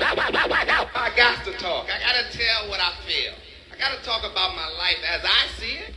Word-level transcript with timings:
I 0.00 1.10
got 1.16 1.44
to 1.44 1.52
talk. 1.52 1.86
I 1.86 1.98
got 1.98 2.14
to 2.14 2.38
tell 2.38 2.68
what 2.68 2.80
I 2.80 2.92
feel. 3.06 3.32
I 3.72 3.76
got 3.78 3.96
to 3.98 4.04
talk 4.04 4.20
about 4.20 4.54
my 4.54 4.68
life 4.78 4.98
as 5.08 5.24
I 5.24 5.46
see 5.58 5.78
it. 5.78 5.94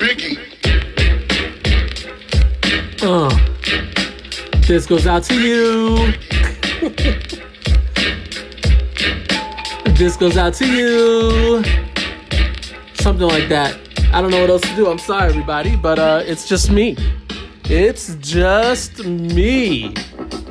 Biggie. 0.00 0.38
Uh, 3.02 3.30
this 4.66 4.86
goes 4.86 5.06
out 5.06 5.22
to 5.24 5.34
you. 5.34 6.12
this 9.94 10.16
goes 10.16 10.36
out 10.36 10.54
to 10.54 10.66
you. 10.66 11.62
Something 12.94 13.28
like 13.28 13.48
that. 13.48 13.78
I 14.12 14.20
don't 14.20 14.30
know 14.30 14.40
what 14.40 14.50
else 14.50 14.62
to 14.62 14.74
do. 14.74 14.88
I'm 14.88 14.98
sorry, 14.98 15.28
everybody, 15.28 15.76
but 15.76 15.98
uh, 15.98 16.22
it's 16.24 16.48
just 16.48 16.70
me. 16.70 16.96
It's 17.64 18.16
just 18.16 19.04
me 19.04 19.94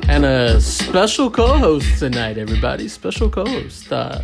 and 0.08 0.24
a 0.24 0.60
special 0.60 1.30
co-host 1.30 1.98
tonight. 1.98 2.38
Everybody, 2.38 2.88
special 2.88 3.28
co-host. 3.28 3.92
Uh, 3.92 4.22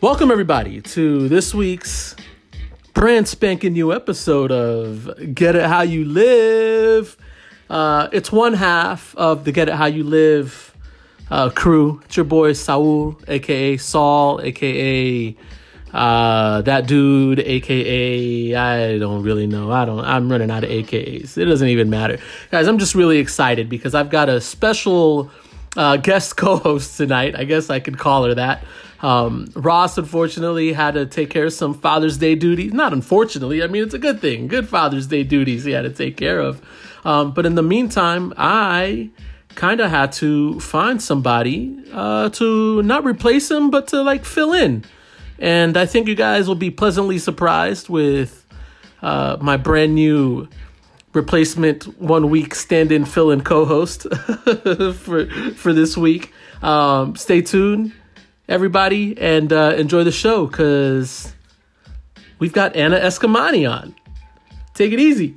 welcome 0.00 0.30
everybody 0.30 0.80
to 0.80 1.28
this 1.28 1.52
week's 1.54 2.14
brand 2.94 3.26
spanking 3.26 3.72
new 3.72 3.92
episode 3.92 4.52
of 4.52 5.34
Get 5.34 5.56
It 5.56 5.64
How 5.64 5.82
You 5.82 6.04
Live. 6.04 7.16
Uh, 7.68 8.08
it's 8.12 8.30
one 8.30 8.54
half 8.54 9.14
of 9.16 9.44
the 9.44 9.52
Get 9.52 9.68
It 9.68 9.74
How 9.74 9.86
You 9.86 10.04
Live 10.04 10.74
uh, 11.30 11.50
crew. 11.50 12.00
It's 12.04 12.16
your 12.16 12.24
boy 12.24 12.52
Saul, 12.52 13.18
aka 13.26 13.76
Saul, 13.76 14.40
aka 14.42 15.36
uh, 15.92 16.62
that 16.62 16.86
dude, 16.86 17.40
aka 17.40 18.54
I 18.54 18.98
don't 18.98 19.22
really 19.22 19.46
know. 19.46 19.70
I 19.70 19.84
don't. 19.84 20.00
I'm 20.00 20.30
running 20.30 20.50
out 20.50 20.64
of 20.64 20.70
AKAs. 20.70 21.38
It 21.38 21.46
doesn't 21.46 21.68
even 21.68 21.90
matter, 21.90 22.18
guys. 22.50 22.66
I'm 22.66 22.78
just 22.78 22.94
really 22.94 23.18
excited 23.18 23.68
because 23.68 23.94
I've 23.94 24.10
got 24.10 24.28
a 24.28 24.40
special 24.40 25.30
uh, 25.76 25.96
guest 25.96 26.36
co-host 26.36 26.96
tonight. 26.96 27.34
I 27.36 27.44
guess 27.44 27.70
I 27.70 27.80
could 27.80 27.98
call 27.98 28.24
her 28.24 28.34
that. 28.34 28.64
Um, 29.00 29.50
Ross 29.54 29.96
unfortunately 29.96 30.72
had 30.72 30.94
to 30.94 31.06
take 31.06 31.30
care 31.30 31.46
of 31.46 31.52
some 31.52 31.72
Father's 31.72 32.18
Day 32.18 32.34
duties. 32.34 32.72
Not 32.72 32.92
unfortunately, 32.92 33.62
I 33.62 33.68
mean 33.68 33.82
it's 33.82 33.94
a 33.94 33.98
good 33.98 34.20
thing. 34.20 34.48
Good 34.48 34.68
Father's 34.68 35.06
Day 35.06 35.22
duties 35.22 35.64
he 35.64 35.72
had 35.72 35.82
to 35.82 35.90
take 35.90 36.16
care 36.16 36.40
of. 36.40 36.60
Um, 37.04 37.32
but 37.32 37.46
in 37.46 37.54
the 37.54 37.62
meantime, 37.62 38.34
I 38.36 39.10
kind 39.54 39.80
of 39.80 39.90
had 39.90 40.12
to 40.12 40.58
find 40.60 41.00
somebody 41.00 41.76
uh, 41.92 42.28
to 42.30 42.82
not 42.82 43.04
replace 43.04 43.50
him, 43.50 43.70
but 43.70 43.88
to 43.88 44.02
like 44.02 44.24
fill 44.24 44.52
in. 44.52 44.84
And 45.38 45.76
I 45.76 45.86
think 45.86 46.08
you 46.08 46.14
guys 46.14 46.48
will 46.48 46.54
be 46.54 46.70
pleasantly 46.70 47.18
surprised 47.18 47.88
with 47.88 48.46
uh, 49.02 49.36
my 49.40 49.56
brand 49.56 49.94
new 49.94 50.48
replacement 51.12 51.84
one 52.00 52.30
week 52.30 52.54
stand 52.54 52.92
in 52.92 53.04
fill 53.04 53.30
in 53.30 53.42
co 53.42 53.64
host 53.64 54.02
for, 54.94 55.26
for 55.54 55.72
this 55.72 55.96
week. 55.96 56.32
Um, 56.62 57.14
stay 57.16 57.40
tuned, 57.40 57.92
everybody, 58.48 59.16
and 59.18 59.52
uh, 59.52 59.74
enjoy 59.76 60.04
the 60.04 60.12
show 60.12 60.46
because 60.46 61.32
we've 62.38 62.52
got 62.52 62.74
Anna 62.76 62.98
Eskamani 62.98 63.70
on. 63.70 63.94
Take 64.74 64.92
it 64.92 65.00
easy. 65.00 65.36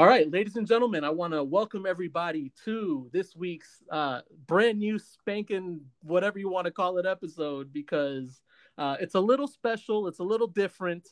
All 0.00 0.06
right, 0.06 0.32
ladies 0.32 0.56
and 0.56 0.66
gentlemen, 0.66 1.04
I 1.04 1.10
want 1.10 1.34
to 1.34 1.44
welcome 1.44 1.84
everybody 1.84 2.52
to 2.64 3.10
this 3.12 3.36
week's 3.36 3.82
uh, 3.90 4.22
brand 4.46 4.78
new 4.78 4.98
spanking, 4.98 5.82
whatever 6.02 6.38
you 6.38 6.48
want 6.48 6.64
to 6.64 6.70
call 6.70 6.96
it, 6.96 7.04
episode 7.04 7.70
because 7.70 8.40
uh, 8.78 8.96
it's 8.98 9.14
a 9.14 9.20
little 9.20 9.46
special, 9.46 10.08
it's 10.08 10.20
a 10.20 10.24
little 10.24 10.46
different, 10.46 11.06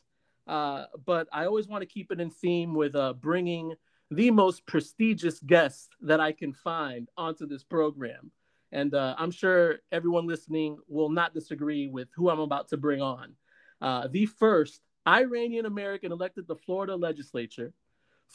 uh, 0.47 0.87
but 1.05 1.29
I 1.35 1.45
always 1.45 1.69
want 1.69 1.83
to 1.83 1.87
keep 1.87 2.11
it 2.11 2.19
in 2.19 2.31
theme 2.31 2.73
with 2.73 2.97
uh, 2.97 3.13
bringing 3.13 3.75
the 4.11 4.31
most 4.31 4.65
prestigious 4.65 5.39
guests 5.41 5.91
that 6.01 6.19
I 6.19 6.33
can 6.33 6.55
find 6.55 7.11
onto 7.15 7.47
this 7.47 7.65
program. 7.65 8.31
And 8.73 8.95
uh, 8.95 9.17
I'm 9.19 9.33
sure 9.33 9.81
everyone 9.93 10.27
listening 10.27 10.79
will 10.89 11.11
not 11.11 11.35
disagree 11.35 11.89
with 11.89 12.09
who 12.17 12.31
I'm 12.31 12.41
about 12.41 12.69
to 12.69 12.79
bring 12.79 13.03
on. 13.03 13.35
Uh, 13.83 14.09
the 14.11 14.25
first 14.25 14.81
Iranian 15.07 15.67
American 15.67 16.11
elected 16.11 16.49
to 16.49 16.55
Florida 16.55 16.97
legislature 16.97 17.75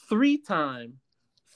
three 0.09 0.37
time, 0.37 0.99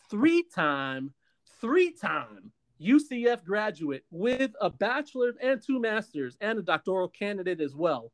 three 0.10 0.44
time, 0.44 1.14
three 1.60 1.92
time 1.92 2.52
UCF 2.82 3.44
graduate 3.44 4.04
with 4.12 4.52
a 4.62 4.70
bachelor's 4.70 5.36
and 5.42 5.62
two 5.62 5.80
masters 5.80 6.38
and 6.42 6.60
a 6.60 6.62
doctoral 6.62 7.08
candidate 7.08 7.60
as 7.60 7.76
well. 7.76 8.12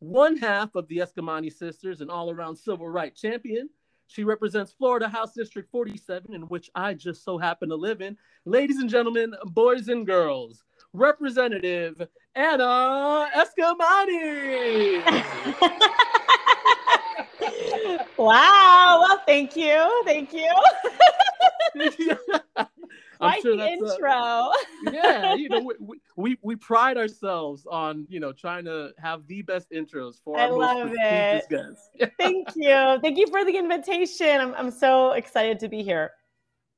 One 0.00 0.36
half 0.36 0.74
of 0.74 0.88
the 0.88 0.98
Eskamani 0.98 1.52
sisters, 1.52 2.00
an 2.00 2.10
all 2.10 2.30
around 2.30 2.56
civil 2.56 2.88
rights 2.88 3.20
champion. 3.20 3.68
She 4.06 4.24
represents 4.24 4.72
Florida 4.72 5.08
House 5.08 5.34
District 5.34 5.70
47, 5.70 6.32
in 6.32 6.42
which 6.42 6.70
I 6.74 6.94
just 6.94 7.22
so 7.24 7.36
happen 7.36 7.68
to 7.68 7.76
live 7.76 8.00
in. 8.00 8.16
Ladies 8.46 8.78
and 8.78 8.88
gentlemen, 8.88 9.34
boys 9.46 9.88
and 9.88 10.06
girls, 10.06 10.64
Representative 10.94 12.00
Anna 12.34 13.28
Eskamani. 13.36 15.02
wow. 18.18 18.98
Well, 19.00 19.22
thank 19.26 19.56
you. 19.56 20.02
Thank 20.04 20.32
you. 20.32 20.50
Quite 23.18 23.42
the 23.42 23.68
intro. 23.68 24.10
Uh, 24.10 24.52
yeah, 24.92 25.34
you 25.34 25.48
know, 25.48 25.60
we, 25.80 26.00
we 26.16 26.38
we 26.42 26.56
pride 26.56 26.96
ourselves 26.96 27.66
on 27.68 28.06
you 28.08 28.20
know 28.20 28.32
trying 28.32 28.64
to 28.66 28.92
have 28.98 29.26
the 29.26 29.42
best 29.42 29.70
intros 29.70 30.16
for 30.24 30.38
I 30.38 30.44
our 30.44 30.52
love 30.52 30.88
most 30.88 30.98
it. 31.00 31.48
guests. 31.48 31.90
Thank 32.18 32.48
you. 32.54 32.98
Thank 33.02 33.18
you 33.18 33.26
for 33.26 33.44
the 33.44 33.56
invitation. 33.56 34.40
I'm, 34.40 34.54
I'm 34.54 34.70
so 34.70 35.12
excited 35.12 35.58
to 35.60 35.68
be 35.68 35.82
here. 35.82 36.12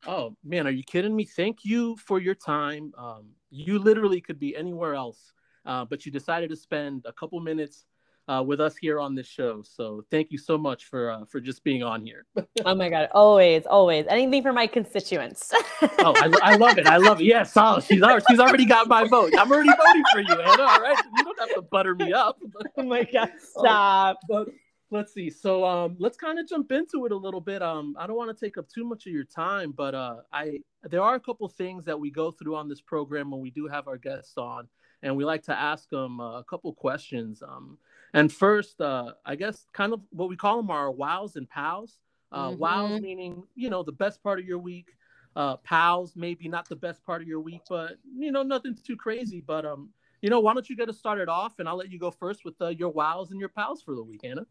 Oh 0.07 0.35
man, 0.43 0.67
are 0.67 0.71
you 0.71 0.83
kidding 0.83 1.15
me? 1.15 1.25
Thank 1.25 1.59
you 1.65 1.97
for 1.97 2.19
your 2.21 2.35
time. 2.35 2.93
Um, 2.97 3.29
you 3.51 3.79
literally 3.79 4.21
could 4.23 4.39
be 4.39 4.57
anywhere 4.57 4.95
else, 4.95 5.33
uh, 5.67 5.85
but 5.85 6.07
you 6.07 6.13
decided 6.13 6.49
to 6.51 6.57
spend 6.57 7.05
a 7.05 7.13
couple 7.13 7.39
minutes 7.41 7.85
uh, 8.31 8.43
with 8.43 8.61
us 8.61 8.77
here 8.77 9.01
on 9.01 9.15
this 9.15 9.27
show. 9.27 9.63
So 9.63 10.05
thank 10.11 10.31
you 10.31 10.39
so 10.39 10.57
much 10.57 10.85
for 10.85 11.11
uh, 11.11 11.25
for 11.25 11.41
just 11.41 11.65
being 11.65 11.83
on 11.83 12.05
here. 12.05 12.27
oh 12.65 12.75
my 12.75 12.89
god, 12.89 13.09
always, 13.13 13.67
always 13.67 14.07
anything 14.09 14.43
for 14.43 14.53
my 14.53 14.67
constituents. 14.67 15.51
oh, 15.83 16.15
I, 16.17 16.33
I, 16.43 16.57
love 16.57 16.79
it. 16.79 16.87
I 16.87 16.99
love 16.99 17.21
it. 17.21 17.25
Yes, 17.25 17.53
oh, 17.57 17.81
she's 17.81 18.03
already, 18.03 18.25
she's 18.31 18.39
already 18.39 18.65
got 18.67 18.87
my 18.87 19.07
vote. 19.09 19.33
I'm 19.37 19.51
already 19.51 19.71
voting 19.71 20.05
for 20.13 20.21
you, 20.21 20.41
Anna. 20.41 20.63
All 20.63 20.81
right, 20.81 20.97
you 21.17 21.25
don't 21.25 21.41
have 21.41 21.55
to 21.55 21.63
butter 21.63 21.95
me 21.97 22.13
up. 22.13 22.39
oh 22.77 22.83
my 22.85 23.03
god, 23.03 23.33
stop. 23.41 24.19
but 24.29 24.49
let's 24.93 25.13
see. 25.13 25.29
So 25.29 25.65
um, 25.65 25.97
let's 25.99 26.17
kind 26.17 26.39
of 26.39 26.49
jump 26.49 26.71
into 26.71 27.07
it 27.07 27.13
a 27.13 27.17
little 27.17 27.41
bit. 27.41 27.63
Um, 27.63 27.97
I 27.99 28.07
don't 28.07 28.17
want 28.17 28.37
to 28.37 28.45
take 28.45 28.57
up 28.59 28.69
too 28.69 28.85
much 28.85 29.07
of 29.07 29.13
your 29.13 29.25
time, 29.25 29.73
but 29.73 29.97
uh, 29.97 30.17
I 30.33 30.61
there 30.85 31.03
are 31.03 31.17
a 31.17 31.21
couple 31.21 31.49
things 31.49 31.85
that 31.87 31.99
we 31.99 32.13
go 32.13 32.31
through 32.31 32.55
on 32.55 32.69
this 32.69 32.81
program 32.81 33.33
when 33.33 33.41
we 33.41 33.51
do 33.51 33.67
have 33.67 33.89
our 33.89 33.99
guests 33.99 34.35
on, 34.37 34.69
and 35.03 35.17
we 35.17 35.25
like 35.25 35.43
to 35.45 35.59
ask 35.59 35.89
them 35.91 36.21
uh, 36.21 36.39
a 36.39 36.45
couple 36.45 36.73
questions. 36.73 37.43
Um, 37.43 37.77
and 38.15 38.33
first, 38.33 38.81
uh, 38.81 39.13
I 39.25 39.37
guess 39.37 39.67
kind 39.73 39.93
of 39.93 40.01
what 40.11 40.29
we 40.29 40.37
call 40.37 40.57
them 40.57 40.71
are 40.71 40.91
wows 40.91 41.37
and 41.37 41.49
pals. 41.49 41.99
Uh, 42.33 42.51
mm-hmm. 42.51 42.61
Wows 42.61 43.01
meaning 43.01 43.43
you 43.55 43.71
know 43.71 43.83
the 43.83 43.93
best 43.93 44.23
part 44.23 44.39
of 44.39 44.45
your 44.45 44.59
week. 44.59 44.89
Uh, 45.37 45.57
pals 45.59 46.15
maybe 46.17 46.49
not 46.49 46.69
the 46.69 46.77
best 46.77 47.05
part 47.05 47.23
of 47.23 47.29
your 47.29 47.41
week, 47.41 47.63
but 47.69 47.93
you 48.17 48.33
know 48.33 48.43
nothing 48.43 48.77
too 48.85 48.97
crazy. 48.97 49.41
But 49.41 49.65
um, 49.65 49.91
you 50.23 50.31
know 50.31 50.41
why 50.41 50.55
don't 50.55 50.69
you 50.69 50.77
get 50.77 50.89
us 50.89 50.99
started 50.99 51.29
off, 51.29 51.59
and 51.59 51.69
I'll 51.69 51.77
let 51.77 51.91
you 51.91 51.99
go 51.99 52.11
first 52.11 52.45
with 52.45 52.61
uh, 52.61 52.69
your 52.69 52.91
wows 52.91 53.31
and 53.31 53.39
your 53.39 53.49
pals 53.49 53.83
for 53.83 53.95
the 53.95 54.03
week, 54.03 54.23
Anna. 54.25 54.47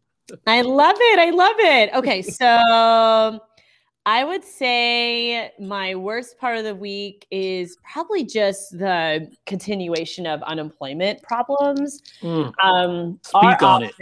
I 0.45 0.61
love 0.61 0.97
it. 0.99 1.19
I 1.19 1.29
love 1.31 1.55
it. 1.57 1.93
Okay, 1.93 2.21
so 2.21 3.39
I 4.05 4.23
would 4.23 4.43
say 4.43 5.51
my 5.59 5.93
worst 5.93 6.37
part 6.39 6.57
of 6.57 6.63
the 6.63 6.73
week 6.73 7.27
is 7.31 7.77
probably 7.83 8.23
just 8.23 8.71
the 8.71 9.29
continuation 9.45 10.25
of 10.25 10.41
unemployment 10.43 11.21
problems. 11.21 12.01
Mm. 12.21 12.53
Um, 12.63 13.19
our 13.33 13.61
office, 13.61 13.93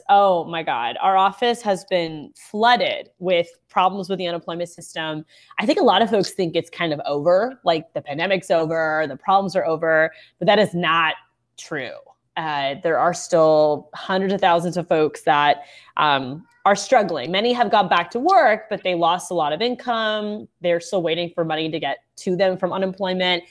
it. 0.00 0.04
oh 0.08 0.44
my 0.44 0.62
God, 0.62 0.96
our 1.00 1.16
office 1.16 1.62
has 1.62 1.84
been 1.86 2.32
flooded 2.36 3.10
with 3.20 3.48
problems 3.70 4.08
with 4.08 4.18
the 4.18 4.26
unemployment 4.26 4.68
system. 4.70 5.24
I 5.58 5.66
think 5.66 5.78
a 5.78 5.84
lot 5.84 6.02
of 6.02 6.10
folks 6.10 6.30
think 6.30 6.56
it's 6.56 6.70
kind 6.70 6.92
of 6.92 7.00
over, 7.06 7.60
like 7.64 7.92
the 7.94 8.02
pandemic's 8.02 8.50
over, 8.50 9.06
the 9.08 9.16
problems 9.16 9.54
are 9.54 9.64
over, 9.64 10.12
but 10.38 10.46
that 10.46 10.58
is 10.58 10.74
not 10.74 11.14
true. 11.56 11.94
Uh, 12.36 12.74
there 12.82 12.98
are 12.98 13.14
still 13.14 13.88
hundreds 13.94 14.34
of 14.34 14.40
thousands 14.40 14.76
of 14.76 14.88
folks 14.88 15.22
that 15.22 15.64
um, 15.96 16.44
are 16.64 16.74
struggling. 16.76 17.30
Many 17.30 17.52
have 17.52 17.70
gone 17.70 17.88
back 17.88 18.10
to 18.12 18.18
work, 18.18 18.70
but 18.70 18.82
they 18.82 18.94
lost 18.94 19.30
a 19.30 19.34
lot 19.34 19.52
of 19.52 19.60
income. 19.60 20.48
They're 20.62 20.80
still 20.80 21.02
waiting 21.02 21.30
for 21.34 21.44
money 21.44 21.70
to 21.70 21.78
get 21.78 21.98
to 22.16 22.36
them 22.36 22.56
from 22.56 22.72
unemployment. 22.72 23.44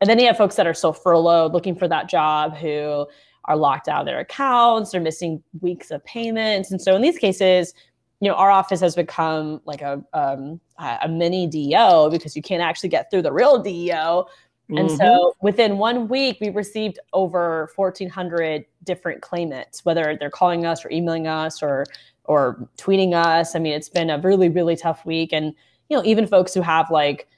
And 0.00 0.08
then 0.08 0.18
you 0.18 0.26
have 0.26 0.36
folks 0.36 0.56
that 0.56 0.66
are 0.66 0.74
still 0.74 0.92
furloughed, 0.92 1.52
looking 1.52 1.76
for 1.76 1.88
that 1.88 2.08
job, 2.08 2.56
who 2.56 3.06
are 3.46 3.56
locked 3.56 3.88
out 3.88 4.00
of 4.00 4.06
their 4.06 4.20
accounts, 4.20 4.92
they're 4.92 5.00
missing 5.00 5.42
weeks 5.60 5.90
of 5.90 6.02
payments. 6.04 6.70
And 6.70 6.80
so 6.80 6.96
in 6.96 7.02
these 7.02 7.18
cases, 7.18 7.74
you 8.20 8.30
know, 8.30 8.36
our 8.36 8.50
office 8.50 8.80
has 8.80 8.94
become 8.94 9.60
like 9.66 9.82
a 9.82 10.02
um, 10.14 10.58
a 10.78 11.08
mini 11.08 11.46
DEO 11.46 12.08
because 12.10 12.34
you 12.34 12.40
can't 12.40 12.62
actually 12.62 12.88
get 12.88 13.10
through 13.10 13.22
the 13.22 13.32
real 13.32 13.58
DEO. 13.58 14.26
And 14.70 14.88
Mhm. 14.88 14.96
so 14.96 15.34
within 15.42 15.76
one 15.76 16.08
week, 16.08 16.38
we 16.40 16.48
received 16.48 16.98
over 17.12 17.70
1,400 17.76 18.64
different 18.82 19.20
claimants, 19.20 19.84
whether 19.84 20.16
they're 20.18 20.30
calling 20.30 20.64
us 20.64 20.84
or 20.86 20.90
emailing 20.90 21.26
us 21.26 21.62
or 21.62 21.84
or 22.24 22.68
tweeting 22.78 23.12
us. 23.14 23.54
I 23.54 23.58
mean, 23.58 23.72
it's 23.72 23.88
been 23.88 24.10
a 24.10 24.18
really, 24.18 24.48
really 24.48 24.76
tough 24.76 25.04
week. 25.04 25.32
And, 25.32 25.54
you 25.88 25.96
know, 25.96 26.04
even 26.04 26.26
folks 26.26 26.54
who 26.54 26.62
have 26.62 26.90
like 26.90 27.28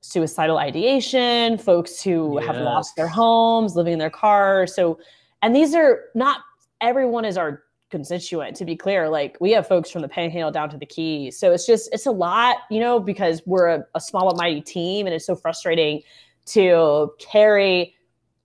suicidal 0.00 0.58
ideation, 0.58 1.58
folks 1.58 2.02
who 2.02 2.38
have 2.38 2.56
lost 2.56 2.94
their 2.96 3.08
homes, 3.08 3.74
living 3.74 3.94
in 3.94 3.98
their 3.98 4.10
cars. 4.10 4.74
So, 4.74 4.98
and 5.42 5.54
these 5.54 5.74
are 5.74 6.04
not 6.14 6.40
everyone 6.80 7.24
is 7.24 7.36
our 7.36 7.62
constituent, 7.90 8.56
to 8.56 8.64
be 8.64 8.76
clear. 8.76 9.08
Like 9.08 9.36
we 9.40 9.50
have 9.52 9.66
folks 9.66 9.90
from 9.90 10.02
the 10.02 10.08
panhandle 10.08 10.50
down 10.50 10.70
to 10.70 10.78
the 10.78 10.86
keys. 10.86 11.38
So 11.38 11.52
it's 11.52 11.66
just, 11.66 11.88
it's 11.92 12.06
a 12.06 12.10
lot, 12.10 12.58
you 12.70 12.80
know, 12.80 13.00
because 13.00 13.42
we're 13.46 13.68
a, 13.68 13.84
a 13.94 14.00
small 14.00 14.28
but 14.28 14.36
mighty 14.36 14.60
team 14.60 15.06
and 15.06 15.14
it's 15.14 15.26
so 15.26 15.34
frustrating 15.34 16.02
to 16.46 17.12
carry 17.18 17.95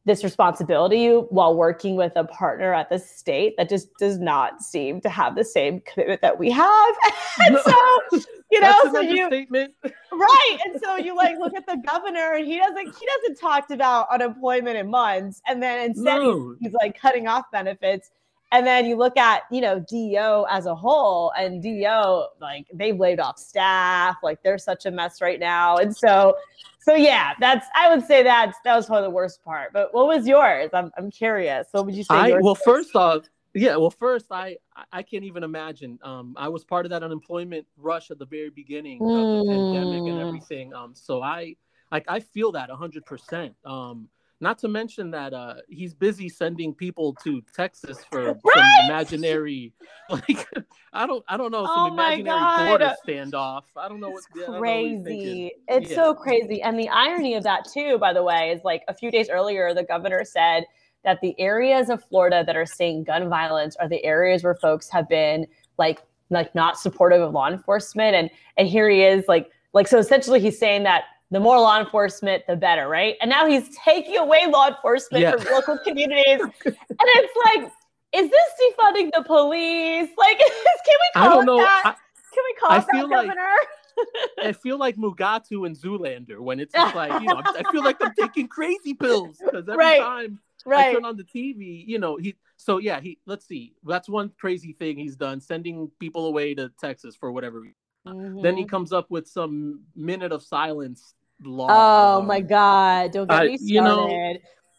this 0.06 0.24
responsibility 0.24 1.10
while 1.12 1.56
working 1.56 1.96
with 1.96 2.12
a 2.16 2.24
partner 2.24 2.74
at 2.74 2.90
the 2.90 2.98
state 2.98 3.54
that 3.58 3.70
just 3.70 3.88
does 4.00 4.18
not 4.20 4.62
seem 4.64 5.00
to 5.02 5.10
have 5.10 5.36
the 5.36 5.44
same 5.44 5.80
commitment 5.82 6.22
that 6.22 6.40
we 6.40 6.50
have. 6.50 6.96
and 7.40 7.54
No. 7.54 7.62
so, 7.62 8.20
you 8.52 8.60
know, 8.60 8.80
so 8.92 9.00
you 9.00 9.24
understatement. 9.26 9.74
right. 10.12 10.58
And 10.66 10.82
so 10.84 10.96
you 10.98 11.16
like 11.16 11.38
look 11.38 11.54
at 11.56 11.68
the 11.68 11.78
governor 11.86 12.34
and 12.34 12.48
he 12.48 12.58
doesn't 12.58 12.78
he 12.80 13.06
doesn't 13.06 13.36
talk 13.40 13.70
about 13.70 14.08
unemployment 14.12 14.76
in 14.76 14.90
months. 14.90 15.40
And 15.48 15.62
then 15.62 15.92
instead 15.92 16.22
he's- 16.22 16.36
No. 16.36 16.56
he's 16.60 16.74
like 16.74 17.00
cutting 17.00 17.28
off 17.28 17.46
benefits. 17.52 18.10
And 18.54 18.68
then 18.68 18.86
you 18.86 18.98
look 18.98 19.16
at, 19.16 19.44
you 19.50 19.62
know, 19.62 19.80
DEO 19.90 20.46
as 20.50 20.66
a 20.66 20.76
whole, 20.76 21.32
and 21.38 21.64
DEO, 21.64 22.28
like 22.42 22.66
they've 22.74 23.00
laid 23.00 23.22
off 23.22 23.38
staff, 23.40 24.18
like 24.24 24.44
they're 24.44 24.58
such 24.58 24.86
a 24.86 24.92
mess 24.92 25.22
right 25.22 25.40
now. 25.40 25.78
And 25.78 25.96
so, 25.96 26.36
so 26.82 26.94
yeah, 26.96 27.34
that's 27.40 27.68
I 27.76 27.94
would 27.94 28.06
say 28.06 28.24
that's 28.24 28.58
that 28.66 28.76
was 28.76 28.88
probably 28.88 29.08
the 29.08 29.12
worst 29.12 29.44
part. 29.44 29.72
But 29.74 29.94
what 29.94 30.08
was 30.08 30.28
yours? 30.28 30.70
I'm 30.74 30.92
I'm 30.98 31.10
curious. 31.12 31.68
What 31.72 31.86
would 31.86 31.96
you 31.96 32.04
say? 32.04 32.16
I 32.16 32.30
well, 32.32 32.54
was? 32.54 32.62
first 32.66 32.96
off, 32.96 33.30
yeah. 33.54 33.76
Well, 33.76 33.92
first, 33.92 34.28
I 34.32 34.58
I- 34.92 35.04
can't 35.04 35.24
even 35.24 35.44
imagine. 35.44 36.00
Um, 36.04 36.34
I 36.38 36.48
was 36.50 36.64
part 36.64 36.86
of 36.86 36.90
that 36.90 37.04
unemployment 37.04 37.66
rush 37.78 38.10
at 38.12 38.20
the 38.20 38.26
very 38.26 38.50
beginning 38.50 39.02
of 39.02 39.08
the 39.12 39.46
pandemic 39.48 40.00
and 40.00 40.18
Mm. 40.18 40.28
everything. 40.28 40.74
Um, 40.74 40.94
so 40.96 41.22
I 41.22 41.56
like 41.92 42.06
I 42.08 42.20
feel 42.20 42.52
that 42.54 42.70
hundred 42.70 43.06
percent. 43.06 43.56
Um, 43.66 44.10
not 44.42 44.58
to 44.60 44.68
mention 44.68 45.12
that 45.12 45.34
uh 45.34 45.56
he's 45.70 45.94
busy 45.94 46.28
sending 46.28 46.74
people 46.74 47.14
to 47.24 47.42
Texas 47.54 48.04
for 48.10 48.38
some 48.56 48.74
imaginary 48.84 49.72
like 50.10 50.48
I 50.92 51.06
don't 51.08 51.24
I 51.28 51.38
don't 51.38 51.52
know 51.52 51.66
some 51.66 51.86
Oh 51.86 51.94
imaginary 51.94 52.26
God. 52.26 52.66
border 52.66 52.94
standoff. 53.08 53.64
I 53.78 53.88
don't 53.88 54.00
know 54.00 54.10
what 54.10 54.20
It's 54.20 54.28
yeah, 54.36 54.44
I 54.48 54.48
know 54.48 54.58
what 54.58 54.62
crazy. 54.62 55.52
It's 55.68 55.90
Yeah. 55.90 55.96
so 55.96 56.14
crazy. 56.14 56.62
And 56.62 56.78
the 56.78 56.90
irony 56.90 57.36
of 57.36 57.44
that, 57.44 57.66
too, 57.72 57.98
by 57.98 58.12
the 58.14 58.24
way, 58.24 58.52
is 58.52 58.62
like 58.64 58.84
a 58.88 58.94
few 58.94 59.12
days 59.12 59.30
earlier, 59.30 59.74
the 59.74 59.84
governor 59.84 60.26
said 60.26 60.66
that 61.04 61.20
the 61.22 61.40
areas 61.40 61.90
of 61.90 62.04
Florida 62.04 62.44
that 62.46 62.56
are 62.56 62.66
seeing 62.66 63.04
gun 63.04 63.30
violence 63.30 63.76
are 63.78 63.88
the 63.88 64.04
areas 64.04 64.44
where 64.44 64.56
folks 64.56 64.90
have 64.90 65.08
been 65.08 65.48
like 65.78 66.02
like 66.30 66.54
not 66.56 66.80
supportive 66.80 67.22
of 67.22 67.34
law 67.34 67.48
enforcement. 67.50 68.16
And 68.16 68.30
and 68.58 68.68
here 68.68 68.90
he 68.90 69.04
is, 69.04 69.28
like 69.28 69.50
like 69.74 69.88
so 69.88 69.98
essentially 69.98 70.40
he's 70.40 70.60
saying 70.60 70.84
that 70.84 71.04
the 71.32 71.40
more 71.40 71.58
law 71.60 71.80
enforcement, 71.80 72.44
the 72.48 72.56
better, 72.56 72.88
right? 72.90 73.16
And 73.22 73.30
now 73.30 73.48
he's 73.48 73.76
taking 73.78 74.18
away 74.18 74.46
law 74.48 74.68
enforcement 74.68 75.22
Yeah. 75.24 75.32
from 75.38 75.52
local 75.54 75.78
communities. 75.80 76.42
and 76.66 76.76
it's 77.00 77.34
like, 77.46 77.72
is 78.14 78.30
this 78.30 78.50
defunding 78.62 79.10
the 79.16 79.24
police? 79.24 80.10
Like, 80.18 80.38
can 80.40 80.48
we 80.86 81.10
call 81.16 81.24
I 81.24 81.28
don't 81.30 81.44
it 81.44 81.46
know. 81.46 81.58
that? 81.60 81.82
I, 81.86 81.90
Can 82.34 82.44
we 82.46 82.54
call 82.60 82.72
I 82.72 82.78
it 82.80 82.86
that, 82.92 83.08
like- 83.10 83.28
Governor? 83.30 83.56
I 84.42 84.52
feel 84.54 84.78
like 84.78 84.96
Mugatu 84.96 85.66
and 85.66 85.76
Zoolander 85.76 86.40
when 86.40 86.60
it's 86.60 86.74
just 86.74 86.96
like 86.96 87.12
you 87.22 87.28
know 87.28 87.42
I 87.46 87.62
feel 87.72 87.84
like 87.84 87.98
I'm 88.02 88.14
taking 88.20 88.48
crazy 88.48 88.94
pills 88.94 89.38
because 89.44 89.68
every 89.68 89.78
Right. 89.78 90.00
time 90.02 90.40
I 90.66 90.94
turn 90.94 91.06
on 91.06 91.18
the 91.18 91.24
TV, 91.26 91.84
you 91.86 92.00
know 92.00 92.16
he. 92.18 92.36
So 92.58 92.78
yeah, 92.78 93.00
he. 93.02 93.20
Let's 93.28 93.46
see. 93.48 93.74
That's 93.84 94.08
one 94.10 94.32
crazy 94.40 94.74
thing 94.74 94.98
he's 94.98 95.16
done, 95.18 95.40
sending 95.42 95.92
people 96.00 96.26
away 96.26 96.56
to 96.56 96.72
Texas 96.80 97.16
for 97.16 97.32
whatever. 97.32 97.60
reason. 97.60 98.42
Then 98.42 98.56
he 98.58 98.64
Mhm. 98.66 98.70
comes 98.70 98.94
up 98.94 99.12
with 99.12 99.28
some 99.28 99.82
minute 99.96 100.32
of 100.32 100.42
silence 100.42 101.14
law. 101.44 101.68
Oh 101.70 102.22
my 102.22 102.40
God! 102.42 103.12
Don't 103.12 103.30
get 103.30 103.40
I- 103.42 103.46
me 103.48 103.58
started. 103.58 103.74
you 103.74 103.82
know, 103.82 104.34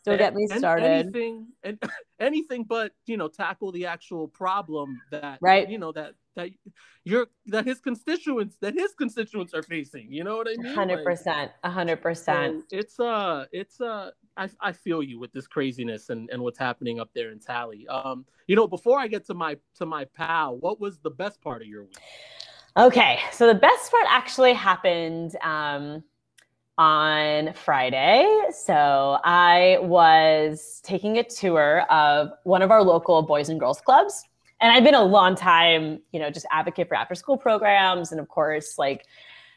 Don't 0.04 0.18
get 0.18 0.34
me 0.34 0.46
started. 0.48 0.84
Anything 0.86 1.46
and 1.62 1.78
anything 2.20 2.64
but 2.64 2.92
you 3.06 3.16
know 3.16 3.28
tackle 3.28 3.72
the 3.72 3.86
actual 3.86 4.28
problem 4.28 5.00
that 5.10 5.38
Right. 5.40 5.68
you 5.68 5.78
know 5.78 5.92
that 5.92 6.14
that 6.34 6.48
you're 7.04 7.26
that 7.46 7.66
his 7.66 7.78
constituents 7.80 8.56
that 8.62 8.74
his 8.74 8.92
constituents 8.94 9.52
are 9.54 9.62
facing. 9.62 10.10
You 10.10 10.24
know 10.24 10.36
what 10.38 10.48
I 10.48 10.56
mean? 10.60 10.74
Hundred 10.74 11.04
percent. 11.04 11.52
hundred 11.64 12.00
percent. 12.02 12.64
it's 12.72 12.98
uh 12.98 13.44
it's 13.52 13.80
uh 13.80 14.10
I, 14.36 14.48
I 14.60 14.72
feel 14.72 15.02
you 15.02 15.20
with 15.20 15.30
this 15.32 15.46
craziness 15.46 16.08
and, 16.08 16.30
and 16.30 16.40
what's 16.42 16.58
happening 16.58 16.98
up 17.00 17.10
there 17.14 17.30
in 17.32 17.38
Tally. 17.38 17.86
Um, 17.88 18.24
you 18.46 18.56
know, 18.56 18.66
before 18.66 18.98
I 18.98 19.06
get 19.06 19.26
to 19.26 19.34
my 19.34 19.58
to 19.74 19.84
my 19.84 20.06
pal, 20.06 20.56
what 20.56 20.80
was 20.80 20.98
the 21.00 21.10
best 21.10 21.42
part 21.42 21.60
of 21.60 21.68
your 21.68 21.82
week? 21.84 21.98
Okay, 22.78 23.18
so 23.30 23.46
the 23.46 23.54
best 23.54 23.90
part 23.90 24.06
actually 24.08 24.54
happened 24.54 25.36
um, 25.42 26.02
on 26.78 27.52
Friday. 27.54 28.26
So 28.50 29.18
I 29.24 29.78
was 29.82 30.80
taking 30.84 31.18
a 31.18 31.22
tour 31.22 31.82
of 31.90 32.30
one 32.44 32.62
of 32.62 32.70
our 32.70 32.82
local 32.82 33.22
boys 33.22 33.48
and 33.48 33.60
girls 33.60 33.80
clubs. 33.80 34.24
And 34.60 34.72
I've 34.72 34.84
been 34.84 34.94
a 34.94 35.04
long 35.04 35.34
time, 35.34 36.00
you 36.12 36.20
know, 36.20 36.30
just 36.30 36.46
advocate 36.50 36.88
for 36.88 36.94
after 36.94 37.14
school 37.14 37.36
programs. 37.36 38.12
And 38.12 38.20
of 38.20 38.28
course, 38.28 38.78
like, 38.78 39.06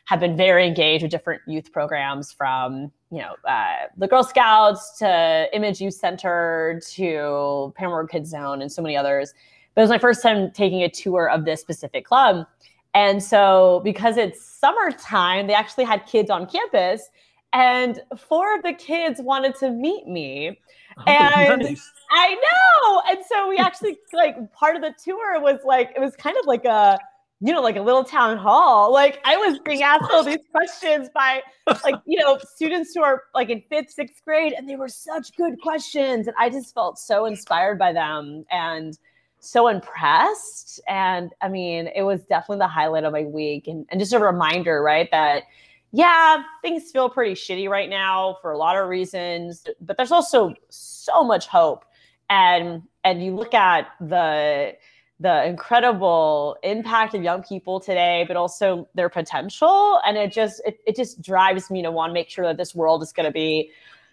have 0.06 0.20
been 0.20 0.38
very 0.38 0.68
engaged 0.68 1.04
with 1.04 1.12
different 1.12 1.42
youth 1.48 1.72
programs 1.72 2.32
from, 2.32 2.92
you 3.12 3.20
know, 3.20 3.36
uh, 3.48 3.88
the 3.98 4.08
Girl 4.08 4.24
Scouts 4.24 5.00
to 5.00 5.48
Image 5.52 5.82
Youth 5.82 5.96
Center 5.96 6.80
to 6.92 7.74
Parramore 7.76 8.08
Kidz 8.08 8.28
Zone 8.28 8.62
and 8.62 8.72
so 8.72 8.82
many 8.82 8.96
others. 8.96 9.34
But 9.74 9.82
it 9.82 9.84
was 9.84 9.90
my 9.90 9.98
first 9.98 10.22
time 10.22 10.52
taking 10.52 10.84
a 10.84 10.90
tour 10.90 11.30
of 11.30 11.46
this 11.46 11.60
specific 11.60 12.06
club. 12.06 12.46
And 12.96 13.22
so, 13.22 13.82
because 13.84 14.16
it's 14.18 14.44
summertime, 14.44 15.48
they 15.48 15.54
actually 15.54 15.84
had 15.84 16.06
kids 16.08 16.32
on 16.32 16.48
campus, 16.48 17.10
and 17.52 18.02
four 18.18 18.56
of 18.56 18.64
the 18.64 18.74
kids 18.74 19.22
wanted 19.22 19.56
to 19.58 19.70
meet 19.70 20.08
me. 20.08 20.58
Oh, 20.98 21.04
and- 21.06 21.62
nice. 21.62 21.92
I 22.10 22.36
know. 22.36 23.02
And 23.10 23.20
so, 23.26 23.50
we 23.50 23.58
actually, 23.58 23.98
like, 24.14 24.36
part 24.54 24.78
of 24.78 24.82
the 24.82 24.94
tour 25.04 25.42
was 25.42 25.60
like, 25.66 25.92
it 25.96 26.00
was 26.00 26.16
kind 26.16 26.38
of 26.40 26.46
like 26.46 26.64
a, 26.64 26.98
you 27.42 27.52
know, 27.52 27.62
like 27.62 27.76
a 27.76 27.82
little 27.82 28.06
town 28.06 28.38
hall. 28.38 28.94
Like, 28.94 29.20
I 29.26 29.36
was 29.36 29.60
being 29.60 29.84
asked 29.84 30.10
all 30.12 30.24
these 30.24 30.46
questions 30.52 31.10
by, 31.14 31.42
like, 31.84 31.96
you 32.06 32.18
know, 32.22 32.38
students 32.56 32.94
who 32.96 33.04
are 33.04 33.24
like 33.34 33.50
in 33.50 33.62
fifth, 33.70 33.92
sixth 33.92 34.24
grade, 34.24 34.54
and 34.54 34.70
they 34.70 34.78
were 34.78 34.88
such 34.88 35.36
good 35.36 35.60
questions. 35.62 36.28
And 36.28 36.36
I 36.40 36.50
just 36.50 36.74
felt 36.74 36.98
so 36.98 37.26
inspired 37.26 37.78
by 37.78 37.92
them. 37.92 38.46
And, 38.52 38.98
so 39.46 39.68
impressed. 39.68 40.80
And 40.88 41.32
I 41.42 41.50
mean, 41.50 41.90
it 41.96 42.04
was 42.04 42.22
definitely 42.26 42.60
the 42.60 42.68
highlight 42.68 43.04
of 43.04 43.14
my 43.14 43.24
week. 43.24 43.68
And, 43.68 43.86
and 43.90 44.00
just 44.00 44.14
a 44.14 44.20
reminder, 44.20 44.82
right, 44.82 45.10
that 45.12 45.44
yeah, 45.92 46.44
things 46.62 46.92
feel 46.92 47.10
pretty 47.10 47.36
shitty 47.36 47.70
right 47.70 47.90
now 47.90 48.38
for 48.42 48.52
a 48.52 48.58
lot 48.58 48.76
of 48.76 48.90
reasons, 48.90 49.66
but 49.80 49.96
there's 49.96 50.12
also 50.12 50.54
so 50.70 51.24
much 51.24 51.48
hope. 51.48 51.86
And 52.30 52.82
and 53.06 53.24
you 53.24 53.34
look 53.34 53.54
at 53.54 53.88
the 54.02 54.76
the 55.22 55.46
incredible 55.46 56.58
impact 56.64 57.14
of 57.14 57.24
young 57.24 57.44
people 57.44 57.80
today, 57.80 58.26
but 58.28 58.36
also 58.36 58.90
their 58.96 59.08
potential. 59.08 60.02
And 60.06 60.18
it 60.18 60.34
just 60.34 60.62
it, 60.66 60.80
it 60.86 60.98
just 60.98 61.22
drives 61.22 61.72
me 61.72 61.82
to 61.84 61.92
want 61.92 62.10
to 62.10 62.14
make 62.14 62.30
sure 62.30 62.46
that 62.46 62.58
this 62.58 62.76
world 62.76 63.02
is 63.02 63.14
gonna 63.14 63.32
be 63.32 63.72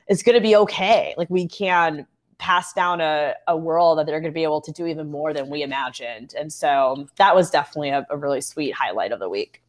is 0.08 0.22
gonna 0.22 0.40
be 0.40 0.54
okay. 0.54 1.14
Like 1.16 1.30
we 1.30 1.48
can 1.48 2.06
pass 2.42 2.72
down 2.72 3.00
a, 3.00 3.34
a 3.46 3.56
world 3.56 3.99
that 3.99 4.06
they're 4.06 4.20
going 4.20 4.32
to 4.32 4.34
be 4.34 4.42
able 4.42 4.61
to 4.61 4.72
do 4.72 4.87
even 4.87 5.08
more 5.08 5.32
than 5.32 5.49
we 5.49 5.62
imagined. 5.62 6.34
And 6.37 6.52
so 6.52 7.06
that 7.16 7.37
was 7.37 7.50
definitely 7.50 7.90
a, 7.90 8.04
a 8.11 8.16
really 8.16 8.40
sweet 8.40 8.75
highlight 8.75 9.12
of 9.12 9.20
the 9.20 9.28
week. 9.28 9.62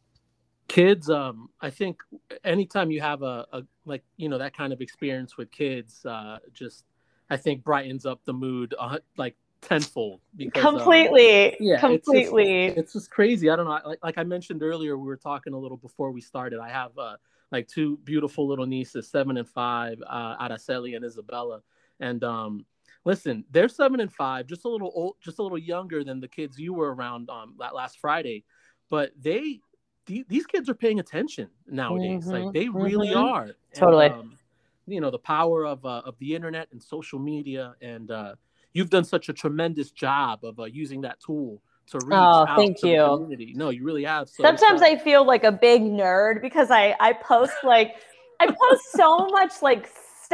Kids, 0.66 1.08
um, 1.08 1.50
I 1.60 1.70
think 1.70 1.98
anytime 2.42 2.90
you 2.90 3.00
have 3.00 3.22
a, 3.22 3.46
a 3.52 3.62
like 3.84 4.02
you 4.16 4.28
know 4.28 4.38
that 4.38 4.56
kind 4.56 4.72
of 4.72 4.80
experience 4.80 5.36
with 5.36 5.52
kids, 5.52 6.04
uh, 6.04 6.38
just 6.52 6.84
I 7.30 7.36
think 7.36 7.62
brightens 7.62 8.06
up 8.06 8.24
the 8.24 8.32
mood 8.32 8.74
uh, 8.76 8.98
like 9.16 9.36
tenfold. 9.60 10.20
Because, 10.34 10.64
um, 10.64 10.74
completely. 10.74 11.56
yeah, 11.60 11.74
it's 11.74 11.80
just- 11.80 11.80
completely. 11.80 12.64
it's 12.66 12.92
just 12.94 13.10
crazy. 13.10 13.50
I 13.50 13.56
don't 13.56 13.66
know. 13.66 13.78
Like, 13.84 13.98
like 14.02 14.18
I 14.18 14.24
mentioned 14.24 14.64
earlier, 14.64 14.98
we 14.98 15.06
were 15.06 15.16
talking 15.16 15.52
a 15.52 15.58
little 15.58 15.76
before 15.76 16.10
we 16.10 16.20
started. 16.20 16.58
I 16.58 16.70
have 16.70 16.96
uh, 16.98 17.16
like 17.52 17.68
two 17.68 17.98
beautiful 17.98 18.48
little 18.48 18.66
nieces, 18.66 19.06
seven 19.08 19.36
and 19.36 19.48
five, 19.48 20.02
uh, 20.04 20.44
Araceli 20.44 20.96
and 20.96 21.04
Isabella. 21.04 21.60
And 22.00 22.22
um, 22.24 22.66
listen, 23.04 23.44
they're 23.50 23.68
seven 23.68 24.00
and 24.00 24.12
five, 24.12 24.46
just 24.46 24.64
a 24.64 24.68
little 24.68 24.92
old, 24.94 25.16
just 25.22 25.38
a 25.38 25.42
little 25.42 25.58
younger 25.58 26.04
than 26.04 26.20
the 26.20 26.28
kids 26.28 26.58
you 26.58 26.74
were 26.74 26.94
around 26.94 27.30
um, 27.30 27.54
that 27.58 27.74
last 27.74 27.98
Friday. 27.98 28.44
But 28.90 29.12
they, 29.20 29.60
th- 30.06 30.26
these 30.28 30.46
kids 30.46 30.68
are 30.68 30.74
paying 30.74 31.00
attention 31.00 31.48
nowadays. 31.66 32.26
Mhm, 32.26 32.32
Like 32.32 32.52
they 32.52 32.68
really 32.68 33.10
mhm. 33.10 33.16
are. 33.16 33.42
And, 33.44 33.80
Totally. 33.80 34.06
um, 34.06 34.38
you 34.86 35.00
know 35.00 35.10
the 35.10 35.18
power 35.18 35.64
of 35.66 35.84
uh, 35.84 36.02
of 36.04 36.18
the 36.18 36.34
internet 36.34 36.68
and 36.72 36.82
social 36.82 37.18
media, 37.18 37.74
and 37.80 38.10
uh, 38.10 38.34
you've 38.72 38.90
done 38.90 39.04
such 39.04 39.28
a 39.28 39.32
tremendous 39.32 39.90
job 39.90 40.44
of 40.44 40.60
uh, 40.60 40.64
using 40.64 41.00
that 41.02 41.20
tool 41.20 41.62
to 41.86 41.98
reach 42.00 42.12
Oh, 42.12 42.46
out 42.46 42.56
thank 42.58 42.78
to 42.80 42.86
the 42.88 42.92
you. 42.94 43.02
community. 43.18 43.54
No, 43.56 43.70
you 43.70 43.84
really 43.84 44.04
have. 44.04 44.28
So 44.28 44.44
Sometimes 44.44 44.82
I 44.82 44.96
feel 44.96 45.24
like 45.26 45.44
a 45.44 45.52
big 45.52 45.82
nerd 45.82 46.42
because 46.42 46.70
I 46.70 46.94
I 47.00 47.12
post 47.14 47.54
like 47.62 47.94
I 48.40 48.46
post 48.46 48.92
so 48.92 49.28
much 49.30 49.62
like 49.62 49.88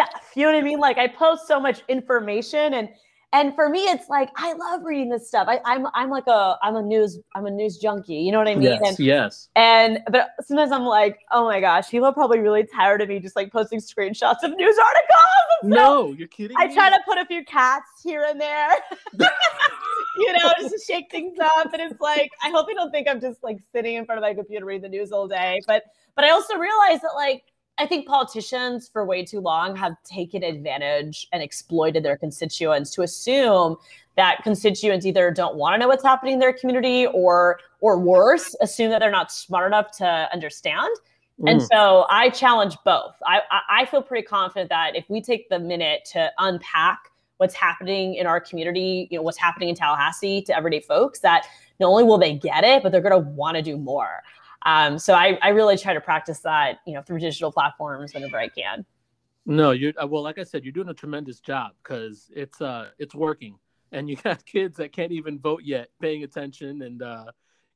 stuff. 0.07 0.31
You 0.35 0.47
know 0.47 0.53
what 0.53 0.59
I 0.59 0.63
mean? 0.63 0.79
Like 0.81 0.99
I 0.99 1.09
post 1.09 1.47
so 1.47 1.61
much 1.61 1.83
information 1.89 2.75
and 2.75 2.89
and 3.33 3.55
for 3.55 3.69
me 3.69 3.81
it's 3.85 4.09
like 4.09 4.29
I 4.37 4.55
love 4.55 4.83
reading 4.85 5.09
this 5.09 5.29
stuff. 5.29 5.47
I, 5.49 5.61
I'm 5.65 5.87
I'm 5.95 6.11
like 6.11 6.27
a 6.27 6.57
I'm 6.63 6.77
a 6.77 6.83
news 6.83 7.19
I'm 7.35 7.47
a 7.47 7.51
news 7.51 7.79
junkie. 7.79 8.15
You 8.15 8.33
know 8.33 8.39
what 8.39 8.49
I 8.49 8.55
mean? 8.57 8.79
yes, 8.81 8.81
And 8.85 8.99
yes. 8.99 9.49
and 9.57 9.99
but 10.11 10.31
sometimes 10.41 10.73
I'm 10.73 10.85
like, 10.85 11.21
oh 11.31 11.45
my 11.45 11.61
gosh, 11.61 11.91
people 11.91 12.07
are 12.09 12.15
probably 12.15 12.41
really 12.41 12.65
tired 12.65 13.03
of 13.03 13.09
me 13.09 13.21
just 13.21 13.37
like 13.37 13.53
posting 13.53 13.79
screenshots 13.81 14.43
of 14.43 14.57
news 14.57 14.77
articles. 14.79 15.69
stuff. 15.69 15.71
No, 15.71 16.13
you're 16.13 16.27
kidding 16.29 16.57
I 16.59 16.67
me? 16.67 16.75
try 16.75 16.91
to 16.91 16.99
put 17.05 17.19
a 17.19 17.25
few 17.27 17.45
cats 17.45 17.87
here 18.03 18.25
and 18.29 18.41
there, 18.41 18.71
you 20.17 20.33
know, 20.33 20.53
just 20.59 20.75
to 20.75 20.81
shake 20.85 21.11
things 21.11 21.39
up. 21.39 21.73
And 21.73 21.83
it's 21.83 22.01
like, 22.01 22.31
I 22.43 22.51
hope 22.51 22.67
you 22.69 22.75
don't 22.75 22.91
think 22.91 23.07
I'm 23.09 23.21
just 23.21 23.43
like 23.45 23.59
sitting 23.73 23.95
in 23.95 24.07
front 24.07 24.19
of 24.19 24.23
my 24.23 24.35
computer 24.35 24.65
reading 24.65 24.83
the 24.83 24.89
news 24.89 25.13
all 25.13 25.29
day. 25.29 25.61
But 25.67 25.85
but 26.17 26.25
I 26.25 26.31
also 26.31 26.57
realize 26.57 27.01
that 27.03 27.13
like 27.15 27.45
I 27.81 27.87
think 27.87 28.07
politicians 28.07 28.89
for 28.93 29.07
way 29.07 29.25
too 29.25 29.41
long 29.41 29.75
have 29.77 29.95
taken 30.05 30.43
advantage 30.43 31.27
and 31.33 31.43
exploited 31.43 32.03
their 32.05 32.17
constituents 32.19 32.91
to 32.91 33.03
assume 33.03 33.77
that 34.17 34.43
constituents 34.43 35.07
either 35.07 35.31
don't 35.31 35.57
want 35.57 35.75
to 35.75 35.79
know 35.79 35.89
what's 35.89 36.05
happening 36.05 36.35
in 36.35 36.39
their 36.41 36.53
community 36.53 37.07
or 37.07 37.59
or 37.81 37.99
worse, 37.99 38.55
assume 38.61 38.91
that 38.91 38.99
they're 38.99 39.11
not 39.11 39.33
smart 39.33 39.67
enough 39.67 39.91
to 39.99 40.29
understand. 40.33 40.95
And 41.47 41.59
Mm. 41.59 41.69
so 41.73 42.07
I 42.11 42.29
challenge 42.29 42.77
both. 42.85 43.15
I, 43.25 43.41
I 43.51 43.61
I 43.81 43.85
feel 43.87 44.03
pretty 44.03 44.27
confident 44.27 44.69
that 44.69 44.95
if 44.95 45.09
we 45.09 45.23
take 45.23 45.49
the 45.49 45.59
minute 45.59 46.05
to 46.13 46.31
unpack 46.37 46.99
what's 47.39 47.55
happening 47.55 48.17
in 48.17 48.27
our 48.27 48.39
community, 48.39 49.09
you 49.11 49.17
know, 49.17 49.23
what's 49.23 49.39
happening 49.39 49.71
in 49.71 49.75
Tallahassee 49.75 50.43
to 50.43 50.55
everyday 50.55 50.81
folks, 50.81 51.21
that 51.21 51.47
not 51.81 51.89
only 51.89 52.05
will 52.05 52.19
they 52.19 52.35
get 52.35 52.63
it, 52.65 52.83
but 52.83 52.93
they're 52.93 53.01
going 53.01 53.25
to 53.25 53.31
want 53.31 53.57
to 53.57 53.63
do 53.63 53.79
more. 53.79 54.23
Um, 54.67 54.99
so 54.99 55.15
I, 55.15 55.39
I 55.43 55.49
really 55.51 55.77
try 55.79 55.95
to 55.95 56.01
practice 56.01 56.41
that, 56.41 56.79
you 56.87 56.95
know, 56.95 57.03
through 57.03 57.21
digital 57.21 57.51
platforms 57.51 58.13
whenever 58.15 58.39
I 58.39 58.49
can. 58.49 58.85
No, 59.47 59.71
you're 59.71 59.93
uh, 60.01 60.07
well. 60.07 60.23
Like 60.23 60.39
I 60.39 60.45
said, 60.45 60.65
you're 60.65 60.73
doing 60.73 60.91
a 60.91 60.95
tremendous 60.95 61.41
job 61.41 61.73
because 61.83 62.31
it's 62.37 62.61
uh 62.61 62.91
it's 62.99 63.15
working, 63.15 63.59
and 63.91 64.09
you 64.09 64.17
got 64.23 64.45
kids 64.45 64.77
that 64.77 64.93
can't 64.93 65.13
even 65.13 65.39
vote 65.39 65.63
yet, 65.65 65.89
paying 66.01 66.25
attention, 66.25 66.83
and 66.83 67.03
uh, 67.03 67.25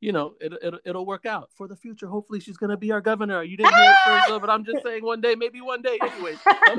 you 0.00 0.12
know 0.12 0.34
it, 0.40 0.52
it 0.62 0.74
it'll 0.84 1.06
work 1.06 1.24
out 1.24 1.50
for 1.56 1.66
the 1.66 1.74
future. 1.74 2.06
Hopefully, 2.06 2.38
she's 2.38 2.58
gonna 2.58 2.76
be 2.76 2.92
our 2.92 3.00
governor. 3.00 3.42
You 3.42 3.56
didn't 3.56 3.74
hear 3.74 3.90
it 3.90 3.96
first, 4.04 4.40
but 4.42 4.50
I'm 4.50 4.64
just 4.64 4.84
saying 4.84 5.04
one 5.04 5.22
day, 5.22 5.34
maybe 5.34 5.62
one 5.62 5.80
day. 5.80 5.98
Anyways, 6.02 6.38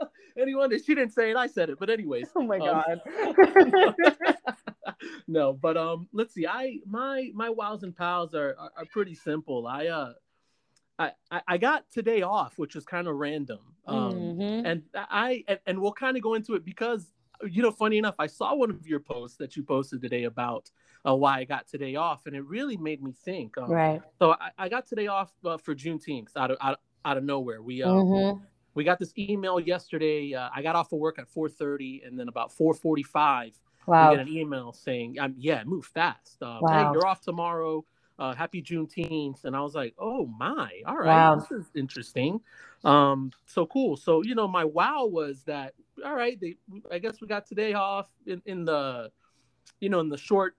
um, 0.00 0.08
anyone 0.38 0.70
she 0.70 0.94
didn't 0.94 1.12
say 1.12 1.32
it, 1.32 1.36
I 1.36 1.48
said 1.48 1.68
it. 1.68 1.78
But 1.80 1.90
anyways, 1.90 2.28
Oh 2.36 2.42
my 2.42 2.58
Um, 2.58 2.96
God. 2.96 3.00
no, 5.28 5.52
but 5.52 5.76
um, 5.76 6.08
let's 6.12 6.34
see. 6.34 6.46
I 6.46 6.80
my 6.86 7.30
my 7.34 7.50
wows 7.50 7.82
and 7.82 7.96
pals 7.96 8.34
are, 8.34 8.56
are 8.58 8.72
are 8.76 8.86
pretty 8.86 9.14
simple. 9.14 9.66
I 9.66 9.86
uh, 9.88 10.14
I 10.98 11.12
I- 11.46 11.58
got 11.58 11.90
today 11.90 12.22
off, 12.22 12.58
which 12.58 12.74
was 12.74 12.84
kind 12.84 13.06
of 13.08 13.16
random. 13.16 13.76
Um, 13.86 14.36
Mhm. 14.38 14.66
and 14.66 14.82
I 14.94 15.44
and, 15.48 15.60
and 15.66 15.80
we'll 15.80 15.92
kind 15.92 16.16
of 16.16 16.22
go 16.22 16.34
into 16.34 16.54
it 16.54 16.64
because 16.64 17.12
you 17.48 17.62
know, 17.62 17.70
funny 17.70 17.98
enough, 17.98 18.16
I 18.18 18.26
saw 18.26 18.54
one 18.56 18.70
of 18.70 18.84
your 18.86 18.98
posts 18.98 19.36
that 19.36 19.56
you 19.56 19.62
posted 19.62 20.00
today 20.02 20.24
about 20.24 20.70
uh, 21.06 21.14
why 21.14 21.38
I 21.38 21.44
got 21.44 21.68
today 21.68 21.94
off, 21.94 22.26
and 22.26 22.34
it 22.34 22.44
really 22.44 22.76
made 22.76 23.00
me 23.02 23.12
think. 23.12 23.56
Um, 23.58 23.70
Right. 23.70 24.02
So 24.18 24.32
I, 24.32 24.50
I 24.58 24.68
got 24.68 24.86
today 24.86 25.06
off 25.06 25.32
uh, 25.44 25.56
for 25.56 25.74
Juneteenth 25.74 26.30
out 26.36 26.50
of 26.50 26.58
out, 26.60 26.80
out 27.04 27.16
of 27.16 27.22
nowhere. 27.24 27.62
We 27.62 27.82
uh, 27.82 27.88
Mhm. 27.94 28.40
we 28.74 28.84
got 28.84 28.98
this 28.98 29.12
email 29.16 29.60
yesterday. 29.60 30.34
Uh, 30.34 30.50
I 30.54 30.62
got 30.62 30.74
off 30.76 30.92
of 30.92 30.98
work 30.98 31.18
at 31.20 31.28
4:30, 31.28 32.02
and 32.04 32.18
then 32.18 32.28
about 32.28 32.50
4:45, 32.52 33.60
Wow. 33.88 34.10
we 34.10 34.16
get 34.16 34.26
an 34.26 34.32
email 34.32 34.72
saying, 34.72 35.18
um, 35.18 35.34
"Yeah, 35.36 35.64
move 35.64 35.86
fast. 35.86 36.42
Uh, 36.42 36.60
Wow. 36.62 36.68
Hey, 36.72 36.90
you're 36.92 37.06
off 37.06 37.20
tomorrow. 37.22 37.84
Uh, 38.18 38.34
happy 38.34 38.62
Juneteenth." 38.62 39.44
And 39.44 39.56
I 39.56 39.60
was 39.60 39.74
like, 39.74 39.94
"Oh 39.98 40.26
my, 40.26 40.82
all 40.86 40.96
right, 40.96 41.06
Wow. 41.06 41.36
this 41.36 41.50
is 41.50 41.70
interesting." 41.74 42.40
Um, 42.84 43.32
so 43.46 43.66
cool. 43.66 43.96
So 43.96 44.22
you 44.22 44.34
know, 44.34 44.46
my 44.48 44.64
wow 44.64 45.06
was 45.06 45.42
that 45.44 45.74
all 46.04 46.14
right. 46.14 46.38
They, 46.40 46.56
I 46.90 46.98
guess 46.98 47.20
we 47.20 47.26
got 47.26 47.46
today 47.46 47.72
off 47.74 48.06
in, 48.26 48.42
in 48.46 48.64
the, 48.64 49.10
you 49.80 49.88
know, 49.88 50.00
in 50.00 50.08
the 50.08 50.18
short 50.18 50.56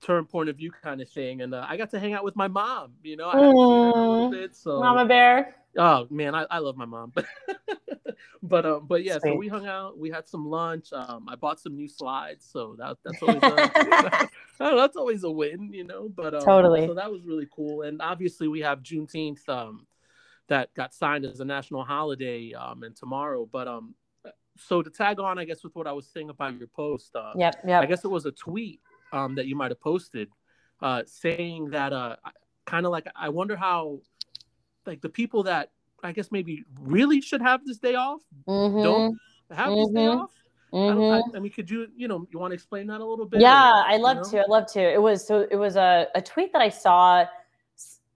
term 0.00 0.26
point 0.26 0.48
of 0.48 0.56
view 0.56 0.70
kind 0.70 1.00
of 1.00 1.08
thing, 1.08 1.42
and 1.42 1.54
uh, 1.54 1.66
I 1.68 1.76
got 1.76 1.90
to 1.90 1.98
hang 1.98 2.14
out 2.14 2.24
with 2.24 2.36
my 2.36 2.48
mom. 2.48 2.92
You 3.02 3.16
know, 3.16 3.28
I 3.28 3.34
her 3.36 3.44
a 3.90 4.10
little 4.10 4.28
Mm. 4.28 4.30
bit. 4.30 4.56
So 4.56 4.78
Mama 4.80 5.04
Bear. 5.06 5.56
Oh 5.76 6.06
man, 6.10 6.34
I, 6.34 6.46
I 6.50 6.58
love 6.58 6.76
my 6.76 6.86
mom. 6.86 7.12
but 8.42 8.66
um, 8.66 8.86
but 8.86 9.04
yeah, 9.04 9.18
so 9.22 9.34
we 9.34 9.48
hung 9.48 9.66
out. 9.66 9.98
We 9.98 10.10
had 10.10 10.26
some 10.26 10.46
lunch. 10.46 10.92
Um, 10.92 11.26
I 11.28 11.36
bought 11.36 11.60
some 11.60 11.74
new 11.76 11.88
slides, 11.88 12.48
so 12.50 12.76
that 12.78 12.96
that's 13.04 13.22
always 13.22 13.42
a, 13.42 14.28
oh, 14.60 14.76
that's 14.76 14.96
always 14.96 15.24
a 15.24 15.30
win, 15.30 15.72
you 15.72 15.84
know. 15.84 16.08
But 16.08 16.34
um, 16.34 16.44
Totally. 16.44 16.86
So 16.86 16.94
that 16.94 17.10
was 17.10 17.22
really 17.24 17.48
cool, 17.54 17.82
and 17.82 18.00
obviously 18.02 18.48
we 18.48 18.60
have 18.60 18.82
Juneteenth 18.82 19.48
um, 19.48 19.86
that 20.48 20.72
got 20.74 20.94
signed 20.94 21.24
as 21.24 21.40
a 21.40 21.44
national 21.44 21.84
holiday 21.84 22.52
um, 22.54 22.82
and 22.82 22.94
tomorrow. 22.94 23.48
But 23.50 23.68
um, 23.68 23.94
so 24.56 24.82
to 24.82 24.90
tag 24.90 25.20
on, 25.20 25.38
I 25.38 25.44
guess 25.44 25.62
with 25.62 25.74
what 25.74 25.86
I 25.86 25.92
was 25.92 26.06
saying 26.06 26.30
about 26.30 26.58
your 26.58 26.68
post, 26.68 27.14
uh, 27.14 27.32
Yep. 27.36 27.64
I 27.66 27.86
guess 27.86 28.04
it 28.04 28.10
was 28.10 28.26
a 28.26 28.32
tweet 28.32 28.80
um, 29.12 29.34
that 29.36 29.46
you 29.46 29.56
might 29.56 29.70
have 29.70 29.80
posted 29.80 30.28
uh, 30.80 31.02
saying 31.06 31.70
that 31.70 31.92
uh, 31.92 32.16
kind 32.66 32.86
of 32.86 32.92
like 32.92 33.06
I 33.16 33.28
wonder 33.28 33.56
how 33.56 34.00
like 34.86 35.00
the 35.00 35.08
people 35.08 35.44
that 35.44 35.70
I 36.02 36.12
guess 36.12 36.30
maybe 36.30 36.64
really 36.80 37.20
should 37.20 37.42
have 37.42 37.64
this 37.66 37.78
day 37.78 37.94
off 37.94 38.20
Mhm. 38.46 38.82
don't 38.82 39.18
have 39.50 39.74
this 39.74 39.88
day 39.88 40.06
Mhm. 40.06 40.22
off. 40.22 40.30
Mm-hmm. 40.72 41.34
I, 41.34 41.36
I 41.38 41.40
mean, 41.40 41.50
could 41.50 41.70
you 41.70 41.88
you 41.96 42.08
know 42.08 42.26
you 42.30 42.38
want 42.38 42.50
to 42.50 42.54
explain 42.54 42.86
that 42.88 43.00
a 43.00 43.04
little 43.04 43.24
bit? 43.24 43.40
Yeah, 43.40 43.70
or, 43.70 43.86
I 43.86 43.96
you 43.96 44.02
love 44.02 44.16
know? 44.18 44.22
to. 44.24 44.40
I'd 44.42 44.48
love 44.48 44.66
to. 44.72 44.80
It 44.80 45.00
was 45.00 45.26
so. 45.26 45.46
It 45.50 45.56
was 45.56 45.76
a, 45.76 46.08
a 46.14 46.20
tweet 46.20 46.52
that 46.52 46.60
I 46.60 46.68
saw 46.68 47.24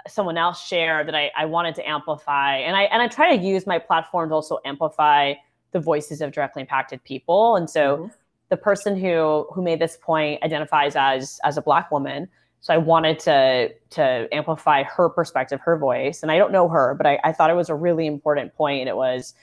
someone 0.08 0.36
else 0.36 0.66
share 0.66 1.04
that 1.04 1.14
I, 1.14 1.30
I 1.36 1.44
wanted 1.46 1.74
to 1.76 1.88
amplify, 1.88 2.56
and 2.58 2.76
I 2.76 2.82
and 2.84 3.00
I 3.00 3.08
try 3.08 3.34
to 3.36 3.42
use 3.42 3.66
my 3.66 3.78
platform 3.78 4.28
to 4.28 4.34
also 4.34 4.58
amplify 4.66 5.34
the 5.70 5.80
voices 5.80 6.20
of 6.20 6.32
directly 6.32 6.60
impacted 6.60 7.02
people. 7.04 7.56
And 7.56 7.70
so 7.70 7.96
Mhm. 7.96 8.12
the 8.50 8.56
person 8.58 8.96
who 8.96 9.46
who 9.54 9.62
made 9.62 9.78
this 9.78 9.96
point 9.96 10.42
identifies 10.42 10.94
as 10.94 11.40
as 11.44 11.56
a 11.56 11.62
black 11.62 11.90
woman. 11.90 12.28
So 12.62 12.72
I 12.72 12.78
wanted 12.78 13.18
to 13.20 13.70
to 13.90 14.28
amplify 14.32 14.84
her 14.84 15.08
perspective, 15.08 15.60
her 15.60 15.76
voice. 15.76 16.22
And 16.22 16.30
I 16.30 16.38
don't 16.38 16.52
know 16.52 16.68
her, 16.68 16.94
but 16.94 17.06
I, 17.06 17.18
I 17.24 17.32
thought 17.32 17.50
it 17.50 17.56
was 17.56 17.68
a 17.68 17.74
really 17.74 18.06
important 18.06 18.54
point. 18.54 18.88
It 18.88 18.96
was 18.96 19.34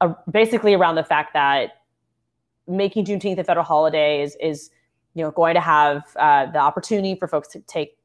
uh 0.00 0.14
basically 0.30 0.72
around 0.72 0.94
the 0.94 1.04
fact 1.04 1.34
that 1.34 1.82
making 2.66 3.04
Juneteenth 3.04 3.38
a 3.38 3.44
federal 3.44 3.66
holiday 3.66 4.22
is 4.22 4.36
is 4.40 4.70
you 5.14 5.24
know 5.24 5.32
going 5.32 5.54
to 5.54 5.60
have 5.60 6.04
uh, 6.16 6.46
the 6.46 6.58
opportunity 6.58 7.16
for 7.16 7.26
folks 7.26 7.48
to 7.48 7.60
take 7.60 7.98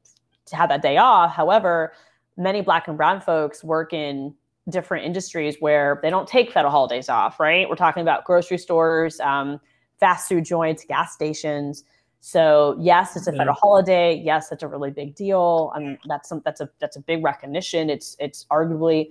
to 0.46 0.56
have 0.56 0.68
that 0.68 0.82
day 0.82 0.96
off. 0.96 1.32
However, 1.32 1.92
many 2.36 2.60
Black 2.60 2.88
and 2.88 2.96
Brown 2.96 3.20
folks 3.20 3.62
work 3.62 3.92
in 3.92 4.34
different 4.68 5.06
industries 5.06 5.56
where 5.60 6.00
they 6.02 6.10
don't 6.10 6.26
take 6.26 6.50
federal 6.50 6.72
holidays 6.72 7.08
off. 7.08 7.38
Right? 7.38 7.68
We're 7.68 7.76
talking 7.76 8.02
about 8.02 8.24
grocery 8.24 8.58
stores, 8.58 9.20
um, 9.20 9.60
fast 10.00 10.28
food 10.28 10.44
joints, 10.44 10.84
gas 10.84 11.12
stations. 11.12 11.84
So 12.20 12.76
yes, 12.78 13.16
it's 13.16 13.26
a 13.26 13.32
federal 13.32 13.56
holiday. 13.56 14.14
Yes, 14.14 14.48
that's 14.50 14.62
a 14.62 14.68
really 14.68 14.90
big 14.90 15.14
deal. 15.14 15.72
I 15.74 15.80
mean, 15.80 15.98
that's 16.06 16.28
some, 16.28 16.42
that's 16.44 16.60
a 16.60 16.68
that's 16.78 16.96
a 16.96 17.00
big 17.00 17.24
recognition. 17.24 17.88
It's 17.88 18.14
it's 18.20 18.44
arguably 18.50 19.10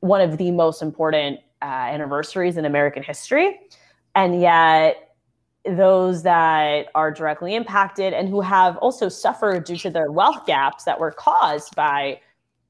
one 0.00 0.20
of 0.20 0.36
the 0.36 0.50
most 0.50 0.82
important 0.82 1.40
uh, 1.62 1.64
anniversaries 1.64 2.58
in 2.58 2.66
American 2.66 3.02
history, 3.02 3.60
and 4.14 4.40
yet 4.40 5.16
those 5.64 6.22
that 6.24 6.88
are 6.94 7.10
directly 7.10 7.54
impacted 7.54 8.12
and 8.12 8.28
who 8.28 8.40
have 8.40 8.76
also 8.78 9.08
suffered 9.08 9.64
due 9.64 9.76
to 9.76 9.90
their 9.90 10.10
wealth 10.10 10.44
gaps 10.44 10.84
that 10.84 10.98
were 10.98 11.12
caused 11.12 11.74
by 11.76 12.20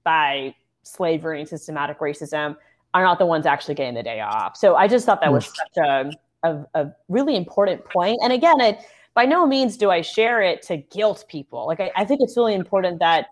by 0.04 0.54
slavery 0.82 1.40
and 1.40 1.48
systematic 1.48 1.98
racism 2.00 2.56
are 2.94 3.02
not 3.02 3.18
the 3.18 3.26
ones 3.26 3.46
actually 3.46 3.74
getting 3.74 3.94
the 3.94 4.02
day 4.02 4.20
off. 4.20 4.56
So 4.56 4.76
I 4.76 4.86
just 4.86 5.06
thought 5.06 5.20
that 5.22 5.32
was 5.32 5.46
such 5.46 5.84
a, 5.84 6.10
a, 6.42 6.64
a 6.74 6.92
really 7.08 7.36
important 7.36 7.84
point. 7.86 8.18
And 8.22 8.32
again, 8.32 8.60
it 8.60 8.78
by 9.14 9.26
no 9.26 9.46
means 9.46 9.76
do 9.76 9.90
I 9.90 10.00
share 10.00 10.40
it 10.42 10.62
to 10.62 10.78
guilt 10.78 11.24
people. 11.28 11.66
Like 11.66 11.80
I, 11.80 11.90
I 11.96 12.04
think 12.04 12.20
it's 12.22 12.36
really 12.36 12.54
important 12.54 12.98
that 13.00 13.26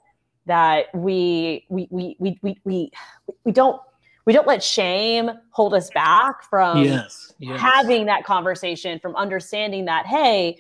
that 0.46 0.94
we 0.94 1.64
we 1.68 1.86
we 1.90 2.16
we 2.18 2.38
we 2.42 2.58
we, 2.64 2.90
we 3.44 3.52
don't 3.52 3.80
we 4.24 4.32
don't 4.32 4.46
let 4.46 4.62
shame 4.62 5.30
hold 5.50 5.74
us 5.74 5.90
back 5.90 6.42
from 6.42 6.84
yes, 6.84 7.32
yes. 7.38 7.60
having 7.60 8.06
that 8.06 8.24
conversation 8.24 8.98
from 8.98 9.14
understanding 9.16 9.84
that 9.84 10.06
hey 10.06 10.58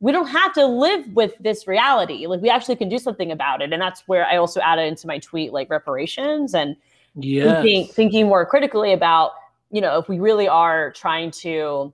we 0.00 0.12
don't 0.12 0.28
have 0.28 0.52
to 0.52 0.64
live 0.64 1.06
with 1.14 1.34
this 1.40 1.66
reality 1.66 2.26
like 2.26 2.40
we 2.40 2.48
actually 2.48 2.76
can 2.76 2.88
do 2.88 2.98
something 2.98 3.32
about 3.32 3.60
it 3.60 3.72
and 3.72 3.82
that's 3.82 4.02
where 4.06 4.26
i 4.26 4.36
also 4.36 4.60
added 4.60 4.82
into 4.82 5.06
my 5.06 5.18
tweet 5.18 5.52
like 5.52 5.68
reparations 5.70 6.54
and 6.54 6.76
yes. 7.16 7.62
thinking, 7.62 7.86
thinking 7.92 8.28
more 8.28 8.46
critically 8.46 8.92
about 8.92 9.32
you 9.70 9.80
know 9.80 9.98
if 9.98 10.08
we 10.08 10.20
really 10.20 10.48
are 10.48 10.92
trying 10.92 11.30
to 11.30 11.92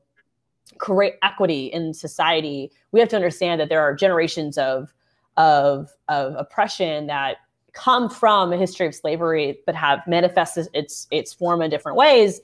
create 0.79 1.15
equity 1.23 1.67
in 1.67 1.95
society 1.95 2.71
we 2.93 3.01
have 3.01 3.09
to 3.09 3.17
understand 3.17 3.61
that 3.61 3.69
there 3.69 3.81
are 3.81 3.95
generations 3.95 4.59
of 4.59 4.93
of 5.37 5.91
of 6.09 6.35
oppression 6.37 7.07
that 7.07 7.37
come 7.73 8.09
from 8.09 8.53
a 8.53 8.57
history 8.57 8.87
of 8.87 8.95
slavery 8.95 9.59
but 9.67 9.75
have 9.75 10.01
manifested 10.07 10.69
its 10.75 11.07
its 11.11 11.33
form 11.33 11.63
in 11.63 11.71
different 11.71 11.97
ways 11.97 12.41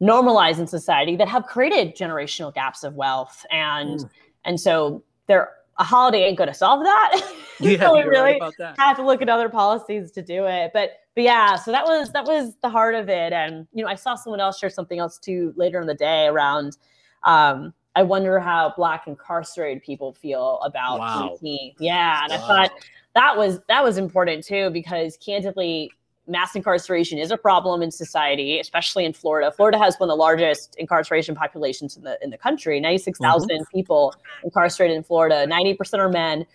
normalized 0.00 0.60
in 0.60 0.66
society 0.66 1.16
that 1.16 1.28
have 1.28 1.46
created 1.46 1.96
generational 1.96 2.54
gaps 2.54 2.84
of 2.84 2.94
wealth 2.94 3.44
and 3.50 4.00
Mm. 4.00 4.10
and 4.44 4.60
so 4.60 5.02
there 5.26 5.50
a 5.78 5.84
holiday 5.84 6.24
ain't 6.24 6.36
going 6.36 6.48
to 6.48 6.54
solve 6.54 6.82
that. 6.84 7.22
Yeah, 7.60 7.80
so 7.80 7.94
we 7.94 8.02
really 8.04 8.38
right 8.40 8.54
have 8.78 8.96
to 8.98 9.04
look 9.04 9.20
at 9.20 9.28
other 9.28 9.48
policies 9.48 10.12
to 10.12 10.22
do 10.22 10.44
it. 10.44 10.70
But 10.72 10.92
but 11.16 11.24
yeah, 11.24 11.56
so 11.56 11.72
that 11.72 11.84
was 11.84 12.12
that 12.12 12.24
was 12.24 12.54
the 12.62 12.68
heart 12.68 12.94
of 12.94 13.08
it. 13.08 13.32
And 13.32 13.66
you 13.72 13.82
know, 13.82 13.90
I 13.90 13.96
saw 13.96 14.14
someone 14.14 14.38
else 14.38 14.60
share 14.60 14.70
something 14.70 15.00
else 15.00 15.18
too 15.18 15.52
later 15.56 15.80
in 15.80 15.88
the 15.88 15.94
day 15.94 16.26
around. 16.26 16.76
Um, 17.24 17.74
I 17.96 18.02
wonder 18.02 18.38
how 18.38 18.72
Black 18.76 19.06
incarcerated 19.06 19.82
people 19.82 20.12
feel 20.12 20.60
about 20.60 21.00
Wow. 21.00 21.36
Juneteenth. 21.42 21.74
Yeah, 21.78 22.22
and 22.24 22.32
I 22.32 22.38
thought 22.38 22.70
that 23.14 23.36
was 23.36 23.60
that 23.68 23.82
was 23.82 23.98
important 23.98 24.44
too 24.44 24.70
because 24.70 25.16
candidly, 25.16 25.90
mass 26.28 26.54
incarceration 26.54 27.18
is 27.18 27.30
a 27.30 27.36
problem 27.36 27.82
in 27.82 27.90
society, 27.90 28.60
especially 28.60 29.04
in 29.04 29.12
Florida. 29.12 29.50
Florida 29.50 29.78
has 29.78 29.96
one 29.98 30.08
of 30.08 30.12
the 30.12 30.16
largest 30.16 30.76
incarceration 30.78 31.34
populations 31.34 31.96
in 31.96 32.04
the 32.04 32.18
in 32.22 32.30
the 32.30 32.38
country. 32.38 32.78
Ninety 32.78 33.02
Mm-hmm. 33.10 33.62
people 33.74 34.14
incarcerated 34.44 34.96
in 34.96 35.02
Florida. 35.02 35.46
Ninety 35.46 35.74
percent 35.74 36.00
are 36.00 36.08
men 36.08 36.46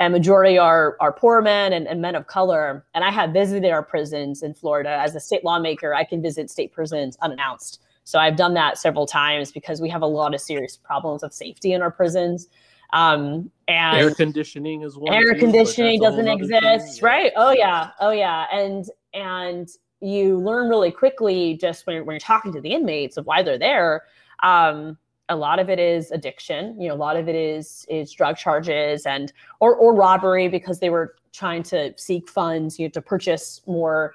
and 0.00 0.12
majority 0.12 0.58
are 0.58 0.96
are 0.98 1.12
poor 1.12 1.42
men 1.42 1.72
and, 1.72 1.86
and 1.86 2.00
men 2.00 2.14
of 2.16 2.26
color. 2.26 2.84
And 2.94 3.04
I 3.04 3.10
have 3.10 3.30
visited 3.30 3.70
our 3.70 3.82
prisons 3.82 4.42
in 4.42 4.54
Florida 4.54 4.90
as 4.90 5.14
a 5.14 5.20
state 5.20 5.44
lawmaker. 5.44 5.94
I 5.94 6.04
can 6.04 6.22
visit 6.22 6.50
state 6.50 6.72
prisons 6.72 7.16
unannounced. 7.20 7.82
So 8.08 8.18
I've 8.18 8.36
done 8.36 8.54
that 8.54 8.78
several 8.78 9.04
times 9.04 9.52
because 9.52 9.82
we 9.82 9.90
have 9.90 10.00
a 10.00 10.06
lot 10.06 10.32
of 10.32 10.40
serious 10.40 10.78
problems 10.78 11.22
of 11.22 11.30
safety 11.30 11.74
in 11.74 11.82
our 11.82 11.90
prisons. 11.90 12.48
Um, 12.94 13.50
and 13.68 13.98
Air 13.98 14.14
conditioning 14.14 14.80
is 14.80 14.96
one. 14.96 15.12
air 15.12 15.34
conditioning 15.34 16.00
doesn't 16.00 16.24
nother 16.24 16.46
thing. 16.46 16.54
exist 16.56 17.02
right 17.02 17.32
oh 17.36 17.50
yeah 17.50 17.90
oh 18.00 18.08
yeah 18.08 18.46
and 18.50 18.86
and 19.12 19.68
you 20.00 20.38
learn 20.38 20.70
really 20.70 20.90
quickly 20.90 21.58
just 21.60 21.86
when 21.86 21.96
you're, 21.96 22.04
when 22.04 22.14
you're 22.14 22.20
talking 22.20 22.50
to 22.54 22.62
the 22.62 22.70
inmates 22.70 23.18
of 23.18 23.26
why 23.26 23.42
they're 23.42 23.58
there 23.58 24.04
um, 24.42 24.96
a 25.28 25.36
lot 25.36 25.58
of 25.58 25.68
it 25.68 25.78
is 25.78 26.10
addiction 26.10 26.80
you 26.80 26.88
know 26.88 26.94
a 26.94 26.96
lot 26.96 27.14
of 27.14 27.28
it 27.28 27.34
is 27.34 27.84
is 27.90 28.10
drug 28.10 28.38
charges 28.38 29.04
and 29.04 29.34
or 29.60 29.76
or 29.76 29.94
robbery 29.94 30.48
because 30.48 30.80
they 30.80 30.88
were 30.88 31.14
trying 31.34 31.62
to 31.62 31.92
seek 31.98 32.26
funds 32.26 32.78
you 32.78 32.86
know 32.86 32.90
to 32.90 33.02
purchase 33.02 33.60
more 33.66 34.14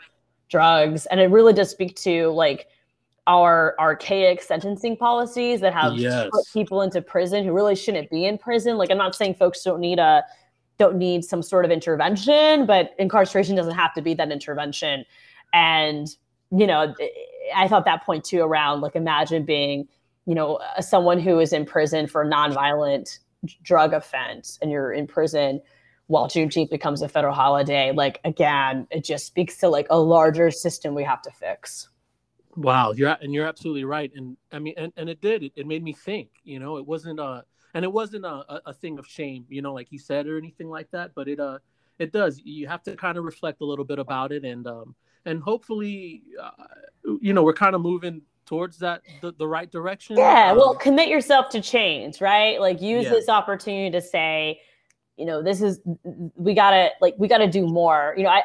drugs 0.50 1.06
and 1.08 1.20
it 1.20 1.30
really 1.30 1.54
does 1.54 1.70
speak 1.70 1.96
to 1.96 2.30
like 2.30 2.70
our 3.28 3.76
archaic 3.80 4.42
sentencing 4.42 4.98
policies 4.98 5.62
that 5.62 5.74
have 5.74 5.94
Yes. 5.96 6.30
put 6.32 6.46
people 6.52 6.82
into 6.82 7.02
prison 7.02 7.46
who 7.46 7.54
really 7.54 7.76
shouldn't 7.76 8.10
be 8.10 8.26
in 8.26 8.38
prison. 8.38 8.78
Like 8.78 8.92
I'm 8.92 8.98
not 8.98 9.16
saying 9.16 9.36
folks 9.36 9.64
don't 9.64 9.80
need 9.80 10.00
a 10.00 10.24
don't 10.80 10.98
need 10.98 11.24
some 11.24 11.44
sort 11.44 11.66
of 11.66 11.72
intervention, 11.72 12.66
but 12.66 12.96
incarceration 12.98 13.56
doesn't 13.56 13.76
have 13.76 13.94
to 13.94 14.02
be 14.02 14.14
that 14.16 14.32
intervention. 14.32 15.06
And 15.54 16.08
you 16.52 16.68
know, 16.68 16.94
I 17.56 17.68
thought 17.68 17.86
that 17.86 18.04
point 18.06 18.24
too 18.26 18.42
around 18.42 18.82
like 18.82 18.96
imagine 18.96 19.44
being, 19.46 19.88
you 20.26 20.36
know, 20.36 20.60
someone 20.82 21.20
who 21.20 21.40
is 21.40 21.54
in 21.54 21.66
prison 21.66 22.08
for 22.08 22.24
a 22.24 22.26
nonviolent 22.26 23.20
drug 23.62 23.94
offense, 23.94 24.60
and 24.62 24.70
you're 24.72 24.92
in 24.92 25.08
prison 25.08 25.62
while 26.08 26.28
Juneteenth 26.28 26.70
becomes 26.70 27.02
a 27.02 27.08
federal 27.08 27.34
holiday. 27.34 27.92
Like 27.94 28.20
again, 28.26 28.86
it 28.92 29.06
just 29.06 29.26
speaks 29.26 29.58
to 29.60 29.70
like 29.70 29.88
a 29.90 29.98
larger 30.00 30.52
system 30.52 30.94
we 30.94 31.04
have 31.04 31.22
to 31.22 31.32
fix. 31.32 31.88
Wow, 32.56 32.92
you're 32.92 33.16
and 33.22 33.34
you're 33.34 33.48
absolutely 33.48 33.84
right, 33.84 34.12
and 34.16 34.38
I 34.52 34.60
mean, 34.60 34.76
and, 34.78 34.94
and 34.96 35.10
it 35.10 35.22
did. 35.22 35.44
It, 35.44 35.54
it 35.56 35.68
made 35.68 35.84
me 35.84 35.94
think. 35.94 36.30
You 36.44 36.60
know, 36.60 36.78
it 36.78 36.86
wasn't 36.86 37.20
a 37.20 37.44
and 37.74 37.84
it 37.84 37.92
wasn't 37.92 38.26
a, 38.26 38.62
a, 38.68 38.74
thing 38.74 39.00
of 39.00 39.08
shame. 39.08 39.46
You 39.50 39.62
know, 39.62 39.74
like 39.74 39.88
he 39.90 39.98
said 39.98 40.28
or 40.28 40.38
anything 40.38 40.70
like 40.70 40.92
that. 40.92 41.12
But 41.16 41.28
it 41.28 41.40
uh, 41.40 41.60
it 42.00 42.12
does. 42.12 42.40
You 42.44 42.68
have 42.68 42.84
to 42.84 42.96
kind 42.96 43.18
of 43.18 43.24
reflect 43.24 43.62
a 43.62 43.66
little 43.66 43.86
bit 43.86 44.00
about 44.00 44.32
it, 44.32 44.44
and 44.46 44.68
um, 44.68 44.96
and 45.26 45.42
hopefully, 45.42 46.24
uh, 46.42 46.52
you 47.22 47.34
know, 47.34 47.44
we're 47.44 47.54
kind 47.54 47.76
of 47.76 47.82
moving 47.82 48.22
towards 48.46 48.78
that 48.80 49.02
the, 49.22 49.32
the 49.34 49.48
right 49.48 49.72
direction. 49.72 50.18
Yeah, 50.18 50.52
well, 50.52 50.72
Um, 50.72 50.78
commit 50.78 51.08
yourself 51.08 51.50
to 51.50 51.62
change, 51.62 52.22
right? 52.22 52.60
Like 52.60 52.82
use 52.82 53.06
Yeah. 53.06 53.12
this 53.12 53.30
opportunity 53.30 53.90
to 53.92 54.02
say, 54.02 54.62
you 55.18 55.26
know, 55.26 55.42
this 55.42 55.62
is 55.62 55.80
we 56.36 56.54
gotta 56.54 56.92
like 57.02 57.16
we 57.18 57.28
gotta 57.28 57.48
do 57.48 57.66
more. 57.66 58.14
You 58.18 58.24
know, 58.24 58.30
I, 58.30 58.40
I 58.40 58.42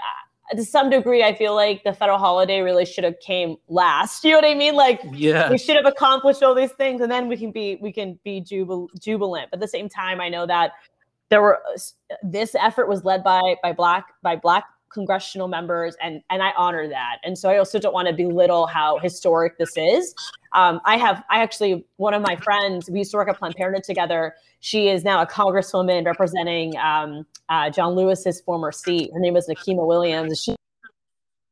to 0.56 0.64
some 0.64 0.90
degree, 0.90 1.22
I 1.22 1.34
feel 1.34 1.54
like 1.54 1.84
the 1.84 1.92
federal 1.92 2.18
holiday 2.18 2.60
really 2.60 2.84
should 2.84 3.04
have 3.04 3.18
came 3.20 3.56
last. 3.68 4.24
You 4.24 4.32
know 4.32 4.38
what 4.38 4.44
I 4.46 4.54
mean? 4.54 4.74
Like 4.74 5.00
yeah, 5.12 5.50
we 5.50 5.58
should 5.58 5.76
have 5.76 5.86
accomplished 5.86 6.42
all 6.42 6.54
these 6.54 6.72
things, 6.72 7.00
and 7.00 7.10
then 7.10 7.28
we 7.28 7.36
can 7.36 7.50
be 7.50 7.78
we 7.80 7.92
can 7.92 8.18
be 8.24 8.40
jubil- 8.40 8.88
jubilant. 8.98 9.50
But 9.50 9.58
at 9.58 9.60
the 9.60 9.68
same 9.68 9.88
time, 9.88 10.20
I 10.20 10.28
know 10.28 10.46
that 10.46 10.72
there 11.28 11.42
were 11.42 11.58
uh, 11.74 11.78
this 12.22 12.54
effort 12.54 12.88
was 12.88 13.04
led 13.04 13.22
by 13.22 13.56
by 13.62 13.72
black 13.72 14.06
by 14.22 14.36
black 14.36 14.64
congressional 14.90 15.48
members 15.48 15.96
and 16.02 16.22
and 16.30 16.42
I 16.42 16.52
honor 16.56 16.88
that. 16.88 17.18
And 17.24 17.36
so 17.38 17.48
I 17.50 17.58
also 17.58 17.78
don't 17.78 17.94
want 17.94 18.08
to 18.08 18.14
belittle 18.14 18.66
how 18.66 18.98
historic 18.98 19.58
this 19.58 19.76
is. 19.76 20.14
Um, 20.52 20.80
I 20.84 20.96
have 20.96 21.22
I 21.30 21.40
actually 21.42 21.84
one 21.96 22.14
of 22.14 22.22
my 22.22 22.36
friends 22.36 22.88
we 22.90 22.98
used 22.98 23.10
to 23.12 23.16
work 23.16 23.28
at 23.28 23.38
Planned 23.38 23.56
Parenthood 23.56 23.84
together. 23.84 24.34
She 24.60 24.88
is 24.88 25.04
now 25.04 25.22
a 25.22 25.26
congresswoman 25.26 26.06
representing 26.06 26.76
um, 26.78 27.26
uh, 27.48 27.70
John 27.70 27.94
Lewis's 27.94 28.40
former 28.40 28.72
seat. 28.72 29.10
Her 29.12 29.20
name 29.20 29.36
is 29.36 29.48
Nikema 29.48 29.86
Williams. 29.86 30.42
She 30.42 30.56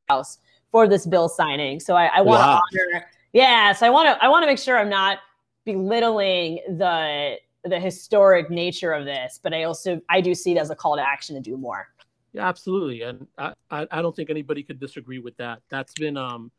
house 0.09 0.39
for 0.71 0.89
this 0.89 1.07
bill 1.07 1.29
signing. 1.29 1.81
So 1.81 1.95
I, 1.95 2.07
I 2.07 2.21
want 2.23 2.41
Wow. 2.41 2.61
to 2.73 2.95
honor. 2.95 3.07
Yeah, 3.33 3.73
so 3.73 3.87
I 3.87 3.91
want 3.91 4.09
to 4.09 4.25
I 4.25 4.29
want 4.29 4.43
to 4.43 4.47
make 4.47 4.59
sure 4.59 4.79
I'm 4.79 4.89
not 4.89 5.19
belittling 5.65 6.61
the 6.69 7.37
the 7.65 7.79
historic 7.81 8.51
nature 8.51 8.93
of 8.93 9.05
this, 9.05 9.41
but 9.43 9.53
I 9.53 9.65
also 9.65 10.01
I 10.09 10.21
do 10.21 10.35
see 10.35 10.53
it 10.53 10.59
as 10.59 10.71
a 10.71 10.77
call 10.77 10.97
to 10.97 11.03
action 11.07 11.35
to 11.35 11.41
do 11.43 11.57
more. 11.57 11.89
Yeah, 12.37 12.47
absolutely, 12.47 13.01
and 13.01 13.27
I, 13.39 13.55
I, 13.71 14.03
don't 14.03 14.15
think 14.15 14.29
anybody 14.29 14.63
could 14.63 14.79
disagree 14.79 15.19
with 15.19 15.35
that. 15.39 15.63
That's 15.71 15.95
been 15.95 16.19
um, 16.19 16.51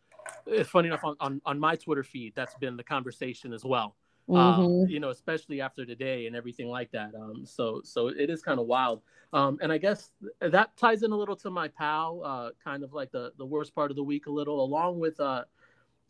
it's 0.48 0.72
funny 0.72 0.88
enough 0.88 1.04
on, 1.04 1.16
on, 1.20 1.40
on 1.46 1.60
my 1.60 1.76
Twitter 1.76 2.04
feed. 2.04 2.34
That's 2.36 2.56
been 2.56 2.76
the 2.76 2.84
conversation 2.84 3.54
as 3.54 3.64
well. 3.64 3.96
Um, 4.28 4.36
Mhm. 4.36 4.90
you 4.90 5.00
know, 5.00 5.10
especially 5.12 5.62
after 5.62 5.86
today 5.86 6.26
and 6.26 6.36
everything 6.36 6.68
like 6.68 6.90
that. 6.94 7.14
Um, 7.14 7.46
so 7.46 7.82
so 7.84 8.08
it 8.08 8.32
is 8.32 8.42
kind 8.42 8.60
of 8.60 8.66
wild. 8.66 9.04
Um, 9.34 9.60
and 9.62 9.72
I 9.72 9.78
guess 9.78 10.10
that 10.42 10.76
ties 10.78 11.04
in 11.04 11.12
a 11.12 11.16
little 11.16 11.36
to 11.36 11.52
my 11.52 11.68
pal, 11.68 12.24
uh, 12.26 12.50
kind 12.64 12.84
of 12.84 12.94
like 12.94 13.12
the 13.12 13.34
the 13.38 13.46
worst 13.46 13.76
part 13.76 13.92
of 13.92 13.96
the 13.98 14.04
week 14.04 14.26
a 14.26 14.32
little, 14.32 14.64
along 14.64 14.98
with 14.98 15.20
uh. 15.20 15.44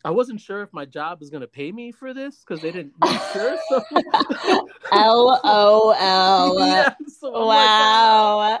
I 0.04 0.10
wasn't 0.10 0.40
sure 0.40 0.62
if 0.62 0.72
my 0.72 0.84
job 0.84 1.20
was 1.20 1.30
going 1.30 1.40
to 1.42 1.48
pay 1.48 1.72
me 1.72 1.92
for 1.92 2.14
this 2.14 2.44
because 2.46 2.60
they 2.60 2.72
didn't 2.72 2.94
make 2.98 3.22
sure. 3.22 3.56
So, 3.68 3.84
L 4.92 5.40
O 5.44 5.90
L. 5.98 6.54
yeah, 6.68 6.94
so 7.06 7.34
I'm 7.34 7.48
like, 7.48 7.78
uh, 7.78 8.58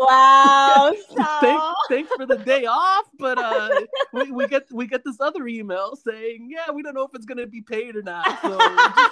Wow. 0.00 0.92
thanks, 1.40 1.64
thanks 1.88 2.12
for 2.12 2.26
the 2.26 2.38
day 2.38 2.66
off, 2.66 3.06
but 3.18 3.38
uh, 3.38 3.70
we, 4.12 4.30
we 4.30 4.46
get 4.46 4.64
we 4.72 4.86
get 4.86 5.04
this 5.04 5.20
other 5.20 5.46
email 5.46 5.96
saying, 5.96 6.48
yeah, 6.50 6.72
we 6.72 6.82
don't 6.82 6.94
know 6.94 7.04
if 7.04 7.10
it's 7.14 7.26
gonna 7.26 7.46
be 7.46 7.62
paid 7.62 7.96
or 7.96 8.02
not. 8.02 8.26
So 8.44 8.58
just, 8.94 9.10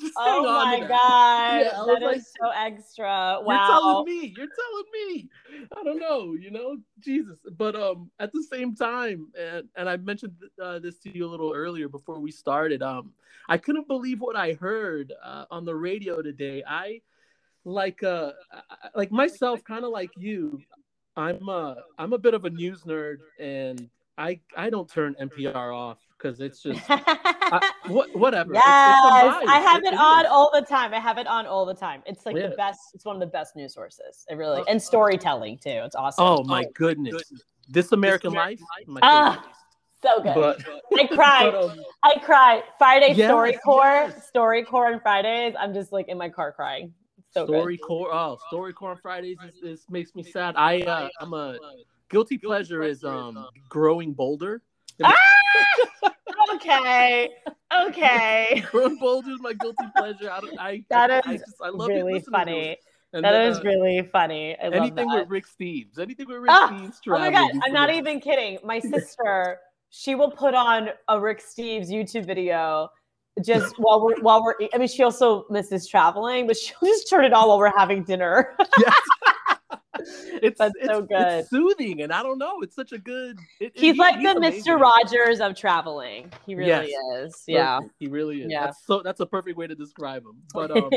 just 0.00 0.14
Oh 0.16 0.42
my 0.44 0.80
god. 0.80 1.60
Yeah, 1.60 1.84
that 1.86 1.98
is 1.98 2.04
like, 2.04 2.22
so 2.42 2.50
extra. 2.50 3.38
Wow. 3.42 3.46
You're 3.46 3.66
telling 3.66 4.04
me. 4.04 4.34
You're 4.36 4.46
telling 4.46 4.84
me. 4.94 5.28
I 5.76 5.82
don't 5.84 5.98
know. 6.00 6.34
You 6.34 6.50
know, 6.50 6.76
Jesus. 7.00 7.38
But 7.56 7.76
um, 7.76 8.10
at 8.18 8.32
the 8.32 8.42
same 8.42 8.74
time, 8.74 9.28
and 9.38 9.68
and 9.76 9.88
I 9.88 9.96
mentioned 9.96 10.29
uh, 10.62 10.78
this 10.78 10.98
to 11.00 11.14
you 11.16 11.26
a 11.26 11.30
little 11.30 11.52
earlier 11.54 11.88
before 11.88 12.18
we 12.20 12.30
started. 12.30 12.82
Um, 12.82 13.12
I 13.48 13.58
couldn't 13.58 13.88
believe 13.88 14.20
what 14.20 14.36
I 14.36 14.52
heard 14.54 15.12
uh, 15.22 15.44
on 15.50 15.64
the 15.64 15.74
radio 15.74 16.22
today. 16.22 16.62
I 16.68 17.00
like 17.64 18.02
uh 18.02 18.32
like 18.94 19.10
myself, 19.12 19.62
kind 19.64 19.84
of 19.84 19.90
like 19.90 20.10
you. 20.16 20.60
I'm 21.16 21.48
uh 21.48 21.74
I'm 21.98 22.12
a 22.12 22.18
bit 22.18 22.34
of 22.34 22.44
a 22.44 22.50
news 22.50 22.82
nerd, 22.84 23.16
and 23.38 23.88
I 24.16 24.40
I 24.56 24.70
don't 24.70 24.88
turn 24.88 25.14
NPR 25.20 25.74
off 25.76 25.98
because 26.16 26.40
it's 26.40 26.62
just 26.62 26.80
I, 26.88 27.70
what, 27.88 28.14
whatever. 28.16 28.54
Yes, 28.54 28.64
It's- 28.64 29.36
it's 29.42 29.50
a 29.50 29.52
I 29.52 29.58
have 29.58 29.82
It- 29.82 29.92
it 29.92 29.98
on 29.98 30.24
is. 30.24 30.30
all 30.30 30.50
the 30.54 30.62
time. 30.62 30.94
I 30.94 31.00
have 31.00 31.18
it 31.18 31.26
on 31.26 31.46
all 31.46 31.66
the 31.66 31.74
time. 31.74 32.02
It's 32.06 32.24
like 32.24 32.36
Yeah. 32.36 32.48
the 32.48 32.56
best. 32.56 32.80
It's 32.94 33.04
one 33.04 33.16
of 33.16 33.20
the 33.20 33.26
best 33.26 33.56
news 33.56 33.74
sources. 33.74 34.24
It 34.30 34.36
really 34.36 34.62
and 34.68 34.80
storytelling 34.80 35.58
too. 35.58 35.70
It's 35.84 35.96
awesome. 35.96 36.24
Oh 36.24 36.44
my 36.44 36.64
goodness! 36.74 37.22
This 37.68 37.92
American 37.92 38.32
Life, 38.32 38.60
my 38.86 39.00
Ah, 39.02 39.32
favorite. 39.34 39.54
So 40.02 40.22
good. 40.22 40.34
But 40.34 40.62
I 40.98 41.06
cried. 41.06 41.52
but, 41.52 41.64
um, 41.64 41.84
I 42.02 42.18
cried. 42.24 42.62
Friday 42.78 43.14
Yes, 43.14 43.30
StoryCorps, 43.30 44.14
yes. 44.14 44.30
StoryCorps 44.34 44.94
on 44.94 45.00
Fridays. 45.00 45.54
I'm 45.58 45.74
just 45.74 45.92
like 45.92 46.08
in 46.08 46.16
my 46.16 46.28
car 46.28 46.52
crying. 46.52 46.92
So 47.32 47.44
Story 47.44 47.76
good. 47.76 47.84
core, 47.86 48.12
oh, 48.12 48.38
StoryCorps 48.52 48.82
on 48.82 48.96
Fridays 49.02 49.38
is, 49.46 49.62
is 49.62 49.86
makes 49.90 50.14
me 50.14 50.22
sad. 50.22 50.54
I 50.56 50.80
uh, 50.80 51.08
I'm 51.20 51.34
a 51.34 51.58
guilty 52.08 52.38
pleasure 52.38 52.82
is 52.82 53.04
um 53.04 53.46
growing 53.68 54.12
bolder. 54.12 54.62
Ah! 55.02 55.14
Okay. 56.54 57.28
Okay. 57.72 58.64
growing 58.70 58.96
bolder 58.96 59.30
is 59.30 59.40
my 59.40 59.52
guilty 59.52 59.86
pleasure. 59.94 60.30
I, 60.30 60.40
I 60.58 60.84
That 60.90 61.10
I, 61.10 61.22
I 61.24 61.36
just 61.36 61.54
I 61.62 61.68
love 61.68 61.88
really 61.88 62.20
funny. 62.30 62.76
And 63.12 63.24
That 63.24 63.32
then, 63.32 63.50
is 63.50 63.58
uh, 63.58 63.62
really 63.64 64.08
funny. 64.12 64.56
I 64.58 64.64
love 64.64 64.74
anything 64.74 65.10
with 65.10 65.28
Rick 65.28 65.46
Steves. 65.46 65.98
Anything 65.98 66.28
with 66.28 66.38
Rick 66.38 66.52
Ah! 66.52 66.68
Steves. 66.70 67.00
Oh 67.08 67.18
my 67.18 67.30
god, 67.30 67.50
I'm 67.64 67.72
not 67.72 67.92
even 67.92 68.20
kidding. 68.20 68.58
My 68.64 68.78
sister, 68.78 69.58
she 69.90 70.14
will 70.14 70.30
put 70.30 70.54
on 70.54 70.90
a 71.08 71.20
Rick 71.20 71.42
Steves 71.42 71.88
YouTube 71.90 72.26
video 72.26 72.88
just 73.44 73.74
while 73.78 74.04
we're 74.04 74.20
while 74.20 74.42
we're 74.42 74.54
I 74.74 74.78
mean 74.78 74.88
she 74.88 75.02
also 75.02 75.46
misses 75.50 75.86
traveling, 75.88 76.46
but 76.46 76.56
she'll 76.56 76.78
just 76.84 77.08
turn 77.08 77.24
it 77.24 77.32
on 77.32 77.48
while 77.48 77.58
we're 77.58 77.76
having 77.76 78.02
dinner. 78.04 78.56
Yes. 78.78 78.94
it's, 80.42 80.58
That's 80.58 80.74
it's, 80.78 80.86
so 80.86 81.02
good. 81.02 81.40
It's 81.40 81.50
soothing, 81.50 82.02
and 82.02 82.12
I 82.12 82.22
don't 82.22 82.38
know. 82.38 82.60
It's 82.62 82.74
such 82.74 82.92
a 82.92 82.98
good. 82.98 83.38
It, 83.60 83.72
He's 83.74 83.94
he- 83.94 83.98
like 84.00 84.20
the 84.22 84.36
amazing. 84.36 84.62
Mr. 84.74 84.80
Rogers 84.80 85.40
of 85.40 85.54
traveling. 85.56 86.30
He 86.46 86.54
really 86.54 86.90
Yes. 86.90 87.28
is. 87.34 87.44
Yeah. 87.46 87.76
Perfect. 87.78 87.94
he 87.98 88.06
really 88.08 88.42
is. 88.42 88.50
Yeah. 88.50 88.66
That's 88.66 88.86
so. 88.86 89.02
That's 89.02 89.20
a 89.20 89.26
perfect 89.26 89.56
way 89.56 89.66
to 89.66 89.74
describe 89.74 90.22
him. 90.22 90.36
But 90.54 90.70
um, 90.76 90.90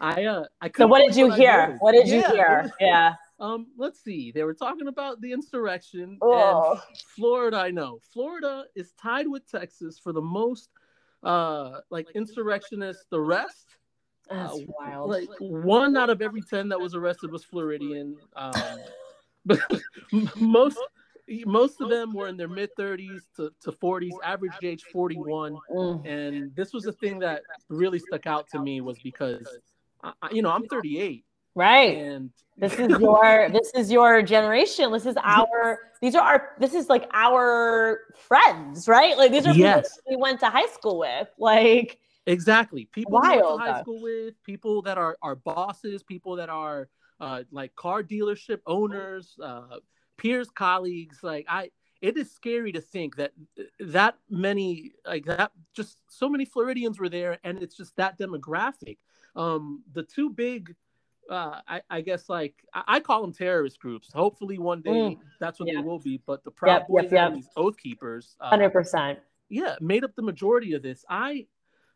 I 0.00 0.24
uh, 0.24 0.44
I 0.60 0.70
So 0.76 0.86
what 0.86 1.02
did 1.06 1.16
you 1.16 1.30
hear? 1.32 1.76
What 1.80 1.92
did 1.92 2.08
you 2.08 2.20
Yeah, 2.20 2.32
hear? 2.32 2.60
was- 2.64 2.72
Yeah. 2.80 3.14
Um, 3.40 3.68
let's 3.76 4.02
see. 4.02 4.32
They 4.32 4.42
were 4.42 4.54
talking 4.54 4.88
about 4.88 5.20
the 5.20 5.32
insurrection 5.32 6.18
Oh. 6.20 6.72
and 6.72 6.80
Florida. 7.14 7.56
I 7.58 7.70
know 7.70 8.00
Florida 8.12 8.64
is 8.74 8.92
tied 9.00 9.28
with 9.28 9.48
Texas 9.50 9.98
for 9.98 10.12
the 10.12 10.20
most, 10.22 10.70
uh, 11.22 11.80
like 11.90 12.08
insurrectionists. 12.14 13.06
The 13.10 13.20
rest, 13.20 13.68
That's 14.28 14.54
uh, 14.54 14.58
wild. 14.66 15.10
like 15.10 15.28
one 15.38 15.96
out 15.96 16.10
of 16.10 16.20
every 16.20 16.42
ten 16.42 16.68
that 16.70 16.80
was 16.80 16.94
arrested 16.94 17.30
was 17.30 17.44
Floridian. 17.44 18.16
Um, 18.34 18.52
but 19.46 19.60
most 20.36 20.78
most 21.44 21.80
of 21.80 21.90
them 21.90 22.14
were 22.14 22.26
in 22.26 22.36
their 22.36 22.48
mid 22.48 22.70
thirties 22.76 23.26
to 23.36 23.52
to 23.60 23.70
forties, 23.70 24.14
average 24.24 24.52
age 24.62 24.82
forty 24.92 25.16
one. 25.16 25.56
Mm. 25.70 26.06
And 26.06 26.56
this 26.56 26.72
was 26.72 26.82
the 26.84 26.92
thing 26.92 27.20
that 27.20 27.42
really 27.68 27.98
stuck 28.00 28.26
out 28.26 28.48
to 28.50 28.58
me 28.60 28.80
was 28.80 28.98
because, 28.98 29.46
I, 30.02 30.12
I- 30.22 30.30
you 30.30 30.42
know, 30.42 30.50
I'm 30.50 30.66
38 30.66 31.24
Right. 31.54 31.96
and 31.98 32.30
This 32.56 32.74
is 32.78 32.88
your 33.00 33.48
this 33.50 33.70
is 33.74 33.90
your 33.90 34.22
generation. 34.22 34.92
This 34.92 35.06
is 35.06 35.16
our 35.22 35.78
these 36.00 36.14
are 36.14 36.22
our 36.22 36.50
this 36.58 36.74
is 36.74 36.88
like 36.88 37.08
our 37.12 38.00
friends, 38.16 38.86
right? 38.88 39.16
Like 39.16 39.32
these 39.32 39.46
are 39.46 39.52
people 39.52 39.68
Yes. 39.68 39.96
that 39.96 40.02
we 40.08 40.16
went 40.16 40.40
to 40.40 40.46
high 40.50 40.68
school 40.68 40.98
with. 40.98 41.28
Like 41.38 41.98
Exactly. 42.26 42.84
People 42.92 43.20
we 43.20 43.28
went 43.28 43.40
to 43.40 43.56
high 43.56 43.72
though. 43.72 43.82
school 43.82 44.02
with, 44.02 44.34
people 44.44 44.82
that 44.82 44.98
are, 44.98 45.16
are 45.22 45.34
bosses, 45.34 46.02
people 46.02 46.36
that 46.36 46.50
are 46.50 46.88
uh, 47.20 47.42
like 47.50 47.74
car 47.74 48.02
dealership 48.02 48.58
owners, 48.66 49.34
uh, 49.42 49.78
peers, 50.18 50.50
colleagues. 50.50 51.20
Like 51.22 51.46
I, 51.48 51.70
it 52.02 52.18
is 52.18 52.30
scary 52.30 52.70
to 52.72 52.82
think 52.82 53.16
that 53.16 53.32
that 53.80 54.16
many, 54.28 54.92
like 55.06 55.24
that, 55.24 55.52
just 55.74 55.96
so 56.10 56.28
many 56.28 56.44
Floridians 56.44 57.00
were 57.00 57.08
there, 57.08 57.38
and 57.42 57.60
it's 57.62 57.76
just 57.76 57.96
that 57.96 58.18
demographic. 58.18 58.98
Um, 59.34 59.82
the 59.92 60.02
two 60.02 60.28
big, 60.30 60.76
uh, 61.28 61.60
I, 61.68 61.82
I 61.90 62.00
guess, 62.00 62.28
like 62.28 62.54
I, 62.74 62.82
I 62.86 63.00
call 63.00 63.22
them 63.22 63.32
terrorist 63.32 63.78
groups. 63.78 64.10
Hopefully, 64.12 64.58
one 64.58 64.80
day 64.82 64.90
Mm. 64.90 65.18
that's 65.40 65.60
what 65.60 65.68
Yeah. 65.68 65.80
they 65.80 65.86
will 65.86 65.98
be. 65.98 66.20
But 66.26 66.42
the 66.44 66.50
Proud 66.50 66.80
Yep, 66.80 66.88
Boys 66.88 67.02
yep, 67.04 67.12
yep. 67.12 67.34
these 67.34 67.48
Oath 67.56 67.76
Keepers, 67.76 68.36
uh, 68.40 68.48
hundred 68.50 68.70
percent. 68.70 69.18
yeah 69.48 69.76
made 69.80 70.04
up 70.04 70.14
the 70.14 70.22
majority 70.22 70.74
of 70.74 70.82
this 70.82 71.04
i 71.08 71.46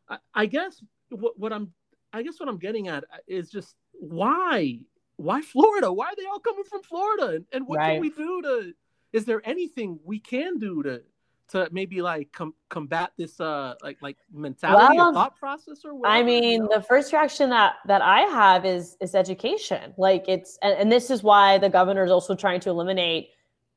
i, 0.08 0.16
I 0.34 0.46
guess 0.46 0.82
what, 1.10 1.38
what 1.38 1.52
i'm 1.52 1.72
i 2.14 2.22
guess 2.22 2.40
what 2.40 2.48
i'm 2.48 2.56
getting 2.58 2.88
at 2.88 3.04
is 3.26 3.50
just 3.50 3.76
why 3.92 4.78
why 5.16 5.42
florida 5.42 5.92
why 5.92 6.06
are 6.06 6.16
they 6.16 6.24
all 6.24 6.38
coming 6.40 6.64
from 6.64 6.82
florida 6.82 7.26
and, 7.36 7.44
and 7.52 7.66
what 7.66 7.78
Right. 7.78 7.92
can 7.92 8.00
we 8.00 8.08
do 8.10 8.40
to 8.42 8.72
is 9.12 9.26
there 9.26 9.42
anything 9.44 9.98
we 10.02 10.18
can 10.18 10.58
do 10.58 10.82
to 10.82 11.02
to 11.48 11.68
maybe 11.72 12.00
like 12.02 12.32
com- 12.32 12.54
combat 12.68 13.12
this 13.18 13.40
uh 13.40 13.74
like 13.82 13.98
like 14.00 14.16
mentality 14.32 14.96
Well, 14.96 15.10
or 15.10 15.12
thought 15.12 15.36
process 15.36 15.84
or 15.84 15.94
what? 15.94 16.08
I 16.08 16.22
whatever, 16.22 16.30
you 16.30 16.40
mean, 16.40 16.60
know? 16.62 16.68
the 16.76 16.82
first 16.82 17.12
reaction 17.12 17.50
that 17.50 17.74
that 17.86 18.02
I 18.02 18.20
have 18.22 18.64
is 18.64 18.96
is 19.00 19.14
education. 19.14 19.92
Like 19.98 20.24
it's 20.28 20.58
and, 20.62 20.74
and 20.74 20.92
this 20.92 21.10
is 21.10 21.22
why 21.22 21.58
the 21.58 21.68
governor 21.68 22.04
is 22.04 22.10
also 22.10 22.34
trying 22.34 22.60
to 22.60 22.70
eliminate 22.70 23.30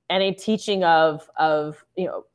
any 0.10 0.32
teaching 0.34 0.84
of 0.84 1.28
of 1.38 1.84
you 1.96 2.06
know 2.06 2.26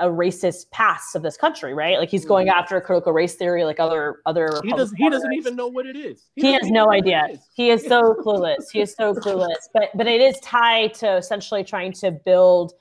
a 0.00 0.06
racist 0.06 0.70
past 0.70 1.14
of 1.14 1.22
this 1.22 1.36
country, 1.36 1.74
right? 1.74 1.98
Like 1.98 2.08
he's 2.08 2.24
going 2.24 2.48
after 2.48 2.80
critical 2.80 3.12
race 3.12 3.34
theory, 3.34 3.64
like 3.64 3.78
other 3.78 4.22
other. 4.24 4.48
Mm-hmm. 4.48 4.68
he 4.68 4.74
does 4.74 4.92
he 4.96 5.10
doesn't 5.10 5.32
even 5.34 5.54
know 5.56 5.68
what 5.68 5.84
it 5.86 5.94
is 5.94 6.30
He 6.36 6.42
doesn't 6.42 6.60
has 6.62 6.70
no 6.70 6.80
know 6.80 6.86
what 6.86 6.96
it 6.98 7.02
idea. 7.02 7.26
is. 7.32 7.40
He 7.54 7.68
is 7.70 7.84
so 7.84 8.14
clueless. 8.24 8.70
He 8.72 8.80
is 8.80 8.94
so 8.94 9.12
clueless. 9.12 9.68
But 9.74 9.90
but 9.94 10.06
it 10.06 10.22
is 10.22 10.40
tied 10.40 10.94
to 10.94 11.16
essentially 11.18 11.62
trying 11.64 11.92
to 11.94 12.10
build 12.10 12.72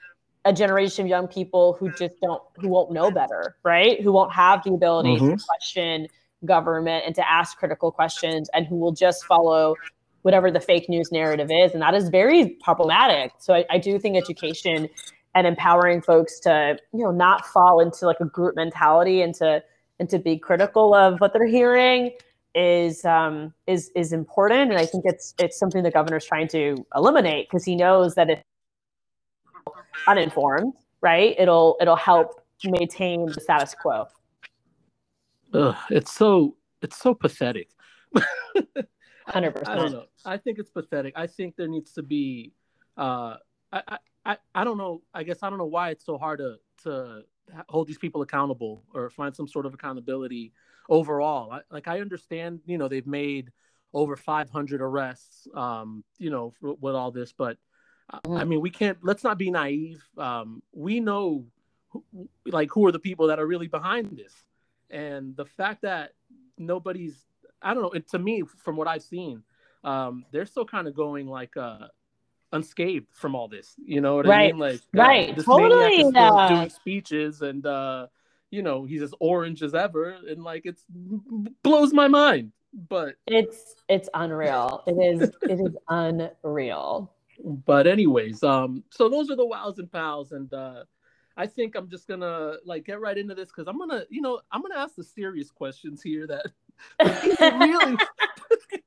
a 0.48 0.54
generation 0.54 1.06
of 1.06 1.10
young 1.10 1.28
people 1.28 1.74
who 1.80 1.90
just 1.90 2.16
don't 2.22 2.42
who 2.56 2.70
won't 2.70 2.92
know 2.92 3.12
better, 3.12 3.58
right? 3.64 4.02
Who 4.02 4.14
won't 4.14 4.34
have 4.34 4.64
the 4.64 4.74
ability 4.74 5.20
to 5.20 5.24
Mhm. 5.26 5.46
question 5.46 6.08
government 6.46 7.04
and 7.06 7.14
to 7.16 7.30
ask 7.30 7.58
critical 7.58 7.92
questions 7.92 8.50
and 8.54 8.66
who 8.66 8.78
will 8.78 8.94
just 8.94 9.26
follow 9.26 9.76
whatever 10.22 10.50
the 10.52 10.60
fake 10.60 10.88
news 10.90 11.12
narrative 11.12 11.50
is. 11.52 11.74
And 11.74 11.82
that 11.82 11.94
is 11.94 12.10
very 12.10 12.58
problematic. 12.64 13.34
So 13.40 13.54
I, 13.54 13.66
I 13.70 13.78
do 13.78 14.00
think 14.00 14.16
education 14.16 14.88
and 15.36 15.46
empowering 15.48 16.02
folks 16.02 16.40
to, 16.42 16.78
you 16.94 17.04
know, 17.04 17.12
not 17.12 17.46
fall 17.46 17.80
into 17.80 18.06
like 18.06 18.20
a 18.22 18.26
group 18.26 18.56
mentality 18.56 19.22
and 19.22 19.36
to 19.36 19.64
and 20.00 20.10
to 20.10 20.20
be 20.20 20.38
critical 20.38 20.94
of 20.94 21.20
what 21.20 21.34
they're 21.34 21.46
hearing 21.46 22.12
is 22.56 23.06
um, 23.06 23.54
is 23.68 23.92
is 23.96 24.14
important, 24.14 24.72
and 24.72 24.80
I 24.80 24.86
think 24.86 25.04
it's 25.06 25.36
it's 25.40 25.60
something 25.60 25.84
the 25.84 25.92
governor's 25.92 26.26
trying 26.26 26.48
to 26.50 26.86
eliminate 26.96 27.50
because 27.50 27.64
he 27.66 27.76
knows 27.76 28.16
that 28.16 28.30
if 28.30 28.40
uninformed, 30.08 30.74
right, 31.02 31.36
it'll 31.38 31.78
it'll 31.82 31.96
help 31.96 32.42
maintain 32.64 33.26
the 33.26 33.42
status 33.42 33.76
quo. 33.76 34.08
Ugh, 35.54 35.76
it's 35.90 36.12
so 36.12 36.56
it's 36.82 36.98
so 36.98 37.14
pathetic 37.14 37.70
Hundred 39.28 39.62
I 39.68 39.76
don't 39.76 39.92
know. 39.92 40.06
I 40.26 40.38
think 40.38 40.58
it's 40.58 40.70
pathetic. 40.70 41.14
I 41.16 41.28
think 41.28 41.56
there 41.58 41.68
needs 41.68 41.92
to 41.94 42.04
be. 42.04 42.54
Uh, 42.96 43.36
I, 43.72 43.98
I, 44.26 44.38
I, 44.56 44.64
don't 44.64 44.78
know. 44.78 45.02
I 45.14 45.24
guess 45.24 45.40
I 45.44 45.50
don't 45.50 45.60
know 45.60 45.66
why 45.66 45.90
it's 45.90 46.06
so 46.06 46.18
hard 46.18 46.40
to 46.40 46.56
to 46.84 47.24
hold 47.68 47.88
these 47.88 47.98
people 47.98 48.22
accountable 48.22 48.84
or 48.94 49.10
find 49.10 49.36
some 49.36 49.48
sort 49.48 49.66
of 49.66 49.74
accountability 49.74 50.54
overall. 50.90 51.52
I, 51.52 51.62
like 51.72 51.88
I 51.88 52.00
understand, 52.00 52.62
you 52.66 52.78
know, 52.78 52.88
they've 52.88 53.08
made 53.08 53.52
over 53.94 54.16
500 54.16 54.82
arrests, 54.82 55.48
um, 55.54 56.04
you 56.18 56.30
know, 56.30 56.54
with 56.62 56.96
all 56.96 57.12
this, 57.12 57.34
but 57.34 57.58
I 58.10 58.20
Mhm. 58.20 58.48
mean, 58.48 58.62
we 58.62 58.70
can't. 58.70 58.98
Let's 59.04 59.24
not 59.24 59.38
be 59.38 59.52
naive. 59.52 60.02
Um, 60.17 60.63
we 60.72 61.00
know, 61.00 61.46
who, 61.89 62.04
like, 62.46 62.70
who 62.72 62.86
are 62.86 62.91
the 62.91 63.00
people 63.00 63.28
that 63.28 63.39
are 63.39 63.48
really 63.48 63.67
behind 63.67 64.17
this, 64.17 64.34
and 64.89 65.36
the 65.36 65.46
fact 65.46 65.82
that 65.82 66.13
nobody's 66.58 67.26
I 67.62 67.74
don't 67.74 67.84
know. 67.84 67.89
It, 67.89 68.08
to 68.10 68.20
me, 68.20 68.43
from 68.43 68.76
what 68.78 68.88
I've 68.88 69.02
seen, 69.02 69.43
um, 69.84 70.26
they're 70.32 70.46
still 70.46 70.65
kind 70.65 70.88
of 70.88 70.93
going 70.96 71.28
like 71.28 71.58
uh, 71.58 71.88
unscathed 72.54 73.08
from 73.13 73.36
all 73.36 73.48
this. 73.48 73.76
You 73.84 74.00
know 74.00 74.15
what 74.15 74.26
I 74.28 74.30
Right. 74.30 74.54
mean? 74.54 74.60
Like, 74.60 74.82
uh, 74.96 75.02
Right. 75.02 75.36
this 75.36 75.46
Totally, 75.46 76.12
doing 76.48 76.70
speeches, 76.70 77.41
and 77.41 77.65
uh, 77.65 78.08
you 78.52 78.62
know 78.62 78.86
he's 78.86 79.02
as 79.02 79.13
orange 79.20 79.63
as 79.63 79.74
ever, 79.74 80.17
and 80.28 80.43
like 80.43 80.65
it's 80.65 80.84
blows 81.63 81.93
my 81.93 82.08
mind. 82.08 82.52
But 82.89 83.15
It's 83.26 83.76
it's 83.89 84.10
unreal. 84.13 84.84
It 84.86 84.93
is 84.93 85.32
it 85.50 85.60
is 85.60 85.76
unreal. 85.89 87.12
But 87.43 87.88
anyways, 87.88 88.43
um, 88.43 88.84
so 88.91 89.10
those 89.10 89.30
are 89.30 89.36
the 89.36 89.45
wows 89.45 89.80
and 89.80 89.91
pals, 89.91 90.32
and 90.32 90.52
uh, 90.54 90.84
I 91.36 91.45
think 91.47 91.76
I'm 91.76 91.89
just 91.89 92.08
gonna 92.08 92.56
like 92.65 92.86
get 92.86 93.00
right 93.00 93.17
into 93.17 93.36
this 93.36 93.50
because 93.50 93.67
I'm 93.67 93.78
gonna, 93.78 94.04
you 94.10 94.21
know, 94.21 94.41
I'm 94.52 94.62
gonna 94.62 94.78
ask 94.80 94.95
the 94.95 95.04
serious 95.04 95.52
questions 95.52 96.02
here 96.02 96.28
that 96.28 96.47
people 97.21 97.58
really, 97.60 97.97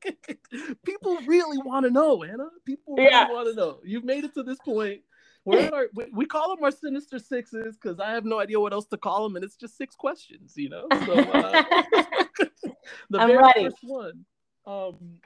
people 0.85 1.19
really 1.27 1.59
want 1.59 1.87
to 1.87 1.91
know, 1.91 2.23
Anna. 2.25 2.49
People 2.65 2.97
really 2.97 3.09
Yeah. 3.11 3.29
want 3.29 3.49
to 3.49 3.55
know. 3.55 3.81
You've 3.85 4.05
made 4.05 4.25
it 4.25 4.35
to 4.35 4.43
this 4.43 4.59
point. 4.59 5.03
We're 5.47 5.61
at 5.61 5.73
our, 5.73 5.87
we, 5.95 6.05
we 6.13 6.27
call 6.27 6.55
them 6.55 6.63
our 6.63 6.71
sinister 6.71 7.19
sixes 7.19 7.79
because 7.81 7.99
I 7.99 8.11
have 8.11 8.27
no 8.27 8.39
idea 8.41 8.61
what 8.61 8.75
else 8.75 8.87
to 8.89 8.99
call 8.99 9.23
them, 9.25 9.37
and 9.37 9.45
it's 9.45 9.57
just 9.57 9.77
six 9.79 9.95
questions, 9.97 10.53
you 10.57 10.69
know. 10.69 10.87
So 11.07 11.15
uh, 11.15 11.63
the 13.11 13.19
I'm 13.19 13.29
very 13.29 13.39
ready. 13.39 13.65
first 13.65 13.79
one, 13.83 14.27
um, 14.67 15.19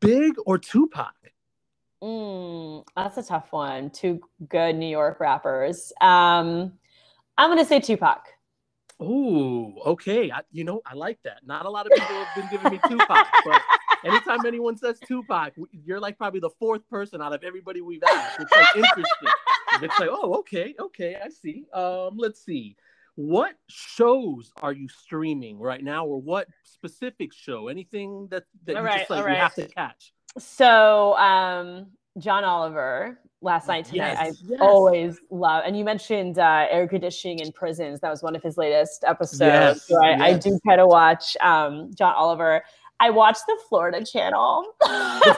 Big 0.00 0.34
or 0.44 0.58
Tupac? 0.58 1.14
Mm, 2.02 2.84
that's 2.94 3.16
a 3.16 3.22
tough 3.22 3.52
one. 3.52 3.90
Two 3.90 4.20
good 4.48 4.76
New 4.76 4.88
York 4.88 5.18
rappers. 5.20 5.92
Um, 6.00 6.72
I'm 7.38 7.50
gonna 7.50 7.64
say 7.64 7.80
Tupac. 7.80 8.26
Oh, 8.98 9.74
okay. 9.86 10.30
I, 10.30 10.40
you 10.52 10.64
know, 10.64 10.80
I 10.86 10.94
like 10.94 11.18
that. 11.24 11.40
Not 11.44 11.66
a 11.66 11.70
lot 11.70 11.86
of 11.86 11.92
people 11.92 12.16
have 12.16 12.34
been 12.34 12.48
giving 12.50 12.72
me 12.72 12.80
Tupac, 12.88 13.26
but 13.44 13.60
anytime 14.04 14.46
anyone 14.46 14.76
says 14.76 14.98
Tupac, 15.06 15.52
you're 15.70 16.00
like 16.00 16.16
probably 16.16 16.40
the 16.40 16.50
fourth 16.58 16.88
person 16.88 17.20
out 17.20 17.34
of 17.34 17.44
everybody 17.44 17.82
we've 17.82 18.02
asked. 18.02 18.40
It's 18.40 18.52
like 18.52 18.76
interesting. 18.76 19.28
It's 19.82 20.00
like, 20.00 20.08
oh, 20.10 20.38
okay, 20.38 20.74
okay, 20.80 21.16
I 21.22 21.28
see. 21.28 21.66
Um, 21.74 22.16
let's 22.16 22.42
see. 22.42 22.76
What 23.16 23.54
shows 23.68 24.52
are 24.62 24.72
you 24.72 24.88
streaming 24.88 25.58
right 25.58 25.82
now, 25.82 26.06
or 26.06 26.20
what 26.20 26.48
specific 26.62 27.32
show? 27.32 27.68
Anything 27.68 28.28
that 28.30 28.44
that 28.64 28.76
All 28.76 28.82
you 28.82 28.88
right, 28.88 28.98
just 29.00 29.10
like 29.10 29.24
all 29.24 29.28
you 29.28 29.36
have 29.36 29.54
to 29.54 29.68
catch? 29.68 30.12
So, 30.38 31.16
um, 31.16 31.86
John 32.18 32.44
Oliver 32.44 33.18
last 33.42 33.68
night 33.68 33.86
tonight. 33.86 34.16
Yes, 34.18 34.18
I 34.18 34.32
yes. 34.48 34.60
always 34.60 35.20
love, 35.30 35.62
and 35.66 35.76
you 35.78 35.84
mentioned 35.84 36.38
uh, 36.38 36.66
air 36.70 36.88
conditioning 36.88 37.40
in 37.40 37.52
prisons. 37.52 38.00
That 38.00 38.10
was 38.10 38.22
one 38.22 38.34
of 38.36 38.42
his 38.42 38.56
latest 38.56 39.04
episodes. 39.06 39.40
Yes, 39.40 39.86
so 39.86 40.02
I, 40.02 40.26
I 40.26 40.38
do 40.38 40.58
try 40.64 40.76
to 40.76 40.86
watch 40.86 41.36
um, 41.40 41.90
John 41.94 42.14
Oliver. 42.14 42.62
I 42.98 43.10
watch 43.10 43.38
the 43.46 43.58
Florida 43.68 44.04
Channel. 44.04 44.64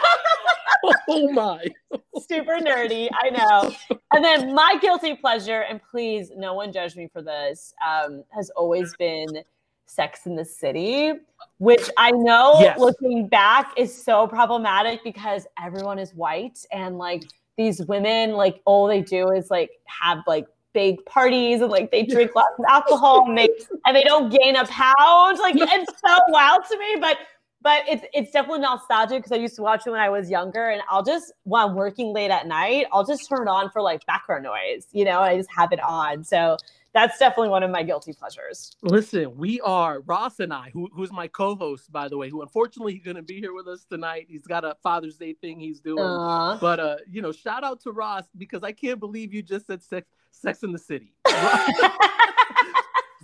Oh 1.11 1.33
my! 1.33 1.65
Super 2.29 2.59
nerdy, 2.59 3.09
I 3.13 3.31
know. 3.31 3.99
And 4.13 4.25
then 4.25 4.55
my 4.55 4.77
guilty 4.81 5.15
pleasure, 5.15 5.63
and 5.63 5.81
please, 5.91 6.31
no 6.37 6.55
one 6.55 6.73
judge 6.73 6.97
me 6.97 7.09
for 7.13 7.23
this, 7.23 7.73
um, 7.87 8.25
has 8.31 8.51
always 8.51 8.95
been 8.97 9.27
Sex 9.89 10.27
in 10.27 10.37
the 10.37 10.45
City, 10.45 11.13
which 11.59 11.89
I 11.97 12.11
know 12.11 12.61
Yes. 12.61 12.79
looking 12.79 13.27
back 13.27 13.73
is 13.77 13.93
so 13.93 14.27
problematic 14.27 15.03
because 15.03 15.47
everyone 15.61 15.99
is 15.99 16.15
white 16.15 16.65
and 16.73 16.99
like 16.99 17.23
these 17.57 17.85
women, 17.87 18.33
like 18.33 18.61
all 18.65 18.87
they 18.87 19.01
do 19.01 19.31
is 19.31 19.51
like 19.51 19.71
have 19.87 20.19
like 20.27 20.47
big 20.75 21.05
parties 21.07 21.61
and 21.61 21.71
like 21.71 21.91
they 21.91 22.05
drink 22.05 22.35
lots 22.35 22.55
of 22.59 22.65
alcohol 22.69 23.25
and 23.27 23.37
they 23.37 23.49
and 23.87 23.97
they 23.97 24.05
don't 24.05 24.31
gain 24.31 24.57
a 24.57 24.65
pound. 24.67 25.39
Like 25.39 25.57
it's 25.57 25.93
so 26.07 26.17
wild 26.29 26.65
to 26.71 26.79
me, 26.79 26.97
but 27.01 27.17
but 27.61 27.83
it's 27.89 28.05
it's 28.13 28.31
definitely 28.31 28.61
nostalgic 28.61 29.19
because 29.19 29.33
I 29.33 29.37
used 29.37 29.57
to 29.57 29.63
watch 29.63 29.87
it 29.87 29.91
when 29.91 30.01
I 30.01 30.11
was 30.11 30.31
younger, 30.31 30.69
and 30.69 30.83
I'll 30.89 31.03
just 31.03 31.33
while 31.45 31.69
I'm 31.69 31.75
working 31.75 32.13
late 32.13 32.31
at 32.31 32.47
night, 32.47 32.87
I'll 32.93 33.05
just 33.05 33.29
turn 33.29 33.49
it 33.49 33.51
on 33.51 33.71
for 33.71 33.83
like 33.83 34.05
background 34.07 34.45
noise, 34.45 34.87
you 34.93 35.05
know, 35.05 35.21
I 35.21 35.37
just 35.37 35.51
have 35.51 35.73
it 35.73 35.83
on. 35.83 36.23
So 36.23 36.57
that's 36.99 37.19
definitely 37.19 37.51
one 37.51 37.63
of 37.63 37.71
my 37.71 37.83
guilty 37.83 38.13
pleasures. 38.13 38.75
Listen, 38.83 39.37
we 39.37 39.61
are 39.61 40.01
Ross 40.01 40.41
and 40.41 40.53
I, 40.53 40.71
who, 40.73 40.89
who's 40.93 41.13
my 41.13 41.29
co-host, 41.29 41.93
by 41.93 42.09
the 42.09 42.17
way, 42.17 42.29
who 42.29 42.43
unfortunately 42.43 42.95
he's 42.95 43.05
gonna 43.05 43.23
be 43.23 43.39
here 43.39 43.55
with 43.55 43.69
us 43.69 43.85
tonight. 43.85 44.27
He's 44.29 44.47
got 44.47 44.65
a 44.65 44.77
Father's 44.83 45.17
Day 45.17 45.35
thing 45.35 45.61
he's 45.61 45.79
doing, 45.81 46.03
Aww. 46.03 46.61
but 46.61 46.81
uh, 46.81 46.97
you 47.09 47.23
know, 47.23 47.31
shout 47.31 47.63
out 47.63 47.81
to 47.83 47.93
Ross 47.93 48.25
because 48.37 48.65
I 48.65 48.73
can't 48.73 48.99
believe 48.99 49.33
you 49.33 49.43
just 49.43 49.67
said 49.67 49.83
sex, 49.83 50.09
Sex 50.33 50.63
in 50.63 50.73
the 50.73 50.79
City. 50.79 51.15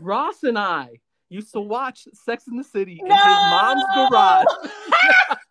Ross 0.00 0.42
and 0.42 0.58
I 0.58 1.00
used 1.28 1.52
to 1.52 1.60
watch 1.60 2.06
Sex 2.12 2.46
in 2.46 2.56
the 2.56 2.64
City 2.64 3.00
in 3.00 3.10
his 3.10 3.24
mom's 3.24 3.84
garage. 3.94 4.46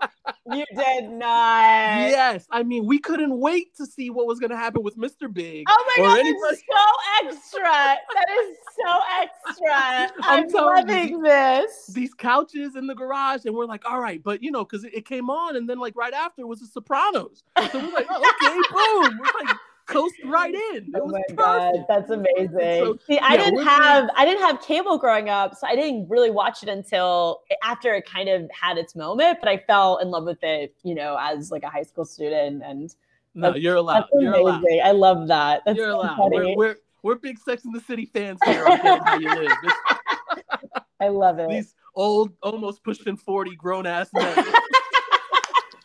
you 0.52 0.66
did 0.76 1.10
not. 1.10 2.10
Yes, 2.10 2.46
I 2.52 2.64
mean 2.64 2.86
we 2.86 3.00
couldn't 3.00 3.40
wait 3.40 3.76
to 3.78 3.86
see 3.86 4.10
what 4.10 4.28
was 4.28 4.40
going 4.40 4.50
to 4.50 4.58
happen 4.58 4.84
with 4.84 4.98
Mr. 4.98 5.32
Big. 5.32 5.66
Oh 5.70 5.94
my 5.98 6.04
god, 6.04 6.20
anybody- 6.20 6.58
so 6.58 7.28
extra. 7.28 7.64
That 7.64 8.28
is 8.42 8.58
so 8.76 9.00
extra. 9.22 10.22
I'm 10.24 10.44
I'm, 10.44 10.50
telling 10.50 10.90
you, 10.90 10.96
loving 10.96 11.22
this. 11.22 11.88
These 11.94 12.14
couches 12.14 12.76
in 12.76 12.88
the 12.88 12.96
garage, 12.96 13.46
and 13.46 13.56
we're 13.56 13.66
like, 13.66 13.84
all 13.90 14.00
right, 14.00 14.22
but 14.22 14.44
you 14.44 14.52
know, 14.52 14.66
because 14.66 14.84
it, 14.84 14.94
it 14.94 15.06
came 15.06 15.30
on, 15.30 15.56
and 15.56 15.70
then 15.70 15.80
like 15.80 15.96
right 15.96 16.14
after 16.14 16.46
was 16.46 16.60
The 16.60 16.68
Sopranos. 16.68 17.44
So 17.72 17.80
we're 17.80 17.94
like, 17.94 18.08
oh, 18.10 18.32
okay, 18.42 19.10
boom, 19.10 19.20
we're 19.20 19.46
like 19.46 19.58
coast 19.86 20.16
right 20.26 20.54
in. 20.54 20.92
Oh 20.96 20.98
it 20.98 21.02
Oh 21.02 21.08
my 21.08 21.22
perfect. 21.30 21.38
god, 21.40 21.86
that's 21.88 22.10
amazing. 22.10 22.86
So, 22.86 22.98
See, 23.06 23.20
I 23.20 23.34
yeah, 23.34 23.44
didn't 23.46 23.64
have 23.64 24.10
I 24.16 24.26
didn't 24.26 24.42
have 24.44 24.62
cable 24.62 24.98
growing 24.98 25.30
up, 25.30 25.56
so 25.56 25.68
I 25.68 25.76
didn't 25.76 26.08
really 26.10 26.32
watch 26.32 26.64
it 26.64 26.70
until 26.70 27.42
after 27.64 27.94
it 27.94 28.06
kind 28.10 28.30
of 28.30 28.50
had 28.52 28.78
its 28.78 28.96
moment. 28.96 29.40
But 29.42 29.50
I 29.50 29.58
fell 29.58 29.98
in 29.98 30.10
love 30.10 30.26
with 30.26 30.44
it, 30.44 30.76
you 30.84 30.96
know, 30.96 31.18
as 31.20 31.52
like 31.52 31.64
a 31.64 31.70
high 31.70 31.84
school 31.84 32.06
student, 32.06 32.64
and 32.64 32.94
no, 33.36 33.56
you're 33.56 33.76
allowed. 33.76 34.02
that's 34.12 34.24
You're 34.24 34.34
allowed. 34.34 34.60
amazing. 34.64 34.82
I 34.84 34.92
love 34.92 35.28
that. 35.28 35.64
That's 35.66 35.78
You're 35.78 35.90
so 35.92 35.98
allowed. 35.98 36.18
funny. 36.18 36.38
We're, 36.38 36.56
we're 36.56 36.76
we're 37.02 37.16
big 37.16 37.38
Sex 37.40 37.66
in 37.66 37.72
the 37.72 37.82
City 37.82 38.06
fans 38.06 38.40
here 38.46 38.66
on 38.66 38.78
Get 38.82 38.96
It 38.98 39.04
How 39.04 39.14
You 39.16 39.30
Live. 39.36 39.52
I 41.02 41.10
love 41.10 41.40
it. 41.40 41.50
these 41.50 41.76
old, 41.96 42.32
almost 42.42 42.84
pushing 42.84 43.18
forty 43.18 43.56
grown 43.56 43.86
ass 43.86 44.10
men 44.14 44.38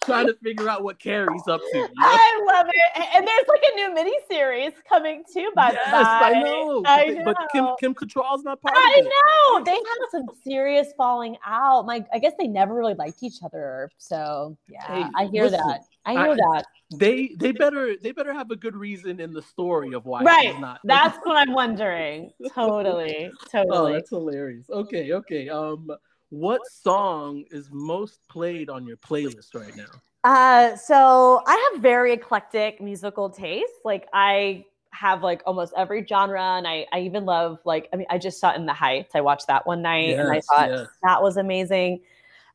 trying 0.09 0.27
to 0.27 0.35
figure 0.43 0.69
out 0.69 0.83
what 0.83 0.99
Carrie's 0.99 1.47
up 1.49 1.61
to. 1.61 1.79
You 1.79 1.83
know? 1.83 1.89
I 1.99 2.45
love 2.53 2.67
it. 2.69 3.07
And 3.17 3.27
there's 3.27 3.49
like 3.49 3.63
a 3.73 3.77
new 3.77 3.95
mini 3.95 4.15
series 4.31 4.73
coming 4.89 5.25
too, 5.33 5.51
by 5.55 5.73
yes, 5.73 5.87
the 5.87 5.91
by. 5.93 6.33
I 6.35 6.43
know. 6.43 6.83
I 6.87 7.05
know. 7.07 7.25
but 7.25 7.37
Kim 7.53 7.67
Kim 7.81 7.95
Cattrall's 7.95 8.45
not 8.45 8.61
part 8.61 8.75
I 8.77 8.99
of 9.01 9.07
it. 9.07 9.13
I 9.15 9.59
know. 9.59 9.65
They 9.65 9.73
had 9.73 10.11
some 10.11 10.27
serious 10.45 10.89
falling 10.97 11.37
out. 11.47 11.87
My 11.87 12.05
I 12.13 12.19
guess 12.19 12.33
they 12.39 12.47
never 12.49 12.75
really 12.75 12.95
liked 12.95 13.23
each 13.23 13.43
other. 13.45 13.91
So 13.99 14.57
yeah, 14.69 14.87
Hey, 14.87 15.05
I 15.17 15.27
hear 15.27 15.45
listen, 15.45 15.61
that. 15.67 15.81
I 16.05 16.13
hear 16.13 16.33
I- 16.33 16.35
that. 16.35 16.65
They 16.97 17.37
they 17.39 17.53
better 17.53 17.97
they 18.03 18.13
better 18.13 18.33
have 18.33 18.51
a 18.51 18.57
good 18.57 18.75
reason 18.75 19.21
in 19.21 19.35
the 19.35 19.43
story 19.43 19.93
of 19.93 20.07
why 20.07 20.23
Right. 20.23 20.59
not. 20.59 20.81
That's 20.85 21.19
what 21.23 21.37
I'm 21.37 21.53
wondering. 21.53 22.31
Totally. 22.55 23.05
Totally. 23.05 23.31
oh, 23.55 23.65
Totally. 23.65 23.93
that's 23.93 24.09
hilarious. 24.09 24.71
Okay, 24.71 25.13
okay. 25.13 25.51
Um, 25.51 25.91
what 26.31 26.61
song 26.71 27.45
is 27.51 27.69
most 27.73 28.21
played 28.29 28.69
on 28.69 28.87
your 28.87 28.97
playlist 28.97 29.55
right 29.55 29.75
now? 29.77 29.91
Uh, 30.25 30.77
so 30.77 31.43
I 31.47 31.71
have 31.73 31.83
very 31.83 32.13
eclectic 32.13 32.81
musical 32.81 33.31
taste. 33.31 33.73
Like 33.85 34.09
I 34.13 34.65
have 34.91 35.23
like 35.23 35.43
almost 35.47 35.73
every 35.77 36.05
genre, 36.07 36.43
and 36.43 36.67
I 36.67 36.87
I 36.93 37.01
even 37.01 37.25
love 37.25 37.61
like 37.65 37.89
I 37.93 37.97
mean 37.97 38.07
I 38.11 38.19
just 38.19 38.41
saw 38.41 38.55
In 38.55 38.67
the 38.67 38.73
Heights. 38.73 39.13
I 39.15 39.21
watched 39.21 39.47
that 39.47 39.67
one 39.67 39.83
night, 39.83 40.19
and 40.19 40.31
I 40.31 40.41
thought 40.41 40.71
yes. 40.71 40.89
that 41.03 41.23
was 41.23 41.37
amazing. 41.37 42.01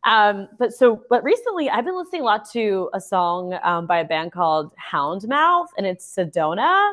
Um, 0.03 0.49
but 0.59 0.73
so 0.73 1.01
but 1.09 1.23
recently 1.23 1.69
I've 1.69 1.85
been 1.85 1.95
listening 1.95 2.21
a 2.21 2.25
lot 2.25 2.49
to 2.51 2.89
a 2.93 2.99
song 2.99 3.57
um, 3.63 3.87
by 3.87 3.99
a 3.99 4.05
band 4.05 4.33
called 4.33 4.73
Houndmouth, 4.91 5.67
and 5.77 5.87
it's 5.87 6.05
Sedona. 6.15 6.91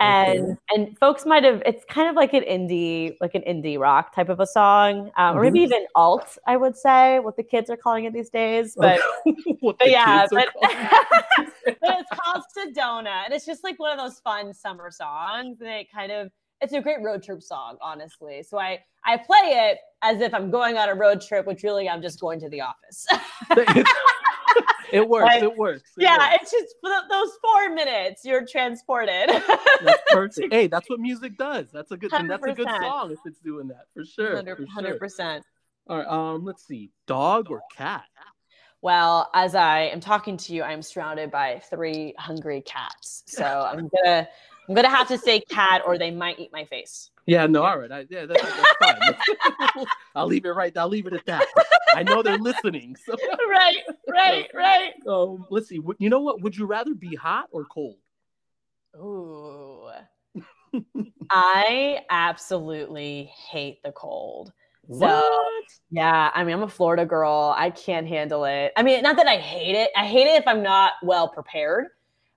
And 0.00 0.56
and 0.74 0.98
folks 0.98 1.26
might 1.26 1.44
have 1.44 1.62
it's 1.66 1.84
kind 1.84 2.08
of 2.08 2.16
like 2.16 2.32
an 2.32 2.42
indie 2.42 3.16
like 3.20 3.34
an 3.34 3.42
indie 3.42 3.78
rock 3.78 4.14
type 4.14 4.28
of 4.30 4.40
a 4.40 4.46
song, 4.46 5.10
um, 5.16 5.36
or 5.36 5.42
maybe 5.42 5.60
Mhm. 5.60 5.64
even 5.64 5.86
alt. 5.94 6.38
I 6.46 6.56
would 6.56 6.76
say 6.76 7.18
what 7.18 7.36
the 7.36 7.42
kids 7.42 7.68
are 7.70 7.76
calling 7.76 8.04
it 8.06 8.12
these 8.12 8.30
days, 8.30 8.74
but. 8.76 9.00
what 9.60 9.78
But 9.78 9.84
the 9.86 9.90
yeah, 9.90 10.26
but, 10.30 10.48
but 10.60 11.76
it's 11.82 12.10
called 12.18 12.42
Sedona, 12.56 13.24
and 13.24 13.34
it's 13.34 13.44
just 13.46 13.62
like 13.62 13.78
one 13.78 13.92
of 13.92 13.98
those 13.98 14.20
fun 14.20 14.54
summer 14.54 14.90
songs, 14.90 15.60
and 15.60 15.68
it 15.68 15.88
kind 15.92 16.10
of 16.12 16.30
it's 16.62 16.72
a 16.74 16.80
great 16.80 17.02
road 17.02 17.22
trip 17.22 17.42
song, 17.42 17.76
honestly. 17.82 18.42
So 18.42 18.58
I 18.58 18.80
I 19.04 19.16
play 19.18 19.38
it 19.70 19.78
as 20.02 20.20
if 20.20 20.32
I'm 20.34 20.50
going 20.50 20.76
on 20.78 20.88
a 20.88 20.94
road 20.94 21.20
trip, 21.20 21.46
which 21.46 21.62
really 21.62 21.88
I'm 21.88 22.02
just 22.02 22.20
going 22.20 22.40
to 22.40 22.48
the 22.48 22.62
office. 22.62 23.06
it. 24.92 25.08
works. 25.08 25.24
Like, 25.24 25.42
it 25.42 25.56
works. 25.56 25.90
it 25.96 26.02
yeah, 26.02 26.18
works. 26.18 26.42
it's 26.42 26.50
just 26.50 26.74
th- 26.84 27.02
those 27.10 27.30
four 27.42 27.74
minutes 27.74 28.24
you're 28.24 28.46
transported. 28.46 29.28
That's 29.28 30.02
perfect. 30.08 30.48
hey, 30.52 30.66
that's 30.66 30.88
what 30.88 31.00
music 31.00 31.36
does. 31.36 31.66
That's 31.72 31.90
a 31.90 31.96
good. 31.96 32.12
And 32.12 32.30
that's 32.30 32.44
a 32.44 32.52
good 32.52 32.68
song 32.80 33.12
if 33.12 33.18
it's 33.24 33.40
doing 33.40 33.68
that 33.68 33.86
for 33.94 34.04
sure. 34.04 34.42
sure. 34.44 34.66
Hundred 34.66 34.98
percent. 34.98 35.44
All 35.88 35.98
right. 35.98 36.06
Um. 36.06 36.44
Let's 36.44 36.66
see. 36.66 36.90
Dog 37.06 37.50
or 37.50 37.62
cat? 37.76 38.04
Well, 38.82 39.28
as 39.34 39.54
I 39.54 39.80
am 39.80 40.00
talking 40.00 40.36
to 40.38 40.54
you, 40.54 40.62
I'm 40.62 40.82
surrounded 40.82 41.30
by 41.30 41.60
three 41.68 42.14
hungry 42.18 42.62
cats. 42.62 43.24
So 43.26 43.44
I'm 43.72 43.88
gonna 43.88 44.28
I'm 44.68 44.74
gonna 44.74 44.88
have 44.88 45.08
to 45.08 45.18
say 45.18 45.40
cat, 45.40 45.82
or 45.86 45.98
they 45.98 46.10
might 46.10 46.38
eat 46.38 46.50
my 46.52 46.64
face. 46.64 47.10
Yeah. 47.26 47.46
No. 47.46 47.62
All 47.62 47.78
right. 47.78 47.90
I, 47.92 48.06
yeah. 48.08 48.26
That's, 48.26 48.42
that's 48.42 48.74
fine. 48.80 49.86
I'll 50.14 50.26
leave 50.26 50.44
it 50.44 50.50
right. 50.50 50.76
I'll 50.76 50.88
leave 50.88 51.06
it 51.06 51.12
at 51.12 51.26
that. 51.26 51.46
I 51.94 52.02
know 52.02 52.22
they're 52.22 52.38
listening. 52.38 52.96
So. 53.04 53.14
right, 53.48 53.76
right, 54.08 54.48
right. 54.54 54.92
Um. 55.08 55.46
Let's 55.50 55.68
see. 55.68 55.80
You 55.98 56.10
know 56.10 56.20
what? 56.20 56.40
Would 56.42 56.56
you 56.56 56.66
rather 56.66 56.94
be 56.94 57.14
hot 57.14 57.48
or 57.50 57.64
cold? 57.64 57.96
Ooh. 58.96 59.88
I 61.30 62.00
absolutely 62.10 63.32
hate 63.50 63.82
the 63.82 63.92
cold. 63.92 64.52
So, 64.88 64.96
What? 64.98 65.64
yeah, 65.90 66.30
I 66.34 66.42
mean, 66.42 66.54
I'm 66.54 66.62
a 66.62 66.68
Florida 66.68 67.06
girl. 67.06 67.54
I 67.56 67.70
can't 67.70 68.08
handle 68.08 68.44
it. 68.44 68.72
I 68.76 68.82
mean, 68.82 69.02
not 69.02 69.16
that 69.16 69.28
I 69.28 69.36
hate 69.36 69.76
it. 69.76 69.90
I 69.96 70.04
hate 70.04 70.26
it 70.26 70.40
if 70.40 70.48
I'm 70.48 70.62
not 70.62 70.94
well 71.02 71.28
prepared. 71.28 71.86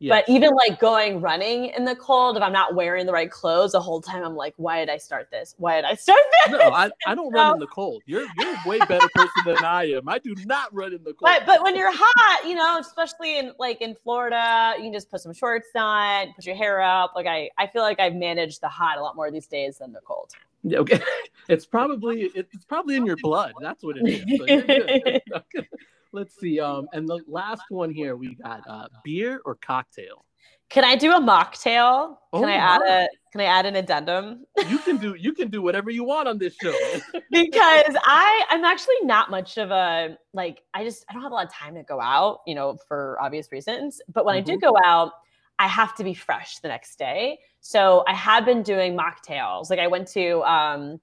But 0.10 0.28
even 0.28 0.52
like 0.56 0.80
going 0.80 1.22
running 1.22 1.66
in 1.66 1.86
the 1.86 1.96
cold, 1.96 2.38
if 2.38 2.44
I'm 2.44 2.52
not 2.52 2.76
wearing 2.76 3.06
the 3.06 3.12
right 3.12 3.30
clothes 3.30 3.72
the 3.72 3.80
whole 3.80 4.02
time, 4.02 4.24
I'm 4.24 4.36
like, 4.36 4.54
why 4.58 4.80
did 4.80 4.90
I 4.90 4.98
start 4.98 5.30
this? 5.32 5.56
Why 5.58 5.76
did 5.76 5.86
I 5.86 5.96
start 5.96 6.22
this? 6.46 6.52
No, 6.52 6.72
I, 6.72 6.90
I 7.08 7.16
don't 7.16 7.32
run 7.32 7.54
in 7.54 7.60
the 7.60 7.68
cold. 7.68 8.04
You're 8.06 8.26
you're 8.38 8.54
a 8.54 8.62
way 8.68 8.80
better 8.80 9.08
person 9.14 9.44
than 9.46 9.64
I 9.64 9.92
am. 9.92 10.10
I 10.10 10.20
do 10.20 10.36
not 10.46 10.74
run 10.74 10.94
in 10.94 11.04
the 11.04 11.14
cold. 11.14 11.22
But 11.22 11.46
but 11.46 11.64
when 11.64 11.76
you're 11.76 11.94
hot, 11.94 12.48
you 12.48 12.56
know, 12.56 12.78
especially 12.80 13.40
in 13.40 13.54
like 13.60 13.82
in 13.82 13.96
Florida, 14.04 14.74
you 14.78 14.84
can 14.84 14.94
just 14.94 15.10
put 15.10 15.22
some 15.22 15.34
shorts 15.34 15.70
on, 15.76 16.34
put 16.34 16.46
your 16.46 16.56
hair 16.56 16.82
up. 16.82 17.14
Like 17.16 17.28
I, 17.28 17.50
I 17.58 17.68
feel 17.68 17.82
like 17.82 18.00
I've 18.00 18.16
managed 18.16 18.62
the 18.62 18.70
hot 18.70 18.98
a 18.98 19.02
lot 19.02 19.16
more 19.16 19.32
these 19.32 19.48
days 19.48 19.78
than 19.78 19.94
the 19.94 20.02
cold. 20.02 20.32
Yeah, 20.64 20.80
okay. 20.80 21.00
It's 21.50 21.66
probably 21.66 22.32
it's 22.36 22.64
probably 22.64 22.96
in 22.96 23.06
your 23.06 23.18
blood. 23.18 23.52
That's 23.60 23.84
what 23.84 23.98
it 24.00 24.08
is. 24.08 25.22
So 26.14 26.20
you're 26.22 26.30
good. 26.30 26.30
Okay. 26.30 26.30
Let's 26.30 26.40
see. 26.40 26.60
Um, 26.60 26.88
and 26.94 27.08
the 27.08 27.20
last 27.28 27.64
one 27.70 27.92
here 27.92 28.16
we 28.16 28.36
got 28.36 28.62
uh, 28.68 28.88
beer 29.04 29.42
or 29.46 29.56
cocktail. 29.56 30.26
Can 30.70 30.84
I 30.84 30.96
do 30.96 31.12
a 31.12 31.20
mocktail? 31.20 32.18
Can 32.34 32.46
Oh, 32.46 32.48
I 32.48 32.54
add 32.54 32.82
wow. 32.82 32.88
a 32.88 33.08
can 33.32 33.42
I 33.42 33.46
add 33.46 33.66
an 33.66 33.76
addendum? 33.76 34.46
You 34.70 34.80
can 34.80 34.98
do 34.98 35.16
you 35.16 35.34
can 35.34 35.50
do 35.50 35.62
whatever 35.62 35.92
you 35.92 36.04
want 36.04 36.28
on 36.28 36.38
this 36.38 36.56
show. 36.56 36.74
because 37.32 37.96
I 38.04 38.44
I'm 38.50 38.64
actually 38.66 38.96
not 39.04 39.30
much 39.30 39.58
of 39.58 39.72
a 39.72 40.18
like 40.34 40.64
I 40.74 40.84
just 40.84 41.06
I 41.10 41.14
don't 41.14 41.22
have 41.22 41.32
a 41.32 41.36
lot 41.36 41.46
of 41.46 41.52
time 41.54 41.76
to 41.76 41.84
go 41.84 42.02
out, 42.02 42.42
you 42.48 42.56
know, 42.56 42.78
for 42.88 43.18
obvious 43.22 43.52
reasons. 43.52 44.02
But 44.12 44.26
when 44.26 44.36
I 44.36 44.42
do 44.42 44.54
Mhm. 44.54 44.62
go 44.62 44.78
out, 44.84 45.12
I 45.60 45.68
have 45.68 45.96
to 45.96 46.04
be 46.04 46.14
fresh 46.16 46.58
the 46.60 46.70
next 46.70 46.98
day. 46.98 47.40
So 47.60 48.04
I 48.08 48.14
have 48.16 48.46
been 48.46 48.64
doing 48.64 48.98
mocktails. 48.98 49.70
Like 49.70 49.80
I 49.80 49.88
went 49.88 50.08
to 50.10 50.42
um 50.44 51.00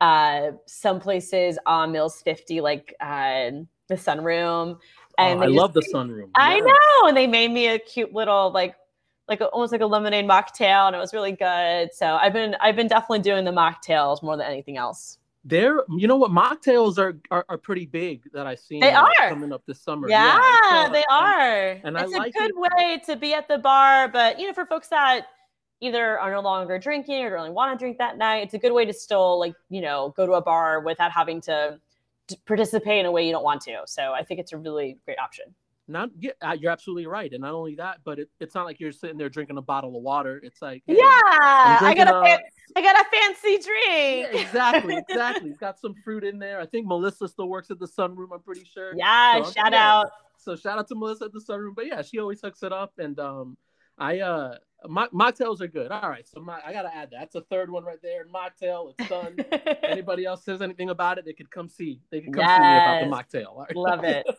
uh 0.00 0.52
some 0.66 1.00
places 1.00 1.58
on 1.64 1.92
Mills 1.92 2.20
50, 2.22 2.60
like 2.60 2.94
uh 3.00 3.50
the 3.90 3.96
sunroom. 3.96 4.78
Oh, 5.18 5.22
and 5.22 5.40
Oh, 5.40 5.42
I 5.42 5.46
love 5.48 5.74
the 5.74 5.82
sunroom. 5.92 6.30
I 6.34 6.56
Yeah. 6.56 6.60
know. 6.62 7.08
And 7.08 7.16
they 7.16 7.26
made 7.26 7.50
me 7.50 7.68
a 7.68 7.78
cute 7.78 8.14
little 8.14 8.50
like 8.52 8.74
like 9.28 9.40
almost 9.52 9.70
like 9.70 9.80
a 9.82 9.86
lemonade 9.86 10.24
mocktail 10.26 10.86
and 10.88 10.96
it 10.96 10.98
was 10.98 11.12
really 11.12 11.32
good. 11.32 11.92
So 11.92 12.14
I've 12.16 12.32
been 12.32 12.56
I've 12.60 12.74
been 12.76 12.88
definitely 12.88 13.20
doing 13.20 13.44
the 13.44 13.50
mocktails 13.52 14.22
more 14.22 14.36
than 14.36 14.46
anything 14.46 14.76
else. 14.78 15.18
They're 15.44 15.82
you 15.96 16.06
know 16.08 16.16
what 16.16 16.30
mocktails 16.30 16.98
are 16.98 17.18
are, 17.30 17.44
are 17.48 17.58
pretty 17.58 17.86
big 17.86 18.22
that 18.32 18.46
I've 18.46 18.58
seen. 18.60 18.80
They 18.80 18.92
are. 18.92 19.08
coming 19.28 19.52
up 19.52 19.62
this 19.66 19.80
summer. 19.80 20.08
Yeah, 20.08 20.40
so- 20.86 20.92
they 20.92 21.04
are. 21.10 21.78
and 21.84 21.96
I 21.98 22.02
it's 22.02 22.12
like 22.12 22.34
a 22.34 22.38
good 22.38 22.50
it. 22.50 22.56
way 22.76 23.02
to 23.06 23.16
be 23.16 23.34
at 23.34 23.46
the 23.48 23.58
bar, 23.58 24.08
but 24.08 24.38
you 24.40 24.46
know, 24.46 24.52
for 24.54 24.66
folks 24.66 24.88
that 24.88 25.26
either 25.80 26.18
are 26.18 26.30
no 26.32 26.40
longer 26.40 26.78
drinking 26.78 27.24
or 27.24 27.30
don't 27.30 27.38
really 27.38 27.50
want 27.50 27.72
to 27.78 27.82
drink 27.82 27.96
that 27.98 28.18
night, 28.18 28.42
it's 28.44 28.52
a 28.54 28.58
good 28.58 28.72
way 28.72 28.84
to 28.84 28.92
still 28.92 29.38
like, 29.38 29.54
you 29.70 29.80
know, 29.80 30.12
go 30.16 30.26
to 30.26 30.32
a 30.32 30.42
bar 30.42 30.80
without 30.80 31.10
having 31.10 31.40
to 31.40 31.80
participate 32.46 33.00
in 33.00 33.06
a 33.06 33.10
way 33.10 33.26
you 33.26 33.32
don't 33.32 33.44
want 33.44 33.60
to. 33.62 33.78
So 33.86 34.12
I 34.12 34.22
think 34.22 34.40
it's 34.40 34.52
a 34.52 34.58
really 34.58 34.98
great 35.04 35.18
option. 35.18 35.46
not 35.88 36.10
yeah, 36.18 36.30
uh, 36.42 36.56
you're 36.58 36.70
absolutely 36.70 37.06
right, 37.06 37.32
and 37.32 37.40
not 37.42 37.52
only 37.54 37.74
that, 37.76 37.98
but 38.04 38.18
it, 38.18 38.28
it's 38.40 38.54
not 38.54 38.64
like 38.64 38.78
you're 38.80 38.92
sitting 38.92 39.16
there 39.18 39.28
drinking 39.28 39.58
a 39.58 39.62
bottle 39.62 39.96
of 39.96 40.02
water. 40.02 40.40
It's 40.42 40.62
like 40.62 40.82
hey, 40.86 40.96
yeah, 40.98 41.04
I 41.04 41.92
got 41.96 42.08
a, 42.08 42.18
a- 42.18 42.22
fan- 42.24 42.40
I 42.76 42.82
got 42.82 42.94
a 42.94 43.04
fancy 43.10 43.58
yeah, 43.58 44.28
drink. 44.30 44.46
exactly, 44.46 44.96
exactly. 45.08 45.50
It's 45.50 45.58
got 45.58 45.78
some 45.80 45.94
fruit 46.04 46.22
in 46.24 46.38
there. 46.38 46.60
I 46.60 46.66
think 46.66 46.86
Melissa 46.86 47.26
still 47.28 47.48
works 47.48 47.70
at 47.70 47.78
the 47.80 47.88
Sunroom. 47.88 48.28
I'm 48.32 48.40
pretty 48.40 48.64
sure. 48.64 48.92
Yeah, 48.94 49.42
So, 49.42 49.50
shout 49.52 49.74
out. 49.74 50.10
So 50.38 50.54
shout 50.56 50.78
out 50.78 50.86
to 50.88 50.94
Melissa 50.94 51.24
at 51.26 51.32
the 51.32 51.40
Sunroom. 51.40 51.74
But 51.74 51.86
yeah, 51.86 52.02
she 52.02 52.18
always 52.20 52.40
hooks 52.40 52.62
it 52.62 52.72
up, 52.72 52.92
and 52.98 53.18
um, 53.18 53.56
I 54.00 54.20
uh, 54.20 54.54
mo- 54.88 55.08
mocktails 55.12 55.60
are 55.60 55.68
good. 55.68 55.92
All 55.92 56.08
right, 56.08 56.26
so 56.26 56.40
my, 56.40 56.60
I 56.64 56.72
gotta 56.72 56.94
add 56.94 57.10
that. 57.10 57.20
That's 57.20 57.34
a 57.34 57.42
third 57.42 57.70
one 57.70 57.84
right 57.84 58.00
there. 58.02 58.24
Mocktail, 58.26 58.94
it's 58.98 59.08
done. 59.08 59.36
Anybody 59.82 60.24
else 60.24 60.42
says 60.42 60.62
anything 60.62 60.88
about 60.90 61.18
it, 61.18 61.24
they 61.24 61.34
could 61.34 61.50
come 61.50 61.68
see. 61.68 62.00
They 62.10 62.22
could 62.22 62.32
come 62.34 62.46
see 62.46 62.62
me 62.62 62.76
about 62.76 63.00
the 63.00 63.38
mocktail. 63.38 63.56
Right? 63.56 63.76
Love 63.76 64.04
it. 64.04 64.26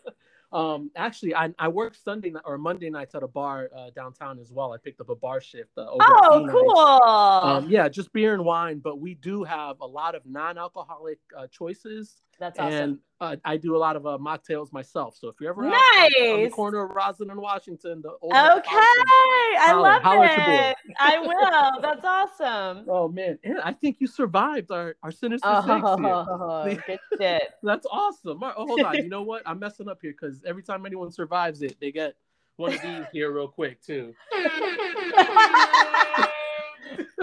Um, 0.53 0.91
actually, 0.97 1.33
I, 1.33 1.53
I 1.57 1.69
work 1.69 1.95
Sunday 1.95 2.29
night 2.29 2.43
or 2.45 2.57
Monday 2.57 2.89
nights 2.89 3.15
at 3.15 3.23
a 3.23 3.27
bar 3.27 3.69
uh, 3.73 3.89
downtown 3.95 4.37
as 4.37 4.51
well. 4.51 4.73
I 4.73 4.77
picked 4.77 4.99
up 4.99 5.07
a 5.07 5.15
bar 5.15 5.39
shift. 5.39 5.71
Uh, 5.77 5.89
over 5.89 6.03
Oh, 6.05 6.47
cool. 6.51 7.49
Um, 7.49 7.69
yeah, 7.69 7.87
just 7.87 8.11
beer 8.11 8.33
and 8.33 8.43
wine, 8.43 8.79
but 8.79 8.99
we 8.99 9.13
do 9.15 9.45
have 9.45 9.79
a 9.79 9.87
lot 9.87 10.13
of 10.13 10.25
non-alcoholic 10.25 11.19
uh, 11.37 11.47
choices, 11.47 12.17
That's 12.41 12.57
awesome. 12.59 12.73
and 12.73 12.97
uh, 13.21 13.35
I 13.45 13.55
do 13.55 13.75
a 13.75 13.77
lot 13.77 13.95
of 13.95 14.07
uh, 14.07 14.17
mocktails 14.19 14.73
myself. 14.73 15.15
So 15.15 15.27
if 15.27 15.35
you're 15.39 15.51
ever 15.51 15.63
out 15.67 15.73
on 15.75 16.09
the 16.11 16.37
Nice. 16.45 16.51
corner 16.51 16.83
of 16.83 16.89
Rosalind 16.89 17.29
and 17.29 17.39
Washington, 17.39 18.01
the 18.01 18.09
old 18.19 18.33
Okay, 18.33 18.69
I 18.73 19.65
Holler- 19.67 19.81
love 19.83 20.01
holler 20.01 20.25
it. 20.25 20.75
I 20.99 21.19
will. 21.19 21.81
That's 21.83 22.03
awesome. 22.03 22.85
Oh 22.89 23.07
man, 23.07 23.37
and 23.43 23.59
I 23.61 23.73
think 23.73 23.97
you 23.99 24.07
survived 24.07 24.71
our 24.71 24.95
our 25.03 25.11
Sinister 25.11 25.47
Six 25.57 25.67
here. 25.67 25.85
Oh, 25.85 26.77
good 26.87 26.99
shit. 27.19 27.43
That's 27.61 27.85
awesome. 27.91 28.39
Right, 28.39 28.53
oh, 28.57 28.65
hold 28.65 28.81
on. 28.81 28.95
You 28.95 29.07
know 29.09 29.21
what? 29.21 29.43
I'm 29.45 29.59
messing 29.59 29.87
up 29.87 29.99
here 30.01 30.13
because 30.19 30.43
every 30.43 30.63
time 30.63 30.85
anyone 30.87 31.11
survives 31.11 31.61
it, 31.61 31.77
they 31.79 31.91
get 31.91 32.15
one 32.55 32.73
of 32.73 32.81
these 32.81 33.05
here 33.13 33.31
real 33.31 33.47
quick 33.49 33.81
too. 33.83 34.15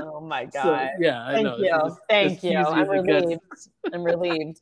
Oh 0.00 0.20
my 0.20 0.44
So 0.44 0.62
god. 0.62 0.90
yeah, 1.00 1.26
I 1.26 1.32
Thank 1.34 1.44
know. 1.44 1.56
you. 1.58 1.64
It's- 1.66 1.96
Thank 2.08 2.32
it's 2.34 2.44
you. 2.44 2.56
I'm 2.56 2.82
as 2.82 2.88
it 2.88 3.06
gets. 3.06 3.24
relieved. 3.24 3.42
I'm 3.92 4.04
relieved. 4.04 4.60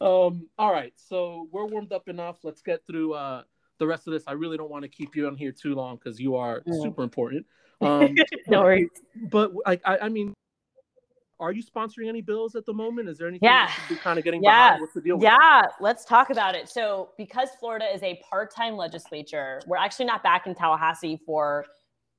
Um, 0.00 0.48
all 0.58 0.72
right, 0.72 0.92
so 0.96 1.46
we're 1.52 1.66
warmed 1.66 1.92
up 1.92 2.08
enough. 2.08 2.38
Let's 2.42 2.62
get 2.62 2.86
through 2.86 3.12
uh 3.14 3.42
the 3.78 3.86
rest 3.86 4.06
of 4.06 4.12
this. 4.12 4.24
I 4.26 4.32
really 4.32 4.56
don't 4.56 4.70
want 4.70 4.82
to 4.82 4.88
keep 4.88 5.14
you 5.16 5.26
on 5.26 5.36
here 5.36 5.52
too 5.52 5.74
long 5.74 5.96
because 5.96 6.18
you 6.20 6.36
are 6.36 6.60
Mm. 6.62 6.82
super 6.82 7.02
important. 7.02 7.46
Um, 7.82 8.14
No 8.46 8.60
worries. 8.60 8.90
but 9.30 9.52
like 9.66 9.80
I, 9.86 9.98
I 9.98 10.08
mean, 10.10 10.34
are 11.38 11.50
you 11.50 11.62
sponsoring 11.62 12.08
any 12.10 12.20
bills 12.20 12.54
at 12.54 12.66
the 12.66 12.74
moment? 12.74 13.08
Is 13.08 13.16
there 13.16 13.26
anything 13.26 13.46
Yeah. 13.46 13.62
you 13.68 13.72
should 13.72 13.88
be 13.88 13.96
kind 14.02 14.18
of 14.18 14.24
getting 14.24 14.42
Yeah. 14.42 14.50
behind? 14.68 14.80
What's 14.82 14.92
the 14.92 15.00
deal? 15.00 15.16
with 15.16 15.24
Yeah, 15.24 15.62
let's 15.80 16.04
talk 16.04 16.28
about 16.28 16.54
it. 16.54 16.68
So, 16.68 17.12
because 17.16 17.48
Florida 17.58 17.86
is 17.86 18.02
a 18.02 18.16
part 18.28 18.54
time 18.54 18.76
legislature, 18.76 19.62
we're 19.66 19.78
actually 19.78 20.04
not 20.04 20.22
back 20.22 20.46
in 20.46 20.54
Tallahassee 20.54 21.18
for 21.24 21.64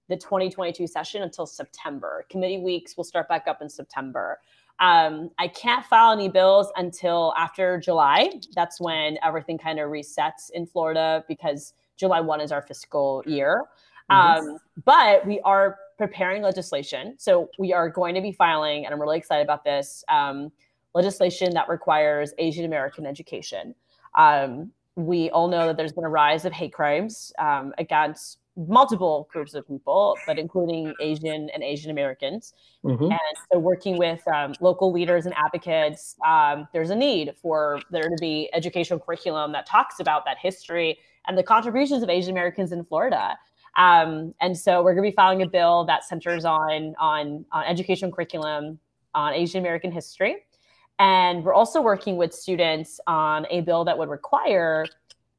the 0.09 0.17
2022 0.17 0.87
session 0.87 1.21
until 1.21 1.45
September. 1.45 2.25
Committee 2.29 2.57
weeks 2.57 2.97
will 2.97 3.03
start 3.03 3.29
back 3.29 3.47
up 3.47 3.61
in 3.61 3.69
September. 3.69 4.39
Um, 4.81 5.29
I 5.37 5.47
can't 5.47 5.85
file 5.85 6.11
any 6.11 6.27
bills 6.27 6.71
until 6.75 7.33
after 7.37 7.79
July. 7.79 8.31
That's 8.55 8.81
when 8.81 9.17
everything 9.23 9.57
kind 9.57 9.79
of 9.79 9.89
resets 9.89 10.49
in 10.53 10.65
Florida 10.65 11.23
because 11.27 11.73
July 11.97 12.19
1 12.19 12.41
is 12.41 12.51
our 12.51 12.63
fiscal 12.63 13.23
year. 13.27 13.65
Mhm. 14.09 14.15
Um, 14.15 14.57
but 14.83 15.25
we 15.25 15.39
are 15.41 15.77
preparing 15.99 16.41
legislation. 16.41 17.13
So 17.19 17.49
we 17.59 17.71
are 17.73 17.89
going 17.89 18.15
to 18.15 18.21
be 18.21 18.31
filing, 18.31 18.85
and 18.85 18.93
I'm 18.93 18.99
really 18.99 19.19
excited 19.19 19.43
about 19.43 19.63
this 19.63 20.03
um, 20.09 20.51
legislation 20.95 21.53
that 21.53 21.69
requires 21.69 22.33
Asian 22.39 22.65
American 22.65 23.05
education. 23.05 23.75
Um, 24.15 24.71
we 24.95 25.29
all 25.29 25.47
know 25.47 25.67
that 25.67 25.77
there's 25.77 25.93
been 25.93 26.03
a 26.03 26.09
rise 26.09 26.43
of 26.43 26.51
hate 26.51 26.73
crimes 26.73 27.31
um, 27.37 27.73
against 27.77 28.39
multiple 28.67 29.27
groups 29.31 29.53
of 29.53 29.67
people, 29.67 30.17
but 30.25 30.37
including 30.37 30.93
Asian 30.99 31.49
and 31.53 31.63
Asian 31.63 31.91
Americans. 31.91 32.53
Mhm. 32.83 33.11
And 33.11 33.37
so, 33.51 33.59
working 33.59 33.97
with 33.97 34.25
um, 34.27 34.53
local 34.61 34.91
leaders 34.91 35.25
and 35.25 35.35
advocates, 35.37 36.15
um, 36.25 36.67
there's 36.73 36.89
a 36.89 36.95
need 36.95 37.35
for 37.41 37.81
there 37.91 38.03
to 38.03 38.17
be 38.19 38.49
educational 38.53 38.99
curriculum 38.99 39.51
that 39.53 39.65
talks 39.65 39.99
about 39.99 40.25
that 40.25 40.37
history 40.37 40.99
and 41.27 41.37
the 41.37 41.43
contributions 41.43 42.03
of 42.03 42.09
Asian 42.09 42.31
Americans 42.31 42.71
in 42.71 42.83
Florida. 42.83 43.37
Um, 43.77 44.33
and 44.41 44.57
so, 44.57 44.83
we're 44.83 44.93
going 44.93 45.05
to 45.05 45.11
be 45.11 45.15
filing 45.15 45.41
a 45.41 45.47
bill 45.47 45.85
that 45.85 46.03
centers 46.03 46.45
on 46.45 46.95
on, 46.99 47.45
on 47.51 47.65
educational 47.65 48.11
curriculum 48.11 48.79
on 49.13 49.33
Asian 49.33 49.59
American 49.59 49.91
history. 49.91 50.45
And 50.99 51.43
we're 51.43 51.53
also 51.53 51.81
working 51.81 52.15
with 52.15 52.33
students 52.33 52.99
on 53.07 53.47
a 53.49 53.61
bill 53.61 53.83
that 53.85 53.97
would 53.97 54.09
require 54.09 54.85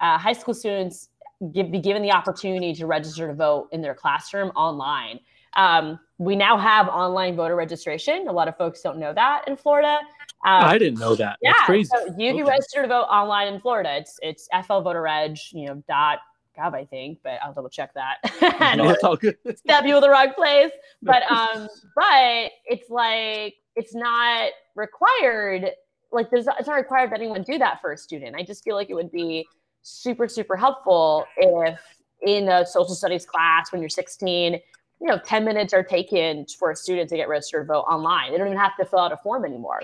uh, 0.00 0.18
high 0.18 0.32
school 0.32 0.54
students 0.54 1.08
give, 1.50 1.70
be 1.70 1.80
given 1.80 2.02
the 2.02 2.12
opportunity 2.12 2.72
to 2.74 2.86
register 2.86 3.26
to 3.28 3.34
vote 3.34 3.68
in 3.72 3.80
their 3.82 3.94
classroom 3.94 4.48
online. 4.50 5.20
Um, 5.54 5.98
we 6.18 6.36
now 6.36 6.56
have 6.56 6.88
online 6.88 7.36
voter 7.36 7.56
registration. 7.56 8.28
A 8.28 8.32
lot 8.32 8.48
of 8.48 8.56
folks 8.56 8.80
don't 8.80 8.98
know 8.98 9.12
that 9.12 9.44
in 9.46 9.56
Florida. 9.56 9.98
Um, 10.44 10.64
I 10.64 10.78
didn't 10.78 10.98
know 10.98 11.14
that. 11.16 11.38
yeah, 11.42 11.52
That's 11.52 11.66
crazy. 11.66 11.90
so 11.92 12.04
you 12.18 12.32
can 12.32 12.42
Okay. 12.42 12.50
register 12.50 12.82
to 12.82 12.88
vote 12.88 13.02
online 13.04 13.52
in 13.52 13.60
Florida. 13.60 13.96
It's 13.96 14.18
it's 14.22 14.48
FL 14.66 14.80
Voter 14.80 15.02
Reg, 15.02 15.36
you 15.52 15.66
know, 15.66 15.82
dot 15.88 16.18
gov, 16.58 16.74
I 16.74 16.84
think, 16.84 17.18
but 17.22 17.38
I'll 17.42 17.52
double 17.52 17.68
check 17.70 17.92
that. 17.94 18.16
No, 18.76 18.88
it's 18.90 19.04
all 19.04 19.16
good. 19.16 19.36
step 19.56 19.84
you 19.84 19.94
in 19.96 20.00
the 20.00 20.10
wrong 20.10 20.32
place. 20.34 20.70
But 21.02 21.22
um, 21.30 21.68
but 21.96 22.50
it's 22.66 22.88
like 22.90 23.54
it's 23.76 23.94
not 23.94 24.50
required. 24.74 25.70
Like 26.10 26.30
there's 26.30 26.46
it's 26.58 26.68
not 26.68 26.74
required 26.76 27.10
that 27.10 27.20
anyone 27.20 27.42
do 27.42 27.58
that 27.58 27.80
for 27.80 27.92
a 27.92 27.96
student. 27.96 28.36
I 28.36 28.42
just 28.42 28.62
feel 28.64 28.74
like 28.76 28.90
it 28.90 28.94
would 28.94 29.10
be 29.12 29.46
super 29.82 30.28
super 30.28 30.56
helpful 30.56 31.26
if 31.36 31.80
in 32.22 32.48
a 32.48 32.64
social 32.64 32.94
studies 32.94 33.26
class 33.26 33.72
when 33.72 33.80
you're 33.80 33.88
16 33.88 34.60
you 35.02 35.08
know 35.08 35.18
10 35.18 35.44
minutes 35.44 35.74
are 35.74 35.82
taken 35.82 36.46
for 36.58 36.70
a 36.70 36.76
student 36.76 37.10
to 37.10 37.16
get 37.16 37.28
registered 37.28 37.66
to 37.66 37.72
vote 37.72 37.82
online. 37.82 38.30
They 38.30 38.38
don't 38.38 38.46
even 38.46 38.58
have 38.58 38.76
to 38.76 38.84
fill 38.84 39.00
out 39.00 39.12
a 39.12 39.16
form 39.16 39.44
anymore. 39.44 39.82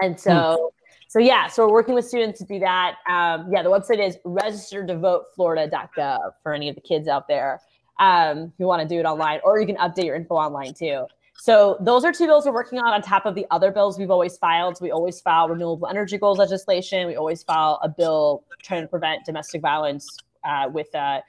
And 0.00 0.18
so 0.18 0.72
so 1.08 1.18
yeah 1.18 1.48
so 1.48 1.66
we're 1.66 1.72
working 1.72 1.94
with 1.94 2.06
students 2.06 2.38
to 2.40 2.46
do 2.46 2.58
that. 2.60 2.96
Um, 3.06 3.48
yeah 3.52 3.62
the 3.62 3.68
website 3.68 4.04
is 4.04 4.16
register 4.24 4.86
to 4.86 4.96
vote 4.98 5.24
florida.gov 5.36 6.32
for 6.42 6.54
any 6.54 6.68
of 6.70 6.74
the 6.74 6.80
kids 6.80 7.08
out 7.08 7.28
there 7.28 7.60
um, 8.00 8.52
who 8.56 8.66
want 8.66 8.80
to 8.80 8.88
do 8.88 8.98
it 8.98 9.04
online 9.04 9.40
or 9.44 9.60
you 9.60 9.66
can 9.66 9.76
update 9.76 10.06
your 10.06 10.16
info 10.16 10.34
online 10.34 10.72
too 10.72 11.06
so 11.42 11.76
those 11.80 12.04
are 12.04 12.12
two 12.12 12.26
bills 12.26 12.46
we're 12.46 12.52
working 12.52 12.78
on 12.78 12.92
on 12.92 13.02
top 13.02 13.26
of 13.26 13.34
the 13.34 13.46
other 13.50 13.70
bills 13.72 13.98
we've 13.98 14.10
always 14.10 14.36
filed 14.38 14.78
we 14.80 14.90
always 14.92 15.20
file 15.20 15.48
renewable 15.48 15.88
energy 15.88 16.16
goals 16.16 16.38
legislation 16.38 17.06
we 17.06 17.16
always 17.16 17.42
file 17.42 17.80
a 17.82 17.88
bill 17.88 18.44
trying 18.62 18.82
to 18.82 18.88
prevent 18.88 19.24
domestic 19.24 19.60
violence 19.60 20.06
uh, 20.44 20.68
with 20.72 20.94
uh, 20.94 21.20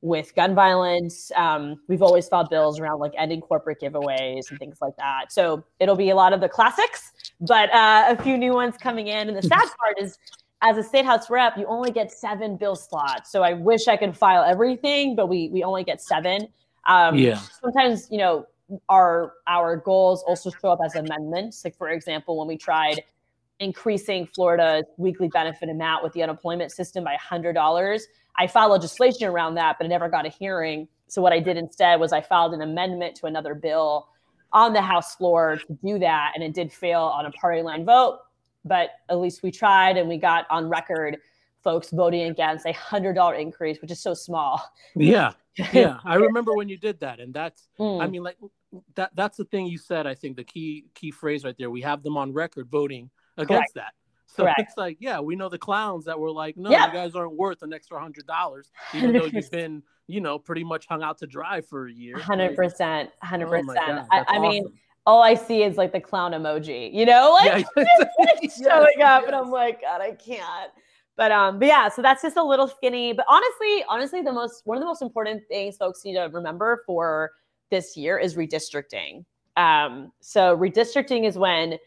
with 0.00 0.34
gun 0.36 0.54
violence. 0.54 1.32
Um, 1.34 1.80
we've 1.88 2.02
always 2.02 2.28
filed 2.28 2.50
bills 2.50 2.78
around 2.78 3.00
like 3.00 3.12
ending 3.18 3.40
corporate 3.40 3.80
giveaways 3.80 4.48
and 4.50 4.58
things 4.58 4.78
like 4.80 4.96
that. 4.96 5.32
So 5.32 5.64
it'll 5.80 5.96
be 5.96 6.10
a 6.10 6.14
lot 6.14 6.32
of 6.32 6.40
the 6.40 6.48
classics, 6.48 7.12
but 7.40 7.72
uh, 7.74 8.04
a 8.08 8.22
few 8.22 8.38
new 8.38 8.52
ones 8.52 8.76
coming 8.76 9.08
in. 9.08 9.28
And 9.28 9.36
the 9.36 9.42
sad 9.42 9.68
part 9.80 10.00
is, 10.00 10.18
as 10.62 10.76
a 10.76 10.82
state 10.82 11.04
house 11.04 11.30
rep, 11.30 11.56
you 11.56 11.66
only 11.66 11.90
get 11.90 12.12
seven 12.12 12.56
bill 12.56 12.76
slots. 12.76 13.30
So 13.30 13.42
I 13.42 13.54
wish 13.54 13.88
I 13.88 13.96
could 13.96 14.16
file 14.16 14.44
everything, 14.44 15.16
but 15.16 15.28
we 15.28 15.48
we 15.48 15.64
only 15.64 15.84
get 15.84 16.00
seven. 16.00 16.48
Um, 16.86 17.16
Yeah. 17.16 17.40
Sometimes 17.60 18.08
you 18.10 18.18
know 18.18 18.46
our 18.88 19.34
our 19.46 19.76
goals 19.76 20.22
also 20.26 20.50
show 20.50 20.68
up 20.70 20.80
as 20.84 20.94
amendments. 20.94 21.64
Like 21.64 21.76
for 21.76 21.88
example, 21.90 22.38
when 22.38 22.48
we 22.48 22.56
tried 22.56 23.02
increasing 23.60 24.26
Florida's 24.34 24.84
weekly 24.98 25.28
benefit 25.28 25.68
amount 25.68 26.04
with 26.04 26.12
the 26.12 26.22
unemployment 26.22 26.70
system 26.70 27.04
by 27.04 27.16
$100. 27.16 28.00
I 28.36 28.46
filed 28.46 28.70
legislation 28.70 29.26
around 29.26 29.56
that, 29.56 29.76
but 29.78 29.86
I 29.86 29.88
never 29.88 30.08
got 30.08 30.26
a 30.26 30.28
hearing. 30.28 30.86
So 31.08 31.20
what 31.20 31.32
I 31.32 31.40
did 31.40 31.56
instead 31.56 31.98
was 31.98 32.12
I 32.12 32.20
filed 32.20 32.54
an 32.54 32.62
amendment 32.62 33.16
to 33.16 33.26
another 33.26 33.54
bill 33.54 34.08
on 34.52 34.72
the 34.72 34.80
House 34.80 35.16
floor 35.16 35.58
to 35.66 35.78
do 35.84 35.98
that, 35.98 36.32
and 36.34 36.44
it 36.44 36.54
did 36.54 36.72
fail 36.72 37.02
on 37.02 37.26
a 37.26 37.30
party 37.32 37.62
line 37.62 37.84
vote. 37.84 38.20
But 38.64 38.90
at 39.08 39.18
least 39.18 39.42
we 39.42 39.50
tried, 39.50 39.96
and 39.96 40.08
we 40.08 40.18
got 40.18 40.46
on 40.50 40.68
record 40.68 41.18
folks 41.64 41.90
voting 41.90 42.22
against 42.30 42.64
a 42.64 42.72
hundred 42.72 43.14
dollar 43.14 43.34
increase, 43.34 43.80
which 43.82 43.90
is 43.90 44.00
so 44.00 44.14
small. 44.14 44.62
Yeah. 44.94 45.32
Yeah. 45.72 45.98
I 46.04 46.14
remember 46.14 46.54
when 46.54 46.68
you 46.68 46.76
did 46.76 47.00
that. 47.00 47.18
And 47.18 47.34
that's 47.34 47.66
Mm. 47.80 48.00
I 48.00 48.06
mean, 48.06 48.22
like 48.22 48.36
that 48.94 49.10
that's 49.14 49.36
the 49.36 49.44
thing 49.44 49.66
you 49.66 49.78
said, 49.78 50.06
I 50.06 50.14
think 50.14 50.36
the 50.36 50.44
key 50.44 50.86
key 50.94 51.10
phrase 51.10 51.44
right 51.44 51.56
there. 51.58 51.70
We 51.70 51.80
have 51.82 52.02
them 52.02 52.16
on 52.16 52.32
record 52.32 52.68
voting 52.70 53.10
against 53.36 53.74
that. 53.74 53.94
So 54.26 54.42
Correct. 54.42 54.60
it's 54.60 54.76
like, 54.76 54.98
yeah, 55.00 55.20
we 55.20 55.36
know 55.36 55.48
the 55.48 55.58
clowns 55.58 56.04
that 56.04 56.18
were 56.18 56.30
like, 56.30 56.56
no, 56.56 56.70
Yeah. 56.70 56.86
you 56.86 56.92
guys 56.92 57.14
aren't 57.14 57.34
worth 57.34 57.62
an 57.62 57.72
extra 57.72 57.98
hundred 57.98 58.26
dollars, 58.26 58.70
even 58.94 59.12
though 59.14 59.24
you've 59.24 59.50
been, 59.50 59.82
you 60.06 60.20
know, 60.20 60.38
pretty 60.38 60.64
much 60.64 60.86
hung 60.86 61.02
out 61.02 61.18
to 61.18 61.26
dry 61.26 61.62
for 61.62 61.88
a 61.88 61.92
year. 61.92 62.18
Hundred 62.18 62.54
percent, 62.54 63.10
hundred 63.22 63.48
percent. 63.48 64.06
God, 64.10 64.26
I, 64.28 64.38
mean, 64.38 64.70
all 65.06 65.22
I 65.22 65.32
see 65.34 65.62
is 65.62 65.78
like 65.78 65.92
the 65.92 66.00
clown 66.00 66.32
emoji, 66.32 66.92
you 66.92 67.06
know, 67.06 67.36
like 67.40 67.66
Yeah, 67.76 67.84
it's 68.42 68.62
showing 68.62 68.86
yes, 68.98 69.08
up, 69.08 69.26
and. 69.26 69.34
I'm 69.34 69.50
like, 69.50 69.80
God, 69.80 70.02
I 70.02 70.12
can't. 70.12 70.70
But 71.16 71.32
um, 71.32 71.58
but 71.58 71.66
yeah, 71.66 71.88
so 71.88 72.02
that's 72.02 72.22
just 72.22 72.36
a 72.36 72.42
little 72.44 72.68
skinny. 72.68 73.12
But 73.12 73.24
honestly, 73.28 73.84
honestly, 73.88 74.22
the 74.22 74.32
most 74.32 74.62
one 74.66 74.76
of 74.76 74.82
the 74.82 74.86
most 74.86 75.02
important 75.02 75.42
things 75.48 75.76
folks 75.76 76.04
need 76.04 76.14
to 76.14 76.28
remember 76.32 76.82
for 76.86 77.32
this 77.70 77.96
year 77.96 78.18
is 78.18 78.36
redistricting. 78.36 79.24
Um, 79.56 80.12
so 80.20 80.56
redistricting 80.56 81.26
is 81.26 81.36
when 81.36 81.78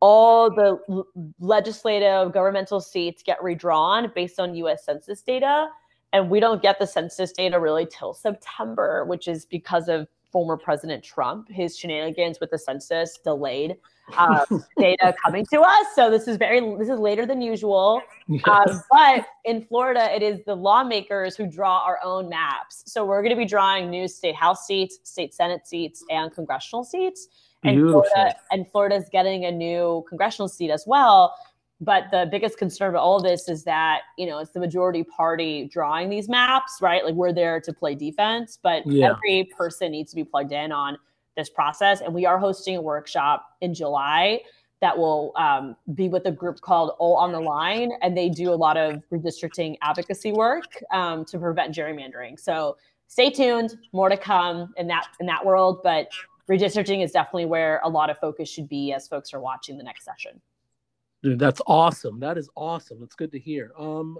all 0.00 0.50
the 0.50 0.78
l- 0.88 1.06
legislative 1.40 2.32
governmental 2.32 2.80
seats 2.80 3.22
get 3.22 3.42
redrawn 3.42 4.12
based 4.14 4.38
on 4.38 4.54
U.S. 4.54 4.84
Census 4.84 5.22
data. 5.22 5.68
and 6.12 6.30
we 6.30 6.40
don't 6.40 6.62
get 6.62 6.78
the 6.78 6.86
census 6.86 7.32
data 7.32 7.58
really 7.58 7.86
till 7.86 8.14
September, 8.14 9.04
which 9.04 9.26
is 9.28 9.44
because 9.44 9.88
of 9.88 10.06
former 10.36 10.58
President 10.58 11.02
Trump. 11.02 11.48
His 11.48 11.78
shenanigans 11.78 12.40
with 12.40 12.50
the 12.50 12.58
census 12.58 13.16
delayed 13.24 13.78
uh, 14.18 14.44
data 14.78 15.14
coming 15.24 15.46
to 15.46 15.62
us. 15.62 15.86
So 15.94 16.10
this 16.10 16.28
is 16.28 16.36
very 16.36 16.60
this 16.76 16.90
is 16.90 16.98
later 16.98 17.24
than 17.24 17.40
usual. 17.40 18.02
Yes. 18.28 18.42
Um, 18.46 18.82
but 18.92 19.26
in 19.46 19.64
Florida, 19.64 20.14
it 20.14 20.22
is 20.22 20.44
the 20.44 20.54
lawmakers 20.54 21.36
who 21.36 21.46
draw 21.46 21.78
our 21.78 21.98
own 22.04 22.28
maps. 22.28 22.82
So 22.84 23.02
we're 23.02 23.22
going 23.22 23.34
to 23.34 23.40
be 23.40 23.46
drawing 23.46 23.88
new 23.88 24.06
state 24.06 24.34
house 24.34 24.66
seats, 24.66 24.98
state 25.04 25.32
senate 25.32 25.66
seats, 25.66 26.04
and 26.10 26.30
congressional 26.30 26.84
seats. 26.84 27.28
And 27.64 27.88
Florida, 27.88 28.34
and 28.50 28.70
Florida's 28.70 29.08
getting 29.10 29.46
a 29.46 29.50
new 29.50 30.04
congressional 30.06 30.48
seat 30.48 30.70
as 30.70 30.84
well. 30.86 31.34
But 31.80 32.04
the 32.10 32.26
biggest 32.30 32.56
concern 32.56 32.90
about 32.90 33.02
all 33.02 33.18
of 33.18 33.22
this 33.22 33.48
is 33.48 33.64
that 33.64 34.00
you 34.16 34.26
know 34.26 34.38
it's 34.38 34.52
the 34.52 34.60
majority 34.60 35.04
party 35.04 35.68
drawing 35.70 36.08
these 36.08 36.28
maps, 36.28 36.78
right? 36.80 37.04
Like 37.04 37.14
we're 37.14 37.32
there 37.34 37.60
to 37.60 37.72
play 37.72 37.94
defense, 37.94 38.58
but 38.62 38.86
yeah. 38.86 39.10
every 39.10 39.50
person 39.56 39.92
needs 39.92 40.10
to 40.10 40.16
be 40.16 40.24
plugged 40.24 40.52
in 40.52 40.72
on 40.72 40.96
this 41.36 41.50
process. 41.50 42.00
And 42.00 42.14
we 42.14 42.24
are 42.24 42.38
hosting 42.38 42.76
a 42.76 42.80
workshop 42.80 43.46
in 43.60 43.74
July 43.74 44.40
that 44.80 44.96
will 44.96 45.32
um, 45.36 45.76
be 45.94 46.08
with 46.08 46.26
a 46.26 46.30
group 46.30 46.60
called 46.60 46.92
All 46.98 47.16
on 47.16 47.32
the 47.32 47.40
Line, 47.40 47.92
and 48.02 48.16
they 48.16 48.28
do 48.28 48.52
a 48.52 48.54
lot 48.54 48.76
of 48.76 49.02
redistricting 49.12 49.76
advocacy 49.82 50.32
work 50.32 50.64
um, 50.92 51.24
to 51.26 51.38
prevent 51.38 51.74
gerrymandering. 51.74 52.38
So 52.38 52.76
stay 53.06 53.30
tuned, 53.30 53.76
more 53.92 54.08
to 54.08 54.16
come 54.16 54.72
in 54.76 54.86
that 54.88 55.06
in 55.20 55.26
that 55.26 55.44
world. 55.44 55.80
But 55.82 56.08
redistricting 56.50 57.02
is 57.02 57.12
definitely 57.12 57.46
where 57.46 57.80
a 57.84 57.88
lot 57.88 58.10
of 58.10 58.18
focus 58.18 58.48
should 58.48 58.68
be 58.68 58.92
as 58.92 59.08
folks 59.08 59.32
are 59.32 59.40
watching 59.40 59.78
the 59.78 59.84
next 59.84 60.04
session. 60.04 60.40
Dude, 61.22 61.38
that's 61.38 61.60
awesome. 61.66 62.20
That 62.20 62.38
is 62.38 62.48
awesome. 62.54 63.02
It's 63.02 63.14
good 63.14 63.32
to 63.32 63.38
hear. 63.38 63.72
Um, 63.78 64.18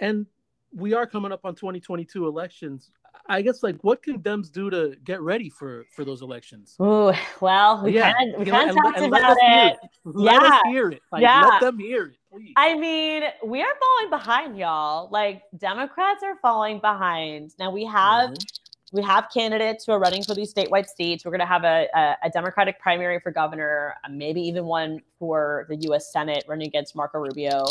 and 0.00 0.26
we 0.74 0.94
are 0.94 1.06
coming 1.06 1.32
up 1.32 1.44
on 1.44 1.54
2022 1.54 2.26
elections. 2.26 2.90
I 3.28 3.42
guess 3.42 3.62
like 3.62 3.76
what 3.82 4.02
can 4.02 4.20
Dems 4.20 4.52
do 4.52 4.70
to 4.70 4.94
get 5.02 5.20
ready 5.20 5.48
for 5.48 5.86
for 5.94 6.04
those 6.04 6.22
elections? 6.22 6.76
Oh 6.78 7.12
well, 7.40 7.82
we 7.82 7.92
yeah. 7.92 8.12
kind 8.12 8.34
of 8.34 8.40
we 8.40 8.46
kind 8.46 8.70
of 8.70 8.76
talked 8.76 9.00
about 9.00 9.36
it. 9.40 9.78
it. 9.82 9.90
Let 10.04 10.42
yeah. 10.42 10.48
us 10.48 10.60
hear 10.66 10.90
it. 10.90 11.02
Like, 11.10 11.22
yeah, 11.22 11.40
let 11.40 11.60
them 11.60 11.78
hear 11.78 12.06
it. 12.06 12.16
Please. 12.30 12.52
I 12.56 12.74
mean, 12.74 13.22
we 13.44 13.62
are 13.62 13.74
falling 13.80 14.10
behind, 14.10 14.58
y'all. 14.58 15.08
Like 15.10 15.42
Democrats 15.56 16.22
are 16.22 16.36
falling 16.42 16.80
behind. 16.80 17.52
Now 17.58 17.70
we 17.70 17.84
have. 17.86 18.30
Mm-hmm. 18.30 18.65
We 18.92 19.02
have 19.02 19.28
candidates 19.32 19.84
who 19.84 19.92
are 19.92 19.98
running 19.98 20.22
for 20.22 20.34
these 20.34 20.54
statewide 20.54 20.86
seats. 20.86 21.24
We're 21.24 21.32
going 21.32 21.40
to 21.40 21.46
have 21.46 21.64
a, 21.64 21.88
a, 21.94 22.16
a 22.24 22.30
Democratic 22.30 22.80
primary 22.80 23.18
for 23.20 23.32
governor, 23.32 23.94
uh, 24.04 24.08
maybe 24.10 24.40
even 24.42 24.64
one 24.64 25.00
for 25.18 25.66
the 25.68 25.76
U.S. 25.88 26.12
Senate 26.12 26.44
running 26.46 26.68
against 26.68 26.94
Marco 26.94 27.18
Rubio. 27.18 27.64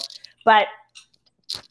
But 0.44 0.68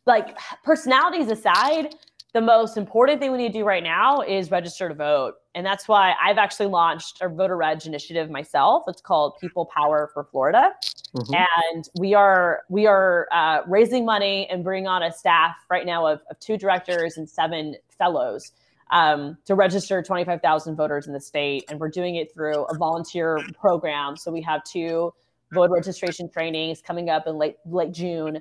like 0.07 0.39
personalities 0.65 1.29
aside, 1.31 1.95
the 2.33 2.41
most 2.41 2.77
important 2.77 3.21
thing 3.21 3.31
we 3.31 3.39
need 3.39 3.53
to 3.53 3.61
do 3.61 3.65
right 3.65 3.83
now 3.83 4.21
is 4.21 4.51
register 4.51 4.89
to 4.89 4.95
vote. 4.95 5.35
And 5.55 5.65
that's 5.65 5.87
why 5.87 6.15
I've 6.21 6.37
actually 6.37 6.67
launched 6.67 7.23
a 7.23 7.29
voter 7.29 7.57
reg 7.57 7.87
initiative 7.87 8.29
myself. 8.29 8.85
It's 8.89 9.01
called 9.01 9.39
People 9.41 9.67
Power 9.67 10.11
for 10.13 10.25
Florida. 10.25 10.73
Mm-hmm. 11.15 11.35
And 11.73 11.89
we 11.97 12.13
are 12.13 12.63
we 12.69 12.87
are 12.87 13.29
uh, 13.31 13.61
raising 13.69 14.05
money 14.05 14.49
and 14.51 14.65
bringing 14.65 14.89
on 14.89 15.05
a 15.05 15.13
staff 15.13 15.55
right 15.71 15.87
now 15.87 16.07
of, 16.07 16.23
of 16.29 16.41
two 16.41 16.57
directors 16.57 17.17
and 17.17 17.29
seven 17.29 17.77
fellows 17.97 18.51
um, 18.91 19.39
to 19.47 19.55
register 19.55 20.03
25,000 20.03 20.77
voters 20.77 21.07
in 21.07 21.13
the 21.13 21.21
state. 21.21 21.65
And 21.69 21.81
we're 21.81 21.91
doing 21.91 22.17
it 22.17 22.33
through 22.33 22.65
a 22.65 22.77
volunteer 22.77 23.41
program. 23.59 24.17
So 24.17 24.31
we 24.31 24.43
have 24.43 24.63
two 24.65 25.13
voter 25.53 25.73
registration 25.73 26.29
trainings 26.31 26.81
coming 26.81 27.11
up 27.11 27.27
in 27.27 27.37
late 27.37 27.57
late 27.67 27.93
June 27.93 28.41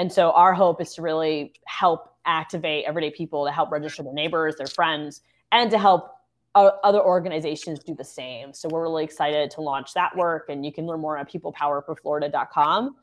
and 0.00 0.10
so 0.10 0.30
our 0.30 0.54
hope 0.54 0.80
is 0.80 0.94
to 0.94 1.02
really 1.02 1.52
help 1.66 2.14
activate 2.24 2.86
everyday 2.86 3.10
people 3.10 3.44
to 3.44 3.52
help 3.52 3.70
register 3.70 4.02
their 4.02 4.14
neighbors, 4.14 4.56
their 4.56 4.66
friends, 4.66 5.20
and 5.52 5.70
to 5.70 5.78
help 5.78 6.14
uh, 6.54 6.70
other 6.82 7.02
organizations 7.02 7.80
do 7.80 7.94
the 7.94 8.02
same. 8.02 8.54
So 8.54 8.66
we're 8.70 8.80
really 8.80 9.04
excited 9.04 9.50
to 9.50 9.60
launch 9.60 9.92
that 9.92 10.16
work, 10.16 10.46
and 10.48 10.64
you 10.64 10.72
can 10.72 10.86
learn 10.86 11.00
more 11.00 11.18
at 11.18 11.30
peoplepowerforflorida.com. 11.30 12.96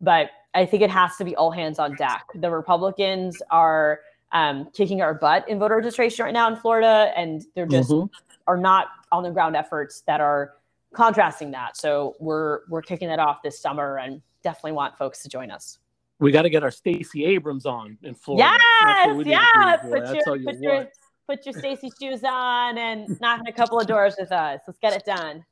But 0.00 0.30
I 0.54 0.64
think 0.64 0.84
it 0.84 0.90
has 0.90 1.16
to 1.16 1.24
be 1.24 1.34
all 1.34 1.50
hands 1.50 1.80
on 1.80 1.96
deck. 1.96 2.24
The 2.36 2.52
Republicans 2.52 3.42
are 3.50 4.02
um, 4.34 4.68
kicking 4.74 5.00
our 5.00 5.14
butt 5.14 5.48
in 5.48 5.58
voter 5.58 5.76
registration 5.76 6.24
right 6.24 6.34
now 6.34 6.48
in 6.48 6.56
Florida, 6.56 7.12
and 7.16 7.46
they're 7.54 7.66
just 7.66 7.90
mm-hmm. 7.90 8.12
are 8.46 8.58
not 8.58 8.88
on 9.10 9.22
the 9.22 9.30
ground 9.30 9.56
efforts 9.56 10.02
that 10.06 10.20
are 10.20 10.54
contrasting 10.92 11.52
that. 11.52 11.76
So 11.76 12.16
we're 12.18 12.60
we're 12.68 12.82
kicking 12.82 13.08
that 13.08 13.20
off 13.20 13.42
this 13.42 13.58
summer, 13.58 13.98
and 13.98 14.20
definitely 14.42 14.72
want 14.72 14.98
folks 14.98 15.22
to 15.22 15.28
join 15.28 15.50
us. 15.50 15.78
We 16.18 16.32
got 16.32 16.42
to 16.42 16.50
get 16.50 16.62
our 16.62 16.70
Stacey 16.70 17.24
Abrams 17.24 17.64
on 17.64 17.96
in 18.02 18.14
Florida. 18.14 18.56
Yes, 18.82 19.26
yeah. 19.26 19.76
Put 19.76 20.14
your, 20.14 20.38
put 20.44 20.60
your, 20.60 20.88
put 21.28 21.46
your 21.46 21.54
Stacey 21.54 21.90
shoes 22.00 22.22
on 22.24 22.78
and 22.78 23.20
knock 23.20 23.40
on 23.40 23.46
a 23.46 23.52
couple 23.52 23.80
of 23.80 23.86
doors 23.86 24.14
with 24.18 24.30
us. 24.30 24.60
Let's 24.66 24.78
get 24.78 24.92
it 24.94 25.04
done. 25.04 25.44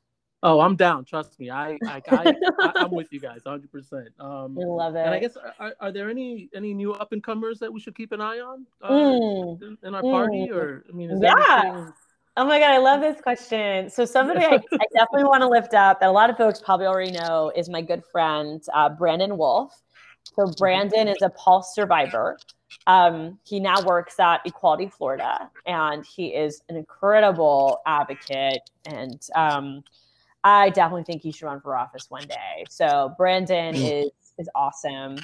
Oh, 0.45 0.59
I'm 0.59 0.75
down. 0.75 1.05
Trust 1.05 1.39
me. 1.39 1.49
I, 1.49 1.77
I, 1.87 2.01
I, 2.11 2.33
I 2.59 2.83
am 2.83 2.91
with 2.91 3.07
you 3.11 3.21
guys 3.21 3.39
100. 3.43 3.71
percent 3.71 4.09
Um, 4.19 4.57
I 4.59 4.65
love 4.65 4.95
it. 4.95 4.99
And 4.99 5.11
I 5.11 5.19
guess 5.19 5.37
are, 5.59 5.73
are 5.79 5.91
there 5.91 6.09
any 6.09 6.49
any 6.53 6.73
new 6.73 6.91
up 6.93 7.13
and 7.13 7.23
comers 7.23 7.59
that 7.59 7.71
we 7.71 7.79
should 7.79 7.95
keep 7.95 8.11
an 8.11 8.19
eye 8.19 8.39
on 8.39 8.65
uh, 8.81 8.91
mm. 8.91 9.77
in, 9.81 9.95
our 9.95 10.01
party? 10.01 10.49
Mm. 10.51 10.55
Or 10.55 10.85
I 10.87 10.91
mean, 10.91 11.21
yeah. 11.21 11.89
Oh 12.35 12.45
my 12.45 12.59
god, 12.59 12.71
I 12.71 12.79
love 12.79 12.99
this 12.99 13.21
question. 13.21 13.89
So 13.89 14.03
somebody 14.03 14.43
I, 14.43 14.55
I 14.55 14.85
definitely 14.93 15.23
want 15.23 15.41
to 15.41 15.47
lift 15.47 15.73
up 15.73 16.01
that 16.01 16.09
a 16.09 16.11
lot 16.11 16.29
of 16.29 16.35
folks 16.35 16.59
probably 16.59 16.87
already 16.87 17.11
know 17.11 17.51
is 17.55 17.69
my 17.69 17.81
good 17.81 18.03
friend 18.11 18.61
uh, 18.73 18.89
Brandon 18.89 19.37
Wolf. 19.37 19.81
So 20.35 20.51
Brandon 20.57 21.07
is 21.07 21.21
a 21.21 21.29
Pulse 21.29 21.73
survivor. 21.73 22.37
Um, 22.87 23.39
he 23.43 23.59
now 23.59 23.81
works 23.83 24.19
at 24.19 24.41
Equality 24.45 24.87
Florida, 24.87 25.49
and 25.65 26.05
he 26.05 26.27
is 26.27 26.63
an 26.69 26.75
incredible 26.75 27.81
advocate. 27.85 28.69
And 28.85 29.21
um, 29.35 29.83
I 30.43 30.69
definitely 30.69 31.03
think 31.03 31.21
he 31.21 31.31
should 31.31 31.45
run 31.45 31.61
for 31.61 31.75
office 31.75 32.09
one 32.09 32.27
day. 32.27 32.65
So 32.69 33.13
Brandon 33.17 33.75
mm. 33.75 34.05
is 34.05 34.11
is 34.37 34.49
awesome. 34.55 35.17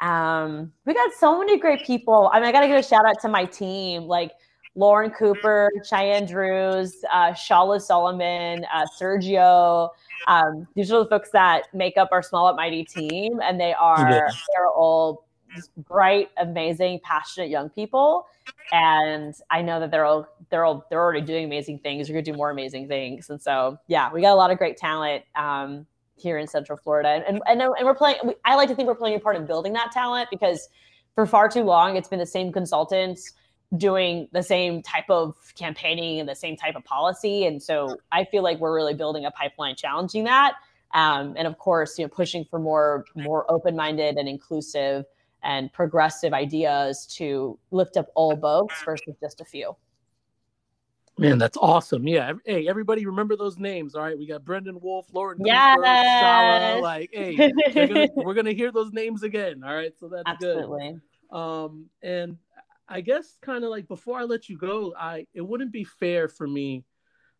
Um, 0.00 0.72
we 0.86 0.94
got 0.94 1.12
so 1.18 1.38
many 1.38 1.58
great 1.58 1.84
people. 1.84 2.30
I 2.32 2.40
mean, 2.40 2.48
I 2.48 2.52
got 2.52 2.60
to 2.60 2.68
give 2.68 2.76
a 2.76 2.82
shout 2.82 3.04
out 3.04 3.20
to 3.22 3.28
my 3.28 3.44
team, 3.44 4.04
like 4.04 4.32
Lauren 4.74 5.10
Cooper, 5.10 5.70
Cheyenne 5.84 6.24
Drews, 6.24 7.04
uh, 7.12 7.32
Shala 7.32 7.80
Solomon, 7.80 8.64
uh, 8.72 8.86
Sergio. 9.00 9.90
Um, 10.28 10.68
these 10.74 10.92
are 10.92 11.02
the 11.02 11.10
folks 11.10 11.30
that 11.32 11.64
make 11.74 11.96
up 11.96 12.10
our 12.12 12.22
small 12.22 12.48
but 12.48 12.56
mighty 12.56 12.84
team, 12.84 13.40
and 13.42 13.60
they 13.60 13.74
are 13.74 14.08
yeah. 14.08 14.28
they're 14.54 14.68
all 14.68 15.27
bright, 15.76 16.28
amazing, 16.36 17.00
passionate 17.02 17.50
young 17.50 17.70
people. 17.70 18.26
And 18.72 19.34
I 19.50 19.62
know 19.62 19.80
that 19.80 19.90
they're 19.90 20.04
all 20.04 20.26
they're 20.50 20.64
all 20.64 20.86
they're 20.90 21.00
already 21.00 21.20
doing 21.20 21.44
amazing 21.44 21.78
things. 21.78 22.06
They're 22.06 22.14
gonna 22.14 22.22
do 22.22 22.34
more 22.34 22.50
amazing 22.50 22.88
things. 22.88 23.30
And 23.30 23.40
so 23.40 23.78
yeah, 23.86 24.12
we 24.12 24.20
got 24.20 24.32
a 24.32 24.36
lot 24.36 24.50
of 24.50 24.58
great 24.58 24.76
talent 24.76 25.24
um, 25.36 25.86
here 26.16 26.38
in 26.38 26.46
Central 26.46 26.78
Florida, 26.78 27.24
and 27.26 27.40
and, 27.46 27.62
and 27.62 27.84
we're 27.84 27.94
playing. 27.94 28.18
I 28.44 28.54
like 28.56 28.68
to 28.68 28.74
think 28.74 28.88
we're 28.88 28.94
playing 28.94 29.16
a 29.16 29.20
part 29.20 29.36
in 29.36 29.46
building 29.46 29.72
that 29.74 29.92
talent 29.92 30.28
because 30.30 30.68
for 31.14 31.26
far 31.26 31.48
too 31.48 31.62
long 31.62 31.96
it's 31.96 32.08
been 32.08 32.18
the 32.18 32.26
same 32.26 32.52
consultants 32.52 33.32
doing 33.76 34.28
the 34.32 34.42
same 34.42 34.82
type 34.82 35.10
of 35.10 35.34
campaigning 35.54 36.20
and 36.20 36.28
the 36.28 36.34
same 36.34 36.56
type 36.56 36.74
of 36.74 36.84
policy. 36.84 37.44
And 37.44 37.62
so 37.62 37.98
I 38.10 38.24
feel 38.24 38.42
like 38.42 38.58
we're 38.58 38.74
really 38.74 38.94
building 38.94 39.26
a 39.26 39.30
pipeline 39.30 39.76
challenging 39.76 40.24
that. 40.24 40.54
Um, 40.94 41.34
and 41.36 41.46
of 41.46 41.58
course, 41.58 41.98
you 41.98 42.04
know, 42.04 42.08
pushing 42.08 42.44
for 42.44 42.58
more 42.58 43.04
more 43.14 43.50
open-minded 43.50 44.16
and 44.16 44.28
inclusive 44.28 45.04
and 45.42 45.72
progressive 45.72 46.32
ideas 46.32 47.06
to 47.16 47.58
lift 47.70 47.96
up 47.96 48.08
all 48.14 48.36
boats 48.36 48.74
versus 48.84 49.14
just 49.20 49.40
a 49.40 49.44
few. 49.44 49.76
Man, 51.18 51.38
that's 51.38 51.56
awesome. 51.56 52.06
Yeah. 52.06 52.34
Hey, 52.44 52.68
everybody 52.68 53.04
remember 53.04 53.36
those 53.36 53.58
names. 53.58 53.96
All 53.96 54.02
right. 54.02 54.16
We 54.16 54.26
got 54.26 54.44
Brandon 54.44 54.78
Wolf, 54.80 55.08
Lauren 55.12 55.38
yes. 55.44 55.76
Shala. 55.78 56.80
Like, 56.80 57.10
hey, 57.12 57.34
gonna, 57.74 58.08
we're 58.14 58.34
gonna 58.34 58.52
hear 58.52 58.70
those 58.70 58.92
names 58.92 59.24
again. 59.24 59.64
All 59.64 59.74
right. 59.74 59.92
So 59.98 60.08
that's 60.08 60.22
Absolutely. 60.26 61.00
good. 61.30 61.36
Um, 61.36 61.86
and 62.02 62.38
I 62.88 63.00
guess 63.00 63.36
kind 63.42 63.64
of 63.64 63.70
like 63.70 63.88
before 63.88 64.18
I 64.18 64.24
let 64.24 64.48
you 64.48 64.56
go, 64.56 64.94
I 64.98 65.26
it 65.34 65.42
wouldn't 65.42 65.72
be 65.72 65.84
fair 65.84 66.28
for 66.28 66.46
me, 66.46 66.84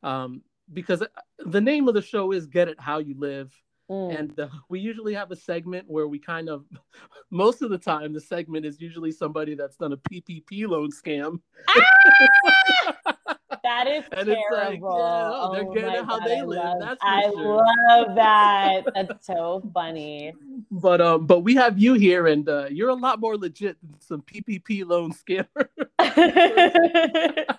um, 0.03 0.43
because 0.73 1.03
the 1.39 1.61
name 1.61 1.89
of 1.89 1.95
the 1.95 2.03
show 2.03 2.33
is 2.33 2.47
"Get 2.47 2.69
It 2.69 2.81
How 2.81 2.99
You 2.99 3.15
Live," 3.17 3.53
mm. 3.91 4.18
and 4.18 4.39
uh, 4.39 4.49
we 4.68 4.80
usually 4.80 5.14
have 5.14 5.30
a 5.30 5.36
segment 5.36 5.84
where 5.89 6.09
we 6.09 6.18
kind 6.18 6.49
of, 6.49 6.64
most 7.30 7.62
of 7.62 7.70
the 7.70 7.78
time, 7.78 8.12
the 8.12 8.20
segment 8.20 8.64
is 8.64 8.80
usually 8.80 9.12
somebody 9.12 9.55
that's 9.55 9.76
done 9.76 9.93
a 9.93 9.97
PPP 9.97 10.66
loan 10.66 10.91
scam. 10.91 11.41
Ah! 11.68 13.14
That 13.63 13.87
is 13.87 14.05
and 14.13 14.27
terrible. 14.27 14.57
Like, 14.57 14.81
yeah, 14.81 15.31
oh, 15.35 15.53
they're 15.53 15.73
getting 15.73 16.01
it 16.01 16.05
how 16.05 16.19
God, 16.19 16.29
they 16.29 16.39
I 16.39 16.43
live. 16.43 16.65
Love, 16.65 16.77
That's 16.81 17.01
I 17.03 17.23
sure. 17.23 17.67
love 17.89 18.15
that. 18.17 18.83
That's 18.95 19.27
so 19.27 19.71
funny. 19.75 20.33
But 20.71 21.01
um, 21.01 21.27
but 21.27 21.41
we 21.41 21.55
have 21.57 21.79
you 21.79 21.95
here, 21.95 22.27
and 22.27 22.49
uh, 22.49 22.67
you're 22.71 22.89
a 22.89 22.95
lot 22.95 23.21
more 23.21 23.37
legit 23.37 23.77
than 23.81 24.01
some 24.01 24.23
PPP 24.23 24.87
loan 24.87 25.13
scammer. 25.13 25.69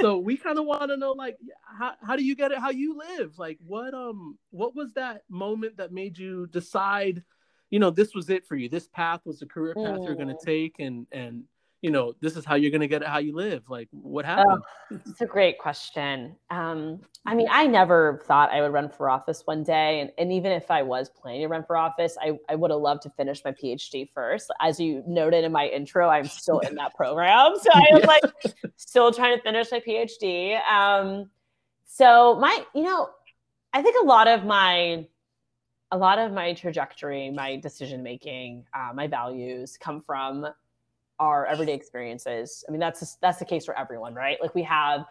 so 0.00 0.18
we 0.18 0.36
kind 0.36 0.58
of 0.58 0.64
want 0.64 0.90
to 0.90 0.96
know, 0.96 1.12
like, 1.12 1.36
how 1.78 1.94
how 2.02 2.16
do 2.16 2.24
you 2.24 2.34
get 2.34 2.52
it? 2.52 2.58
How 2.58 2.70
you 2.70 2.98
live? 2.98 3.38
Like, 3.38 3.58
what 3.66 3.94
um, 3.94 4.38
what 4.50 4.74
was 4.74 4.92
that 4.94 5.22
moment 5.28 5.78
that 5.78 5.92
made 5.92 6.18
you 6.18 6.46
decide? 6.48 7.22
You 7.70 7.78
know, 7.78 7.90
this 7.90 8.14
was 8.14 8.30
it 8.30 8.46
for 8.46 8.56
you. 8.56 8.68
This 8.68 8.88
path 8.88 9.20
was 9.24 9.40
the 9.40 9.46
career 9.46 9.74
path 9.74 10.00
mm. 10.00 10.04
you're 10.04 10.14
going 10.14 10.28
to 10.28 10.44
take, 10.44 10.76
and 10.78 11.06
and 11.12 11.44
you 11.84 11.90
know, 11.90 12.14
this 12.20 12.34
is 12.34 12.46
how 12.46 12.54
you're 12.54 12.70
gonna 12.70 12.86
get 12.86 13.02
it 13.02 13.08
how 13.08 13.18
you 13.18 13.34
live. 13.34 13.68
Like, 13.68 13.88
what 13.90 14.24
happened? 14.24 14.62
Oh, 14.90 14.98
it's 15.04 15.20
a 15.20 15.26
great 15.26 15.58
question. 15.58 16.34
Um, 16.48 17.02
I 17.26 17.34
mean, 17.34 17.46
I 17.50 17.66
never 17.66 18.22
thought 18.24 18.50
I 18.50 18.62
would 18.62 18.72
run 18.72 18.88
for 18.88 19.10
office 19.10 19.42
one 19.44 19.62
day, 19.62 20.00
and, 20.00 20.10
and 20.16 20.32
even 20.32 20.50
if 20.50 20.70
I 20.70 20.82
was 20.82 21.10
planning 21.10 21.42
to 21.42 21.48
run 21.48 21.62
for 21.62 21.76
office, 21.76 22.16
I, 22.18 22.38
I 22.48 22.54
would 22.54 22.70
have 22.70 22.80
loved 22.80 23.02
to 23.02 23.10
finish 23.10 23.44
my 23.44 23.52
PhD 23.52 24.08
first. 24.14 24.50
As 24.62 24.80
you 24.80 25.02
noted 25.06 25.44
in 25.44 25.52
my 25.52 25.66
intro, 25.66 26.08
I'm 26.08 26.24
still 26.24 26.60
in 26.60 26.74
that 26.76 26.94
program, 26.94 27.52
so 27.60 27.68
I 27.74 27.86
am 27.92 28.00
like 28.00 28.22
still 28.76 29.12
trying 29.12 29.36
to 29.36 29.42
finish 29.42 29.70
my 29.70 29.80
PhD. 29.80 30.58
Um, 30.66 31.28
so 31.84 32.38
my, 32.40 32.64
you 32.74 32.84
know, 32.84 33.10
I 33.74 33.82
think 33.82 34.02
a 34.02 34.06
lot 34.06 34.26
of 34.26 34.46
my 34.46 35.06
a 35.92 35.98
lot 35.98 36.18
of 36.18 36.32
my 36.32 36.54
trajectory, 36.54 37.30
my 37.30 37.56
decision 37.56 38.02
making, 38.02 38.64
uh, 38.72 38.92
my 38.94 39.06
values 39.06 39.76
come 39.78 40.00
from 40.00 40.46
our 41.18 41.46
everyday 41.46 41.74
experiences. 41.74 42.64
I 42.68 42.72
mean, 42.72 42.80
that's 42.80 43.16
that's 43.16 43.38
the 43.38 43.44
case 43.44 43.64
for 43.64 43.78
everyone, 43.78 44.14
right? 44.14 44.38
Like 44.40 44.54
we 44.54 44.62
have 44.64 45.04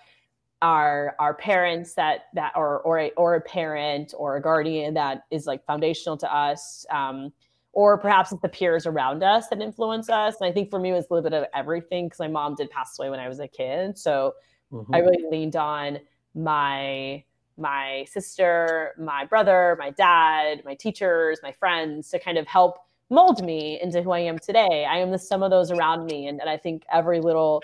our 0.62 1.16
our 1.20 1.34
parents 1.34 1.93
that 1.95 2.26
that 2.34 2.54
or 2.56 2.80
or 2.82 2.99
a, 2.99 3.12
or 3.12 3.36
a 3.36 3.41
parent 3.41 4.14
or 4.18 4.38
a 4.38 4.41
guardian 4.41 4.93
that 4.95 5.24
is 5.32 5.45
like 5.45 5.66
foundational 5.66 6.18
to 6.18 6.34
us. 6.34 6.86
Um, 6.89 7.32
or 7.74 7.97
perhaps 7.97 8.32
it's 8.32 8.41
the 8.41 8.49
peers 8.49 8.86
around 8.86 9.24
us 9.24 9.47
that 9.47 9.60
influence 9.60 10.08
us. 10.08 10.36
And 10.39 10.47
I 10.47 10.54
think 10.54 10.70
for 10.70 10.80
me, 10.80 10.91
it 10.91 10.93
was 10.93 11.08
a 11.10 11.14
little 11.14 11.28
bit 11.28 11.36
of 11.36 11.47
everything 11.56 12.06
because 12.06 12.20
my 12.20 12.28
mom 12.28 12.54
did 12.54 12.70
pass 12.70 12.99
away 12.99 13.10
when 13.10 13.20
I 13.20 13.28
was 13.28 13.39
a 13.39 13.47
kid. 13.47 13.97
So 13.97 14.36
mm-hmm. 14.72 14.93
I 14.93 14.99
really 14.99 15.26
leaned 15.30 15.56
on 15.56 15.99
my 16.36 17.24
my 17.58 18.06
sister, 18.10 18.93
my 18.97 19.26
brother, 19.26 19.76
my 19.80 19.91
dad, 19.91 20.62
my 20.66 20.76
teachers, 20.76 21.39
my 21.43 21.51
friends 21.51 22.10
to 22.10 22.20
kind 22.20 22.38
of 22.38 22.47
help 22.47 22.78
mold 23.10 23.43
me 23.43 23.80
into 23.82 24.01
who 24.01 24.12
I 24.12 24.20
am 24.20 24.39
today. 24.39 24.86
I 24.89 24.97
am 24.97 25.12
the 25.12 25.20
sum 25.20 25.43
of 25.43 25.51
those 25.51 25.72
around 25.72 26.06
me. 26.06 26.28
And, 26.28 26.39
and 26.39 26.49
I 26.49 26.58
think 26.58 26.84
every 26.91 27.20
little 27.20 27.62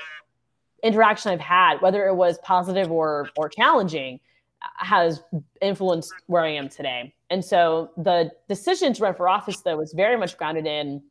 interaction 0.84 1.32
I've 1.32 1.40
had, 1.40 1.82
whether 1.82 2.08
it 2.08 2.16
was 2.16 2.38
positive 2.40 2.92
or 2.92 3.30
or 3.38 3.50
challenging, 3.50 4.20
uh, 4.62 4.86
has 4.86 5.22
influenced 5.62 6.14
where 6.28 6.44
I 6.44 6.54
am 6.54 6.70
today. 6.70 7.14
And 7.30 7.44
so 7.44 7.92
the 7.98 8.32
decision 8.48 8.94
to 8.94 9.04
run 9.04 9.16
for 9.16 9.28
office 9.28 9.62
though 9.62 9.78
was 9.78 9.94
very 9.94 10.18
much 10.18 10.38
grounded 10.38 10.66
in 10.66 11.02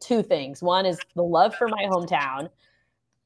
two 0.00 0.22
things. 0.22 0.62
One 0.62 0.86
is 0.86 0.98
the 1.14 1.22
love 1.22 1.54
for 1.54 1.68
my 1.68 1.84
hometown. 1.84 2.50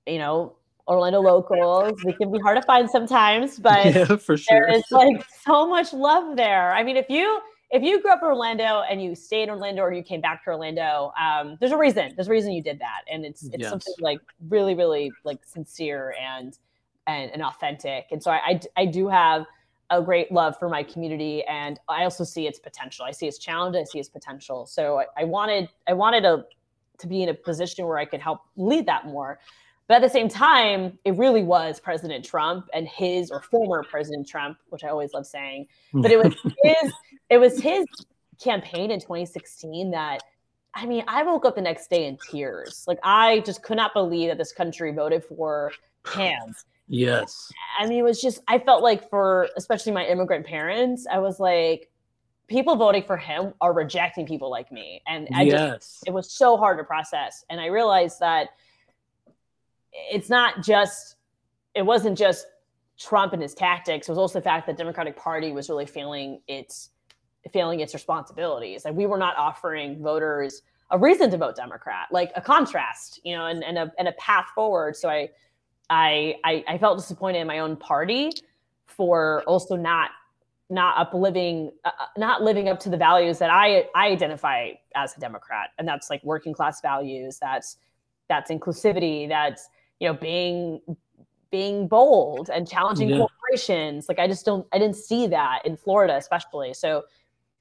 You 0.07 0.19
know, 0.19 0.57
Orlando 0.87 1.21
locals. 1.21 2.01
They 2.05 2.13
can 2.13 2.33
be 2.33 2.39
hard 2.41 2.61
to 2.61 2.63
find 2.63 2.91
sometimes, 2.91 3.59
but 3.59 3.85
yeah, 3.95 4.17
for 4.17 4.37
sure. 4.37 4.67
there 4.67 4.73
is 4.73 4.85
like 4.91 5.25
so 5.45 5.67
much 5.67 5.93
love 5.93 6.37
there. 6.37 6.73
I 6.73 6.83
mean, 6.83 6.97
if 6.97 7.09
you 7.09 7.41
if 7.71 7.83
you 7.83 8.03
grew 8.03 8.11
up 8.11 8.21
in 8.23 8.29
Orlando 8.29 8.83
and 8.89 9.03
you 9.03 9.15
stayed 9.15 9.45
in 9.45 9.51
Orlando 9.51 9.83
or 9.83 9.93
you 9.93 10.03
came 10.03 10.21
back 10.21 10.45
to 10.45 10.51
Orlando, 10.51 11.13
um, 11.21 11.57
there's 11.61 11.73
a 11.73 11.77
reason. 11.77 12.13
There's 12.17 12.29
a 12.29 12.31
reason 12.31 12.53
you 12.53 12.63
did 12.63 12.81
that, 12.81 13.03
and 13.11 13.25
it's 13.25 13.45
it's 13.45 13.57
yes. 13.59 13.71
something 13.71 13.95
like 14.01 14.21
really, 14.49 14.75
really 14.75 15.13
like 15.25 15.39
sincere 15.45 16.15
and 16.21 16.59
and, 17.07 17.31
and 17.31 17.43
authentic. 17.43 18.07
And 18.11 18.23
so 18.23 18.31
I, 18.31 18.41
I 18.45 18.61
I 18.77 18.87
do 18.87 19.09
have 19.09 19.47
a 19.91 20.03
great 20.03 20.33
love 20.33 20.57
for 20.59 20.69
my 20.69 20.83
community, 20.83 21.45
and 21.45 21.79
I 21.89 22.05
also 22.05 22.25
see 22.25 22.47
its 22.47 22.59
potential. 22.59 23.05
I 23.05 23.13
see 23.13 23.29
its 23.29 23.39
challenge. 23.39 23.77
I 23.77 23.85
see 23.85 24.01
its 24.01 24.09
potential. 24.09 24.67
So 24.67 25.01
I, 25.01 25.23
I 25.23 25.25
wanted 25.25 25.69
I 25.87 25.93
wanted 25.93 26.23
to 26.23 26.45
to 26.99 27.07
be 27.07 27.23
in 27.23 27.29
a 27.29 27.35
position 27.35 27.87
where 27.87 27.99
I 27.99 28.05
could 28.05 28.21
help 28.21 28.41
lead 28.57 28.87
that 28.87 29.07
more. 29.07 29.39
But 29.91 29.97
at 29.97 30.03
the 30.03 30.09
same 30.09 30.29
time, 30.29 31.01
it 31.05 31.17
really 31.17 31.43
was 31.43 31.81
President 31.81 32.25
Trump 32.25 32.69
and 32.73 32.87
his 32.87 33.33
or 33.33 33.43
former 33.43 33.83
President 33.83 34.29
Trump, 34.29 34.57
which 34.69 34.85
I 34.85 34.89
always 34.89 35.13
love 35.13 35.27
saying. 35.27 35.67
Hmm. 35.91 36.03
But 36.03 36.13
it 36.13 36.17
was 36.23 36.33
his 36.63 36.93
it 37.29 37.39
was 37.39 37.61
his 37.61 37.85
campaign 38.41 38.93
in 38.93 39.01
2016 39.01 39.91
that 39.91 40.23
I 40.75 40.87
mean, 40.87 41.03
I 41.09 41.25
woke 41.25 41.45
up 41.45 41.57
the 41.57 41.61
next 41.61 41.91
day 41.91 42.07
in 42.07 42.19
tears. 42.31 42.85
Like 42.87 43.01
I 43.03 43.41
just 43.41 43.65
could 43.65 43.77
not 43.77 43.93
believe 43.93 44.29
that 44.29 44.39
this 44.39 44.53
country 44.53 44.93
voted 44.93 45.25
for 45.25 45.73
him. 46.15 46.55
Yes. 46.87 47.51
I 47.77 47.89
mean, 47.89 47.99
it 47.99 48.05
was 48.05 48.21
just 48.21 48.43
I 48.47 48.61
felt 48.61 48.85
like 48.85 49.11
for 49.11 49.49
especially 49.57 49.91
my 49.91 50.07
immigrant 50.07 50.47
parents, 50.47 51.05
I 51.11 51.19
was 51.19 51.41
like, 51.41 51.91
people 52.47 52.77
voting 52.77 53.03
for 53.03 53.17
him 53.17 53.55
are 53.61 53.73
rejecting 53.73 54.25
people 54.25 54.53
like 54.53 54.71
me. 54.71 55.03
And 55.09 55.27
I 55.35 55.43
yes. 55.43 55.79
just 55.79 56.05
it 56.07 56.13
was 56.13 56.31
so 56.31 56.57
hard 56.57 56.79
to 56.79 56.85
process. 56.85 57.45
And 57.51 57.61
I 57.61 57.67
realized 57.67 58.21
that 58.21 58.51
it's 59.93 60.29
not 60.29 60.63
just 60.63 61.17
it 61.75 61.83
wasn't 61.83 62.19
just 62.19 62.47
Trump 62.99 63.33
and 63.33 63.43
his 63.43 63.55
tactics. 63.55 64.09
It 64.09 64.13
was 64.13 64.19
also 64.19 64.39
the 64.39 64.43
fact 64.43 64.67
that 64.67 64.77
the 64.77 64.83
Democratic 64.83 65.17
Party 65.17 65.53
was 65.53 65.69
really 65.69 65.87
failing 65.87 66.41
its 66.49 66.91
failing 67.53 67.81
its 67.81 67.95
responsibilities. 67.95 68.85
Like 68.85 68.95
we 68.95 69.07
were 69.07 69.19
not 69.19 69.37
offering 69.37 70.03
voters 70.03 70.63
a 70.91 70.99
reason 70.99 71.31
to 71.31 71.37
vote 71.37 71.55
Democrat, 71.57 72.09
like 72.11 72.33
a 72.35 72.41
contrast, 72.41 73.21
you 73.25 73.37
know, 73.37 73.47
and, 73.47 73.63
and 73.65 73.79
a 73.79 73.93
and 73.99 74.09
a 74.09 74.13
path 74.13 74.47
forward. 74.55 74.97
So 74.97 75.09
I 75.09 75.31
I 75.89 76.35
I, 76.45 76.65
I 76.69 76.79
felt 76.79 76.99
disappointed 76.99 77.39
in 77.39 77.47
my 77.47 77.61
own 77.61 77.77
party 77.77 78.33
for 78.87 79.43
also 79.47 79.77
not 79.77 80.11
not 80.69 80.97
upliving 80.99 81.73
uh, 81.85 81.91
uh, 81.99 82.07
not 82.17 82.43
living 82.43 82.69
up 82.69 82.79
to 82.81 82.91
the 82.91 82.97
values 82.97 83.39
that 83.39 83.51
I 83.51 83.87
I 83.95 84.09
identify 84.09 84.71
as 84.95 85.17
a 85.17 85.21
Democrat, 85.21 85.71
and 85.79 85.87
that's 85.87 86.11
like 86.11 86.23
working 86.25 86.53
class 86.53 86.81
values. 86.81 87.39
That's 87.41 87.77
that's 88.29 88.51
inclusivity. 88.51 89.29
That's 89.29 89.69
you 90.01 90.09
know 90.09 90.15
being 90.15 90.81
being 91.51 91.89
bold 91.89 92.51
and 92.53 92.69
challenging 92.69 93.11
yeah. 93.11 93.19
corporations. 93.19 94.09
Like 94.09 94.19
i 94.19 94.27
just 94.27 94.45
don't 94.45 94.67
i 94.73 94.79
didn't 94.79 94.97
see 94.97 95.29
that 95.29 95.65
in 95.65 95.77
florida 95.77 96.17
especially. 96.17 96.75
So 96.75 97.05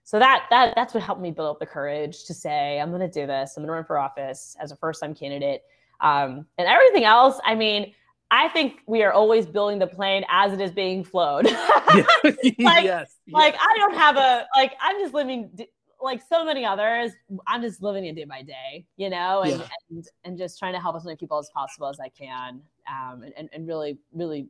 so 0.04 0.18
that 0.18 0.46
that 0.50 0.74
that's 0.76 0.94
what 0.96 1.04
helped 1.04 1.22
me 1.22 1.30
build 1.30 1.50
up 1.50 1.60
the 1.60 1.68
courage 1.68 2.24
to 2.26 2.34
say 2.34 2.80
i'm 2.80 2.90
going 2.90 3.02
to 3.02 3.08
do 3.08 3.28
this. 3.28 3.56
I'm 3.56 3.62
going 3.62 3.68
to 3.68 3.74
run 3.74 3.84
for 3.84 4.00
office 4.00 4.56
as 4.60 4.72
a 4.72 4.76
first 4.76 5.02
time 5.02 5.14
candidate. 5.14 5.62
Um, 6.02 6.46
and 6.58 6.66
everything 6.66 7.04
else 7.04 7.42
i 7.46 7.54
mean 7.54 7.94
i 8.32 8.48
think 8.48 8.80
we 8.88 9.04
are 9.04 9.12
always 9.12 9.46
building 9.46 9.80
the 9.80 9.88
plane 9.88 10.24
as 10.30 10.54
it 10.54 10.62
is 10.62 10.72
being 10.72 11.04
flown 11.04 11.44
like, 12.24 12.86
yes, 12.86 13.18
like 13.30 13.54
i 13.60 13.76
don't 13.78 13.96
have 13.96 14.16
a 14.16 14.48
like 14.56 14.76
i'm 14.80 14.98
just 15.02 15.14
living 15.14 15.50
like 16.02 16.22
so 16.28 16.46
many 16.46 16.66
others, 16.66 17.12
I'm 17.48 17.62
just 17.62 17.82
living 17.82 18.06
it 18.06 18.16
day 18.16 18.26
by 18.26 18.42
day, 18.42 18.86
you 18.98 19.10
know, 19.10 19.42
and, 19.42 19.60
yeah. 19.60 19.68
and, 19.90 20.08
and 20.24 20.38
just 20.38 20.58
trying 20.58 20.74
to 20.74 20.80
help 20.80 20.96
as 20.96 21.04
many 21.04 21.18
people 21.18 21.38
as 21.38 21.50
possible 21.50 21.88
as 21.88 22.00
I 22.00 22.10
can. 22.10 22.62
Um, 22.90 23.24
and, 23.24 23.34
and, 23.38 23.50
and 23.54 23.68
really, 23.68 23.98
really 24.14 24.48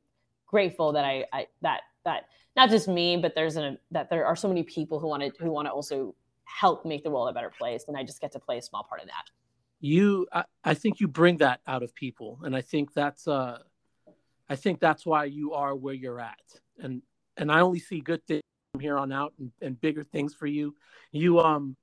grateful 0.47 0.91
that 0.93 1.05
I, 1.05 1.25
I, 1.33 1.47
that, 1.61 1.81
that 2.05 2.25
not 2.55 2.69
just 2.69 2.87
me, 2.87 3.17
but 3.17 3.35
there's 3.35 3.55
an, 3.55 3.77
that 3.91 4.09
there 4.09 4.25
are 4.25 4.35
so 4.35 4.47
many 4.47 4.63
people 4.63 4.99
who 4.99 5.07
want 5.07 5.23
to, 5.23 5.31
who 5.43 5.51
want 5.51 5.67
to 5.67 5.71
also 5.71 6.15
help 6.45 6.85
make 6.85 7.03
the 7.03 7.09
world 7.09 7.29
a 7.29 7.33
better 7.33 7.51
place. 7.51 7.85
And 7.87 7.97
I 7.97 8.03
just 8.03 8.21
get 8.21 8.31
to 8.33 8.39
play 8.39 8.57
a 8.57 8.61
small 8.61 8.83
part 8.83 9.01
of 9.01 9.07
that. 9.07 9.25
You, 9.79 10.27
I, 10.31 10.43
I 10.63 10.73
think 10.73 10.99
you 10.99 11.07
bring 11.07 11.37
that 11.37 11.61
out 11.67 11.83
of 11.83 11.93
people. 11.95 12.39
And 12.43 12.55
I 12.55 12.61
think 12.61 12.93
that's, 12.93 13.27
uh, 13.27 13.59
I 14.49 14.55
think 14.55 14.79
that's 14.79 15.05
why 15.05 15.25
you 15.25 15.53
are 15.53 15.75
where 15.75 15.93
you're 15.93 16.19
at. 16.19 16.39
And, 16.79 17.01
and 17.37 17.51
I 17.51 17.61
only 17.61 17.79
see 17.79 18.01
good 18.01 18.25
things 18.25 18.43
from 18.79 18.83
here 18.83 18.97
on 18.97 19.11
out 19.11 19.33
and, 19.39 19.51
and 19.61 19.79
bigger 19.81 20.03
things 20.03 20.33
for 20.33 20.47
you. 20.47 20.75
You 21.11 21.39
um 21.39 21.75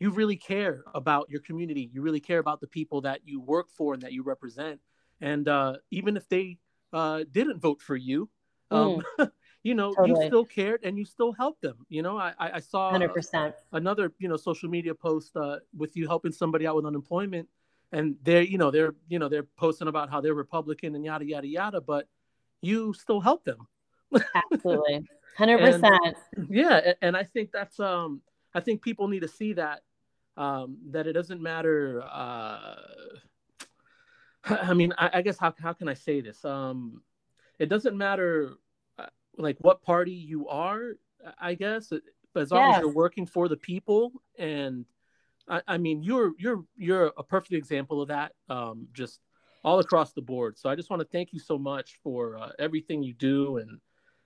you 0.00 0.10
really 0.10 0.36
care 0.36 0.82
about 0.94 1.28
your 1.30 1.40
community. 1.40 1.90
You 1.92 2.02
really 2.02 2.20
care 2.20 2.38
about 2.38 2.60
the 2.60 2.66
people 2.66 3.02
that 3.02 3.20
you 3.24 3.40
work 3.40 3.68
for 3.70 3.94
and 3.94 4.02
that 4.02 4.12
you 4.12 4.22
represent. 4.22 4.80
And 5.20 5.46
uh, 5.46 5.76
even 5.90 6.16
if 6.16 6.26
they 6.28 6.58
uh, 6.92 7.24
didn't 7.30 7.60
vote 7.60 7.82
for 7.82 7.96
you, 7.96 8.30
um, 8.70 9.02
mm. 9.18 9.30
you 9.62 9.74
know, 9.74 9.92
totally. 9.92 10.22
you 10.22 10.26
still 10.26 10.46
cared 10.46 10.80
and 10.84 10.98
you 10.98 11.04
still 11.04 11.32
helped 11.32 11.60
them. 11.60 11.84
You 11.90 12.00
know, 12.00 12.16
I, 12.16 12.32
I 12.38 12.60
saw 12.60 12.94
100%. 12.94 13.52
another, 13.74 14.10
you 14.18 14.26
know, 14.26 14.38
social 14.38 14.70
media 14.70 14.94
post 14.94 15.36
uh, 15.36 15.58
with 15.76 15.94
you 15.98 16.06
helping 16.08 16.32
somebody 16.32 16.66
out 16.66 16.76
with 16.76 16.86
unemployment, 16.86 17.46
and 17.92 18.16
they're, 18.22 18.40
you 18.40 18.56
know, 18.56 18.70
they're, 18.70 18.94
you 19.10 19.18
know, 19.18 19.28
they're 19.28 19.48
posting 19.58 19.88
about 19.88 20.08
how 20.08 20.22
they're 20.22 20.32
Republican 20.32 20.94
and 20.94 21.04
yada 21.04 21.26
yada 21.26 21.46
yada, 21.46 21.82
but 21.82 22.08
you 22.62 22.94
still 22.94 23.20
help 23.20 23.44
them. 23.44 23.66
Absolutely. 24.50 25.04
Hundred 25.36 25.58
percent. 25.58 26.16
Yeah, 26.48 26.92
and 27.00 27.16
I 27.16 27.24
think 27.24 27.50
that's 27.52 27.78
um, 27.80 28.20
I 28.54 28.60
think 28.60 28.82
people 28.82 29.08
need 29.08 29.20
to 29.20 29.28
see 29.28 29.54
that 29.54 29.82
um, 30.36 30.78
that 30.90 31.06
it 31.06 31.12
doesn't 31.12 31.40
matter. 31.40 32.02
Uh, 32.02 32.74
I 34.44 34.74
mean, 34.74 34.92
I, 34.98 35.10
I 35.14 35.22
guess 35.22 35.38
how 35.38 35.54
how 35.60 35.72
can 35.72 35.88
I 35.88 35.94
say 35.94 36.20
this? 36.20 36.44
Um, 36.44 37.02
it 37.58 37.68
doesn't 37.68 37.96
matter 37.96 38.54
uh, 38.98 39.06
like 39.36 39.56
what 39.60 39.82
party 39.82 40.12
you 40.12 40.48
are. 40.48 40.92
I 41.38 41.54
guess, 41.54 41.92
but 42.32 42.40
as 42.40 42.50
long 42.50 42.68
yes. 42.68 42.76
as 42.76 42.80
you're 42.80 42.94
working 42.94 43.26
for 43.26 43.48
the 43.48 43.56
people, 43.56 44.12
and 44.38 44.86
I, 45.48 45.60
I 45.68 45.78
mean, 45.78 46.02
you're 46.02 46.32
you're 46.38 46.64
you're 46.76 47.12
a 47.18 47.22
perfect 47.22 47.52
example 47.52 48.00
of 48.00 48.08
that. 48.08 48.32
Um, 48.48 48.88
just 48.94 49.20
all 49.62 49.78
across 49.80 50.14
the 50.14 50.22
board. 50.22 50.56
So 50.58 50.70
I 50.70 50.74
just 50.74 50.88
want 50.88 51.00
to 51.00 51.08
thank 51.08 51.34
you 51.34 51.38
so 51.38 51.58
much 51.58 51.98
for 52.02 52.38
uh, 52.38 52.52
everything 52.58 53.02
you 53.02 53.12
do, 53.12 53.58
and 53.58 53.80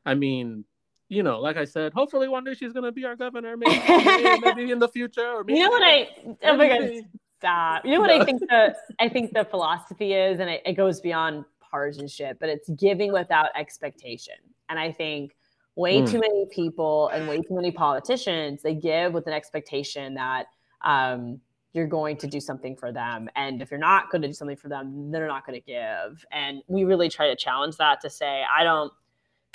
I 0.07 0.15
mean, 0.15 0.65
you 1.09 1.23
know, 1.23 1.39
like 1.41 1.57
I 1.57 1.65
said, 1.65 1.93
hopefully 1.93 2.29
one 2.29 2.45
day 2.45 2.55
she's 2.55 2.73
gonna 2.73 2.93
be 2.93 3.05
our 3.05 3.17
governor, 3.17 3.57
maybe, 3.57 3.83
maybe 4.45 4.71
in 4.71 4.79
the 4.79 4.89
future. 4.89 5.27
Or 5.27 5.45
maybe 5.45 5.59
you 5.59 5.65
know 5.65 5.71
what 5.71 5.83
I? 5.83 6.09
Oh 6.43 6.57
my 6.57 6.69
god, 6.69 6.91
stop! 7.39 7.85
You 7.85 7.93
know 7.93 8.01
what 8.01 8.09
no. 8.09 8.21
I 8.21 8.25
think 8.25 8.41
the 8.49 8.75
I 9.01 9.09
think 9.09 9.33
the 9.33 9.45
philosophy 9.45 10.15
is, 10.15 10.41
and 10.41 10.51
it, 10.51 10.63
it 10.65 10.73
goes 10.75 11.01
beyond 11.01 11.45
partisanship, 11.61 12.39
but 12.41 12.49
it's 12.49 12.69
giving 12.71 13.13
without 13.13 13.49
expectation. 13.57 14.37
And 14.69 14.79
I 14.79 14.93
think 14.93 15.37
way 15.77 16.01
mm. 16.01 16.11
too 16.11 16.21
many 16.21 16.47
people 16.51 17.09
and 17.09 17.29
way 17.29 17.39
too 17.39 17.55
many 17.55 17.71
politicians 17.71 18.63
they 18.63 18.75
give 18.75 19.13
with 19.13 19.27
an 19.27 19.33
expectation 19.33 20.15
that 20.15 20.47
um, 20.83 21.41
you're 21.73 21.87
going 21.89 22.17
to 22.19 22.27
do 22.29 22.41
something 22.41 22.77
for 22.77 22.93
them. 22.93 23.29
And 23.35 23.61
if 23.61 23.71
you're 23.71 23.81
not 23.81 24.11
going 24.11 24.23
to 24.23 24.29
do 24.29 24.35
something 24.35 24.57
for 24.57 24.69
them, 24.69 25.11
they're 25.11 25.27
not 25.27 25.45
going 25.45 25.61
to 25.61 25.67
give. 25.67 26.25
And 26.31 26.63
we 26.69 26.85
really 26.85 27.09
try 27.09 27.29
to 27.29 27.37
challenge 27.37 27.77
that 27.79 28.01
to 28.03 28.11
say, 28.11 28.45
I 28.57 28.63
don't, 28.63 28.93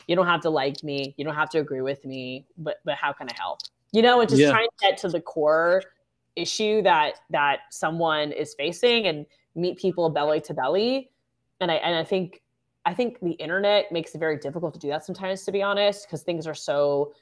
you 0.08 0.16
don't 0.16 0.28
have 0.28 0.42
to 0.42 0.50
like 0.50 0.84
me, 0.84 1.14
you 1.18 1.26
don't 1.26 1.36
have 1.36 1.50
to 1.52 1.60
agree 1.60 1.82
with 1.82 2.06
me, 2.06 2.46
but 2.58 2.78
but 2.86 2.96
how 2.96 3.14
can 3.14 3.30
I 3.30 3.34
help? 3.38 3.60
You 3.92 4.02
know, 4.02 4.22
and 4.22 4.30
just 4.30 4.42
Yeah. 4.42 4.52
trying 4.52 4.68
to 4.68 4.88
get 4.90 4.98
to 5.00 5.10
the 5.10 5.22
core 5.22 5.84
issue 6.36 6.82
that 6.84 7.20
that 7.30 7.60
someone 7.72 8.32
is 8.32 8.54
facing 8.54 9.08
and 9.08 9.26
meet 9.56 9.78
people 9.78 10.10
belly 10.10 10.42
to 10.42 10.54
belly. 10.54 11.12
And 11.60 11.72
I 11.72 11.76
and 11.76 11.96
I 11.96 12.04
think 12.04 12.42
I 12.86 12.94
think 12.94 13.20
the 13.22 13.32
internet 13.32 13.92
makes 13.92 14.16
it 14.16 14.20
very 14.20 14.38
difficult 14.38 14.74
to 14.74 14.80
do 14.80 14.88
that 14.90 15.06
sometimes, 15.06 15.44
to 15.46 15.52
be 15.52 15.62
honest, 15.62 16.08
because 16.08 16.24
things 16.24 16.48
are 16.48 16.56
so 16.56 17.14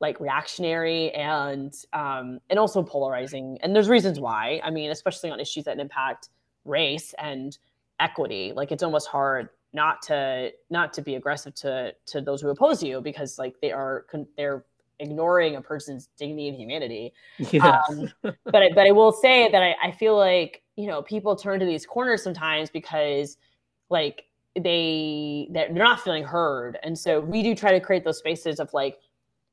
like 0.00 0.20
reactionary 0.20 1.12
and 1.12 1.72
um, 1.92 2.40
and 2.50 2.58
also 2.58 2.82
polarizing. 2.82 3.58
And 3.62 3.74
there's 3.74 3.88
reasons 3.88 4.18
why. 4.20 4.60
I 4.62 4.70
mean, 4.70 4.90
especially 4.90 5.30
on 5.30 5.40
issues 5.40 5.64
that 5.64 5.78
impact 5.78 6.30
race 6.64 7.14
and 7.18 7.56
equity. 8.00 8.52
Like 8.54 8.72
it's 8.72 8.82
almost 8.82 9.08
hard 9.08 9.48
not 9.74 10.00
to 10.02 10.50
not 10.70 10.92
to 10.94 11.02
be 11.02 11.16
aggressive 11.16 11.54
to 11.56 11.92
to 12.06 12.20
those 12.20 12.40
who 12.40 12.48
oppose 12.48 12.82
you 12.82 13.00
because 13.00 13.38
like 13.38 13.56
they 13.60 13.72
are 13.72 14.06
they're 14.36 14.64
ignoring 15.00 15.56
a 15.56 15.60
person's 15.60 16.08
dignity 16.16 16.48
and 16.48 16.56
humanity. 16.56 17.12
Yeah. 17.50 17.82
Um, 17.88 18.08
but 18.22 18.62
I, 18.62 18.70
but 18.74 18.86
I 18.86 18.92
will 18.92 19.12
say 19.12 19.50
that 19.50 19.62
I, 19.62 19.74
I 19.82 19.90
feel 19.90 20.16
like 20.16 20.62
you 20.76 20.86
know 20.86 21.02
people 21.02 21.36
turn 21.36 21.60
to 21.60 21.66
these 21.66 21.84
corners 21.84 22.22
sometimes 22.22 22.70
because 22.70 23.36
like 23.90 24.26
they 24.54 25.48
they're 25.50 25.66
they're 25.66 25.84
not 25.84 26.00
feeling 26.00 26.24
heard, 26.24 26.78
and 26.82 26.96
so 26.96 27.20
we 27.20 27.42
do 27.42 27.54
try 27.54 27.72
to 27.72 27.80
create 27.80 28.04
those 28.04 28.18
spaces 28.18 28.60
of 28.60 28.72
like 28.72 28.98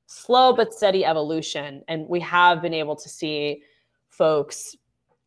slow 0.05 0.53
but 0.53 0.73
steady 0.73 1.03
evolution, 1.03 1.83
and 1.87 2.07
we 2.07 2.19
have 2.19 2.61
been 2.61 2.73
able 2.73 2.95
to 2.95 3.09
see 3.09 3.63
folks 4.09 4.75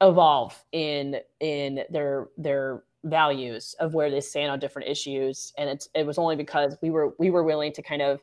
evolve 0.01 0.63
in 0.73 1.17
in 1.41 1.81
their 1.91 2.29
their 2.37 2.85
values 3.05 3.75
of 3.81 3.95
where 3.95 4.11
they 4.11 4.21
stand 4.21 4.51
on 4.51 4.59
different 4.59 4.89
issues 4.89 5.53
and 5.59 5.69
it's 5.69 5.89
it 5.95 6.07
was 6.07 6.19
only 6.19 6.37
because 6.37 6.77
we 6.83 6.91
were 6.91 7.15
we 7.19 7.31
were 7.31 7.45
willing 7.45 7.73
to 7.73 7.83
kind 7.83 8.03
of 8.03 8.21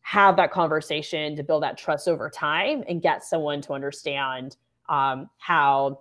have 0.00 0.36
that 0.36 0.50
conversation 0.50 1.36
to 1.36 1.42
build 1.42 1.62
that 1.62 1.78
trust 1.78 2.08
over 2.08 2.28
time 2.28 2.82
and 2.88 3.00
get 3.00 3.22
someone 3.24 3.60
to 3.62 3.72
understand 3.72 4.56
um, 4.88 5.30
how 5.38 6.00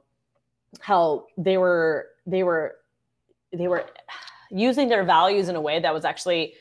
how 0.79 1.25
they 1.37 1.57
were 1.57 2.07
they 2.25 2.43
were 2.43 2.77
they 3.53 3.67
were 3.67 3.85
using 4.49 4.89
their 4.89 5.03
values 5.03 5.49
in 5.49 5.55
a 5.55 5.61
way 5.61 5.79
that 5.79 5.93
was 5.93 6.03
actually 6.03 6.53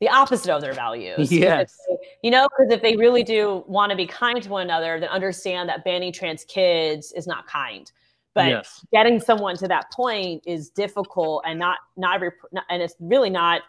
the 0.00 0.08
opposite 0.08 0.52
of 0.52 0.60
their 0.60 0.72
values. 0.72 1.30
Yes. 1.32 1.76
They- 1.88 1.96
you 2.22 2.30
know, 2.30 2.48
because 2.56 2.72
if 2.72 2.82
they 2.82 2.96
really 2.96 3.22
do 3.22 3.64
want 3.66 3.90
to 3.90 3.96
be 3.96 4.06
kind 4.06 4.42
to 4.42 4.48
one 4.48 4.62
another, 4.62 4.98
then 4.98 5.08
understand 5.10 5.68
that 5.68 5.84
banning 5.84 6.12
trans 6.12 6.44
kids 6.44 7.12
is 7.12 7.26
not 7.26 7.46
kind. 7.46 7.90
But 8.34 8.48
yes. 8.48 8.84
getting 8.92 9.20
someone 9.20 9.56
to 9.58 9.68
that 9.68 9.92
point 9.92 10.42
is 10.46 10.70
difficult 10.70 11.44
and 11.46 11.58
not 11.58 11.78
not 11.96 12.16
every 12.16 12.32
and 12.68 12.82
it's 12.82 12.94
really 13.00 13.30
not 13.30 13.62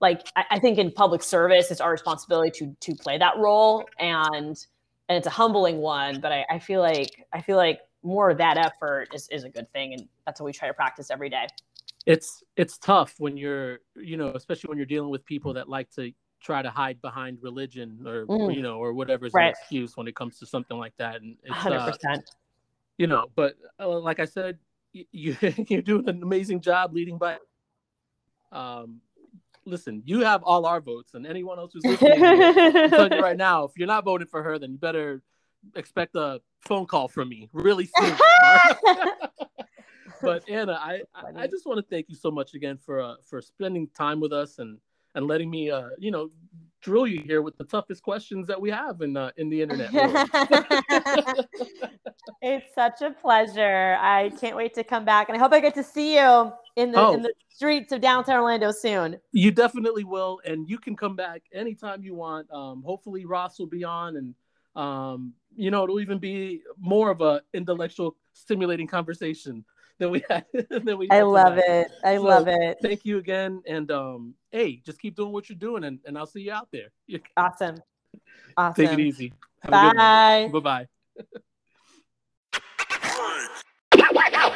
like 0.00 0.26
I, 0.36 0.44
I 0.52 0.58
think 0.58 0.78
in 0.78 0.90
public 0.92 1.22
service 1.22 1.70
it's 1.70 1.80
our 1.80 1.90
responsibility 1.90 2.50
to 2.58 2.76
to 2.80 2.94
play 2.96 3.18
that 3.18 3.36
role 3.38 3.84
and 3.98 4.56
and 5.08 5.18
it's 5.18 5.26
a 5.26 5.30
humbling 5.30 5.78
one 5.78 6.20
but 6.20 6.32
I, 6.32 6.44
I 6.50 6.58
feel 6.58 6.80
like 6.80 7.26
i 7.32 7.40
feel 7.40 7.56
like 7.56 7.80
more 8.02 8.30
of 8.30 8.38
that 8.38 8.56
effort 8.56 9.08
is, 9.14 9.28
is 9.28 9.44
a 9.44 9.48
good 9.48 9.70
thing 9.72 9.94
and 9.94 10.08
that's 10.26 10.40
what 10.40 10.46
we 10.46 10.52
try 10.52 10.68
to 10.68 10.74
practice 10.74 11.10
every 11.10 11.28
day 11.28 11.46
it's 12.06 12.42
it's 12.56 12.76
tough 12.78 13.14
when 13.18 13.36
you're 13.36 13.78
you 13.96 14.16
know 14.16 14.28
especially 14.34 14.68
when 14.68 14.78
you're 14.78 14.86
dealing 14.86 15.10
with 15.10 15.24
people 15.24 15.54
that 15.54 15.68
like 15.68 15.90
to 15.90 16.12
try 16.40 16.60
to 16.60 16.70
hide 16.70 17.00
behind 17.00 17.38
religion 17.42 17.98
or 18.06 18.26
Mm. 18.26 18.54
you 18.54 18.62
know 18.62 18.78
or 18.78 18.92
whatever's 18.92 19.32
Right. 19.32 19.46
an 19.46 19.50
excuse 19.50 19.96
when 19.96 20.06
it 20.06 20.14
comes 20.14 20.38
to 20.40 20.46
something 20.46 20.76
like 20.76 20.96
that 20.98 21.22
and 21.22 21.36
it's 21.44 21.56
100% 21.56 22.04
uh, 22.04 22.20
you 22.98 23.06
know 23.06 23.26
but 23.34 23.54
uh, 23.80 23.88
like 23.88 24.20
i 24.20 24.24
said 24.24 24.58
you 24.92 25.36
you're 25.68 25.82
doing 25.82 26.08
an 26.08 26.22
amazing 26.22 26.60
job 26.60 26.92
leading 26.92 27.18
by 27.18 27.36
um 28.52 29.00
listen 29.64 30.02
you 30.04 30.20
have 30.20 30.42
all 30.42 30.66
our 30.66 30.80
votes 30.80 31.14
and 31.14 31.26
anyone 31.26 31.58
else 31.58 31.72
who's 31.72 31.84
listening 31.84 32.20
right 33.20 33.36
now 33.36 33.64
if 33.64 33.72
you're 33.76 33.88
not 33.88 34.04
voting 34.04 34.26
for 34.26 34.42
her 34.42 34.58
then 34.58 34.72
you 34.72 34.78
better 34.78 35.22
expect 35.74 36.14
a 36.14 36.40
phone 36.60 36.86
call 36.86 37.08
from 37.08 37.28
me 37.28 37.48
really 37.52 37.88
soon 37.98 38.16
but 40.22 40.48
Anna, 40.48 40.72
I, 40.72 41.02
I, 41.14 41.42
I 41.42 41.46
just 41.46 41.66
want 41.66 41.78
to 41.78 41.86
thank 41.88 42.08
you 42.08 42.14
so 42.14 42.30
much 42.30 42.54
again 42.54 42.78
for 42.78 43.00
uh, 43.00 43.14
for 43.24 43.40
spending 43.40 43.88
time 43.96 44.20
with 44.20 44.32
us 44.32 44.58
and 44.58 44.78
and 45.14 45.26
letting 45.26 45.50
me 45.50 45.70
uh 45.70 45.90
you 45.98 46.10
know 46.10 46.30
drill 46.84 47.06
you 47.06 47.20
here 47.22 47.40
with 47.42 47.56
the 47.56 47.64
toughest 47.64 48.02
questions 48.02 48.46
that 48.46 48.60
we 48.60 48.70
have 48.70 49.00
in 49.00 49.16
uh, 49.16 49.30
in 49.38 49.48
the 49.48 49.62
internet. 49.62 49.90
world. 49.92 50.28
it's 52.42 52.74
such 52.74 53.00
a 53.02 53.10
pleasure 53.10 53.96
i 54.00 54.30
can't 54.40 54.56
wait 54.56 54.74
to 54.74 54.84
come 54.84 55.04
back 55.04 55.28
and 55.28 55.36
i 55.36 55.40
hope 55.40 55.52
i 55.52 55.60
get 55.60 55.74
to 55.74 55.82
see 55.82 56.16
you 56.16 56.52
in 56.76 56.92
the 56.92 56.98
Oh. 57.00 57.14
in 57.14 57.22
the 57.22 57.32
streets 57.48 57.92
of 57.92 58.00
downtown 58.00 58.36
orlando 58.36 58.70
soon 58.70 59.18
you 59.32 59.50
definitely 59.50 60.04
will, 60.04 60.40
and 60.44 60.68
you 60.68 60.78
can 60.78 60.94
come 60.96 61.16
back 61.16 61.42
anytime 61.52 62.02
you 62.02 62.14
want. 62.14 62.50
Um, 62.52 62.82
hopefully 62.84 63.24
Ross 63.24 63.58
will 63.58 63.66
be 63.68 63.82
on, 63.84 64.16
and 64.16 64.34
um, 64.76 65.32
you 65.56 65.70
know 65.70 65.84
it'll 65.84 66.00
even 66.00 66.18
be 66.18 66.62
more 66.78 67.10
of 67.10 67.20
a 67.20 67.42
intellectual, 67.52 68.16
stimulating 68.32 68.86
conversation 68.86 69.64
than 69.98 70.10
we 70.10 70.24
had. 70.28 70.44
than 70.70 70.98
we 70.98 71.08
i 71.10 71.16
had 71.16 71.26
love 71.26 71.54
tonight. 71.54 71.68
it 71.68 71.90
i 72.04 72.16
So, 72.16 72.22
love 72.22 72.48
it 72.48 72.78
Thank 72.82 73.04
you 73.04 73.18
again, 73.18 73.62
and 73.66 73.90
um, 73.90 74.34
hey, 74.54 74.80
just 74.86 75.00
keep 75.00 75.16
doing 75.16 75.32
what 75.32 75.48
you're 75.48 75.58
doing, 75.58 75.82
and, 75.84 75.98
and 76.06 76.16
I'll 76.16 76.26
see 76.26 76.42
you 76.42 76.52
out 76.52 76.68
there. 76.72 76.88
Awesome 77.36 77.82
awesome 78.56 78.86
Take 78.86 78.92
it 78.92 79.00
easy. 79.00 79.32
Have 79.62 79.74
a 79.74 79.90
good 79.90 79.96
bye 79.96 80.48
Bye 80.52 80.60
bye. 80.60 80.86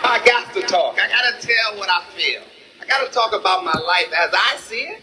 I 0.01 0.25
got 0.25 0.55
to 0.55 0.63
talk. 0.63 0.99
I 0.99 1.09
got 1.09 1.41
to 1.41 1.47
tell 1.47 1.77
what 1.79 1.89
I 1.91 2.03
feel. 2.17 2.43
I 2.81 2.87
got 2.87 3.07
to 3.07 3.13
talk 3.13 3.33
about 3.33 3.65
my 3.65 3.73
life 3.73 4.13
as 4.17 4.31
I 4.33 4.57
see 4.59 4.89
it. 4.89 5.03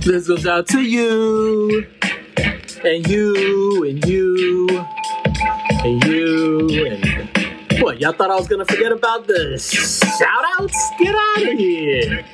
This 0.00 0.28
goes 0.28 0.46
out 0.46 0.66
to 0.68 0.80
you, 0.80 1.86
and 2.84 3.06
you, 3.08 3.84
and 3.84 4.04
you, 4.06 4.86
and 5.84 6.04
you, 6.04 6.86
and 6.86 7.00
what? 7.00 7.05
Y'all 8.06 8.12
thought 8.12 8.30
I 8.30 8.36
was 8.36 8.46
gonna 8.46 8.64
forget 8.64 8.92
about 8.92 9.26
the 9.26 9.58
shout 9.58 10.44
outs? 10.60 10.90
Get 10.96 11.12
out 11.12 11.42
of 11.42 11.58
here! 11.58 12.24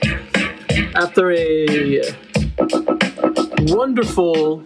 After 0.95 1.33
a 1.33 2.15
wonderful 3.73 4.65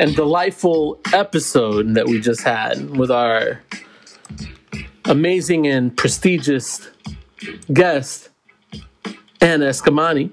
and 0.00 0.16
delightful 0.16 0.98
episode 1.12 1.94
that 1.94 2.06
we 2.06 2.22
just 2.22 2.42
had 2.42 2.96
with 2.96 3.10
our 3.10 3.60
amazing 5.04 5.66
and 5.66 5.94
prestigious 5.94 6.88
guest, 7.70 8.30
Anna 9.42 9.66
Eskamani. 9.66 10.30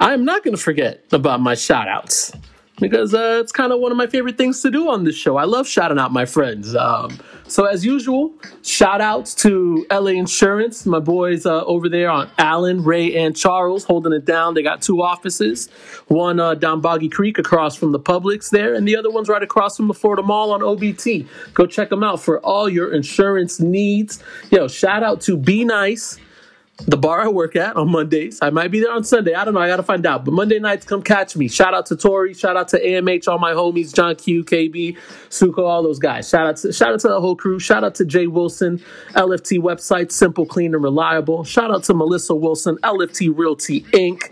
I'm 0.00 0.24
not 0.24 0.42
going 0.42 0.56
to 0.56 0.62
forget 0.62 1.04
about 1.12 1.42
my 1.42 1.54
shout 1.54 1.86
outs 1.86 2.32
because 2.80 3.12
uh, 3.12 3.40
it's 3.42 3.52
kind 3.52 3.72
of 3.72 3.80
one 3.80 3.92
of 3.92 3.98
my 3.98 4.06
favorite 4.06 4.38
things 4.38 4.62
to 4.62 4.70
do 4.70 4.88
on 4.88 5.04
this 5.04 5.16
show. 5.16 5.36
I 5.36 5.44
love 5.44 5.68
shouting 5.68 5.98
out 5.98 6.12
my 6.12 6.24
friends. 6.24 6.74
Um, 6.74 7.18
so, 7.48 7.64
as 7.64 7.84
usual, 7.84 8.32
shout 8.62 9.00
outs 9.00 9.34
to 9.36 9.86
LA 9.90 10.12
Insurance, 10.12 10.86
my 10.86 10.98
boys 10.98 11.46
uh, 11.46 11.64
over 11.64 11.88
there 11.88 12.10
on 12.10 12.30
Allen, 12.38 12.84
Ray, 12.84 13.16
and 13.16 13.34
Charles 13.36 13.84
holding 13.84 14.12
it 14.12 14.24
down. 14.24 14.54
They 14.54 14.62
got 14.62 14.82
two 14.82 15.02
offices 15.02 15.68
one 16.08 16.40
uh, 16.40 16.54
down 16.54 16.80
Boggy 16.80 17.08
Creek 17.08 17.38
across 17.38 17.76
from 17.76 17.92
the 17.92 18.00
Publix 18.00 18.50
there, 18.50 18.74
and 18.74 18.86
the 18.86 18.96
other 18.96 19.10
one's 19.10 19.28
right 19.28 19.42
across 19.42 19.76
from 19.76 19.88
the 19.88 19.94
Florida 19.94 20.22
Mall 20.22 20.52
on 20.52 20.60
OBT. 20.60 21.26
Go 21.54 21.66
check 21.66 21.90
them 21.90 22.02
out 22.02 22.20
for 22.20 22.40
all 22.40 22.68
your 22.68 22.92
insurance 22.92 23.60
needs. 23.60 24.22
Yo, 24.50 24.68
shout 24.68 25.02
out 25.02 25.20
to 25.22 25.36
Be 25.36 25.64
Nice 25.64 26.18
the 26.86 26.96
bar 26.96 27.22
I 27.22 27.28
work 27.28 27.56
at 27.56 27.76
on 27.76 27.90
Mondays. 27.90 28.38
I 28.40 28.50
might 28.50 28.70
be 28.70 28.80
there 28.80 28.92
on 28.92 29.02
Sunday. 29.02 29.34
I 29.34 29.44
don't 29.44 29.54
know. 29.54 29.60
I 29.60 29.66
got 29.66 29.76
to 29.78 29.82
find 29.82 30.06
out. 30.06 30.24
But 30.24 30.32
Monday 30.32 30.58
nights, 30.60 30.86
come 30.86 31.02
catch 31.02 31.34
me. 31.36 31.48
Shout 31.48 31.74
out 31.74 31.86
to 31.86 31.96
Tori. 31.96 32.34
Shout 32.34 32.56
out 32.56 32.68
to 32.68 32.80
AMH, 32.80 33.26
all 33.26 33.38
my 33.38 33.52
homies, 33.52 33.92
John 33.92 34.14
Q, 34.14 34.44
KB, 34.44 34.96
Suko, 35.28 35.66
all 35.66 35.82
those 35.82 35.98
guys. 35.98 36.28
Shout 36.28 36.46
out 36.46 36.56
to 36.58 36.72
shout 36.72 36.92
out 36.92 37.00
to 37.00 37.08
the 37.08 37.20
whole 37.20 37.34
crew. 37.36 37.58
Shout 37.58 37.82
out 37.82 37.96
to 37.96 38.04
Jay 38.04 38.28
Wilson, 38.28 38.80
LFT 39.14 39.58
website, 39.58 40.12
simple, 40.12 40.46
clean, 40.46 40.74
and 40.74 40.82
reliable. 40.82 41.42
Shout 41.42 41.70
out 41.72 41.82
to 41.84 41.94
Melissa 41.94 42.34
Wilson, 42.34 42.76
LFT 42.82 43.36
Realty 43.36 43.82
Inc. 43.92 44.30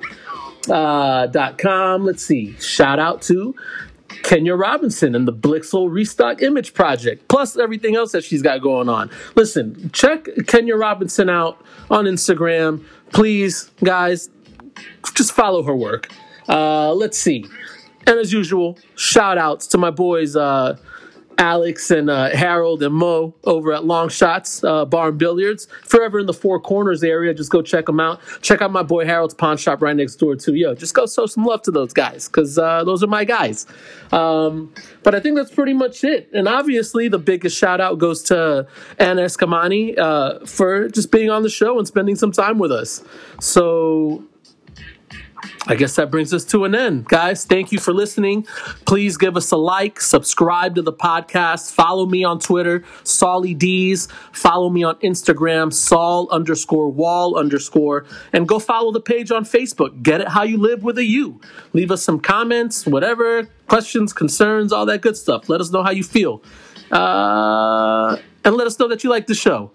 Uh, 0.69 1.29
dot 1.29 1.59
com. 1.59 2.05
Let's 2.05 2.25
see. 2.25 2.57
Shout 2.59 2.99
out 2.99 3.23
to 3.23 3.55
Kenya 4.23 4.55
Robinson 4.55 5.15
and 5.15 5.27
the 5.27 5.33
Blixel 5.33 5.91
Restock 5.91 6.43
Image 6.43 6.75
Project, 6.75 7.29
plus 7.29 7.57
everything 7.57 7.97
else 7.97 8.13
that 8.13 8.25
she's 8.25 8.43
got 8.43 8.61
going 8.61 8.89
on. 8.89 9.11
Listen, 9.35 9.91
check 9.93 10.29
Kenya 10.47 10.77
Robinson 10.77 11.29
out 11.29 11.61
on 11.91 12.05
Instagram. 12.05 12.85
Please, 13.13 13.71
guys, 13.83 14.29
just 15.15 15.33
follow 15.33 15.63
her 15.63 15.75
work. 15.75 16.09
Uh, 16.49 16.93
let's 16.93 17.19
see. 17.19 17.45
And 18.07 18.19
as 18.19 18.33
usual, 18.33 18.79
shout 18.95 19.39
outs 19.39 19.67
to 19.69 19.79
my 19.79 19.91
boys, 19.91 20.37
uh, 20.37 20.77
Alex 21.39 21.91
and 21.91 22.11
uh, 22.11 22.31
Harold 22.31 22.83
and 22.83 22.95
Mo 22.95 23.35
over 23.45 23.73
at 23.73 23.85
Long 23.85 24.09
Shots 24.09 24.65
uh, 24.65 24.85
Bar 24.85 25.09
and 25.09 25.19
Billiards. 25.19 25.67
Forever 25.85 26.19
in 26.19 26.27
the 26.27 26.33
Four 26.33 26.61
Corners 26.61 27.03
area. 27.03 27.35
Just 27.35 27.51
go 27.51 27.63
check 27.63 27.87
them 27.87 28.01
out. 28.01 28.21
Check 28.43 28.63
out 28.63 28.73
my 28.73 28.83
boy 28.83 29.05
Harold's 29.05 29.35
Pawn 29.35 29.57
Shop 29.57 29.83
right 29.83 29.97
next 29.97 30.17
door 30.17 30.37
too. 30.37 30.55
Yo, 30.55 30.75
just 30.75 30.95
go 30.95 31.07
show 31.07 31.27
some 31.27 31.45
love 31.45 31.63
to 31.63 31.71
those 31.71 31.93
guys 31.93 32.29
because 32.29 32.59
uh, 32.59 32.85
those 32.85 33.03
are 33.03 33.09
my 33.09 33.25
guys. 33.25 33.67
Um, 34.13 34.73
but 35.03 35.15
I 35.15 35.21
think 35.21 35.37
that's 35.37 35.55
pretty 35.55 35.75
much 35.75 36.05
it. 36.05 36.29
And 36.33 36.49
obviously, 36.49 37.09
the 37.09 37.19
biggest 37.19 37.57
shout 37.57 37.81
out 37.81 37.99
goes 37.99 38.23
to 38.25 38.67
Anna 38.99 39.23
Eskamani 39.23 39.99
uh, 39.99 40.45
for 40.47 40.89
just 40.89 41.11
being 41.11 41.31
on 41.31 41.43
the 41.43 41.51
show 41.51 41.79
and 41.79 41.87
spending 41.87 42.17
some 42.17 42.33
time 42.33 42.59
with 42.59 42.73
us. 42.73 43.03
So 43.41 44.25
I 45.67 45.75
guess 45.75 45.97
that 45.97 46.11
brings 46.11 46.33
us 46.33 46.45
to 46.47 46.65
an 46.65 46.75
end. 46.75 47.07
Guys, 47.07 47.45
thank 47.45 47.73
you 47.73 47.79
for 47.79 47.93
listening. 47.93 48.47
Please 48.87 49.17
give 49.17 49.37
us 49.37 49.51
a 49.53 49.57
like, 49.57 50.01
subscribe 50.01 50.75
to 50.77 50.83
the 50.83 50.93
podcast, 50.93 51.73
follow 51.73 52.07
me 52.07 52.25
on 52.25 52.39
Twitter, 52.39 52.85
Solly 53.05 53.55
D's, 53.55 54.09
follow 54.33 54.71
me 54.71 54.83
on 54.83 54.97
Instagram, 54.97 55.73
Saul 55.73 56.29
underscore 56.31 56.89
wall 56.89 57.37
underscore, 57.37 58.07
and 58.33 58.49
go 58.49 58.59
follow 58.59 58.93
the 58.93 59.01
page 59.01 59.31
on 59.31 59.45
Facebook. 59.45 60.03
Get 60.03 60.21
it 60.21 60.29
how 60.29 60.43
you 60.43 60.59
live 60.59 60.83
with 60.83 60.99
a 60.99 61.05
U. 61.05 61.41
Leave 61.73 61.91
us 61.91 62.03
some 62.03 62.21
comments, 62.21 62.87
whatever, 62.87 63.49
questions, 63.69 64.13
concerns, 64.13 64.73
all 64.73 64.87
that 64.87 65.01
good 65.01 65.17
stuff. 65.17 65.49
Let 65.49 65.61
us 65.61 65.71
know 65.71 65.83
how 65.83 65.91
you 65.91 66.05
feel. 66.05 66.43
Uh, 66.91 68.17
and 68.45 68.55
let 68.55 68.67
us 68.67 68.79
know 68.79 68.89
that 68.89 69.03
you 69.03 69.11
like 69.11 69.27
the 69.27 69.35
show. 69.35 69.73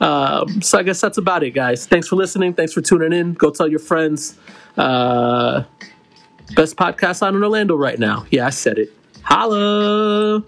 Um, 0.00 0.62
so 0.62 0.78
I 0.78 0.82
guess 0.82 1.00
that's 1.00 1.18
about 1.18 1.42
it, 1.42 1.50
guys. 1.50 1.86
Thanks 1.86 2.08
for 2.08 2.16
listening. 2.16 2.54
Thanks 2.54 2.72
for 2.72 2.80
tuning 2.80 3.12
in. 3.12 3.34
Go 3.34 3.50
tell 3.50 3.68
your 3.68 3.80
friends. 3.80 4.36
Uh, 4.78 5.64
best 6.54 6.76
podcast 6.76 7.26
on 7.26 7.34
in 7.34 7.42
Orlando 7.42 7.76
right 7.76 7.98
now. 7.98 8.24
Yeah, 8.30 8.46
I 8.46 8.50
said 8.50 8.78
it. 8.78 8.92
Holla. 9.22 10.42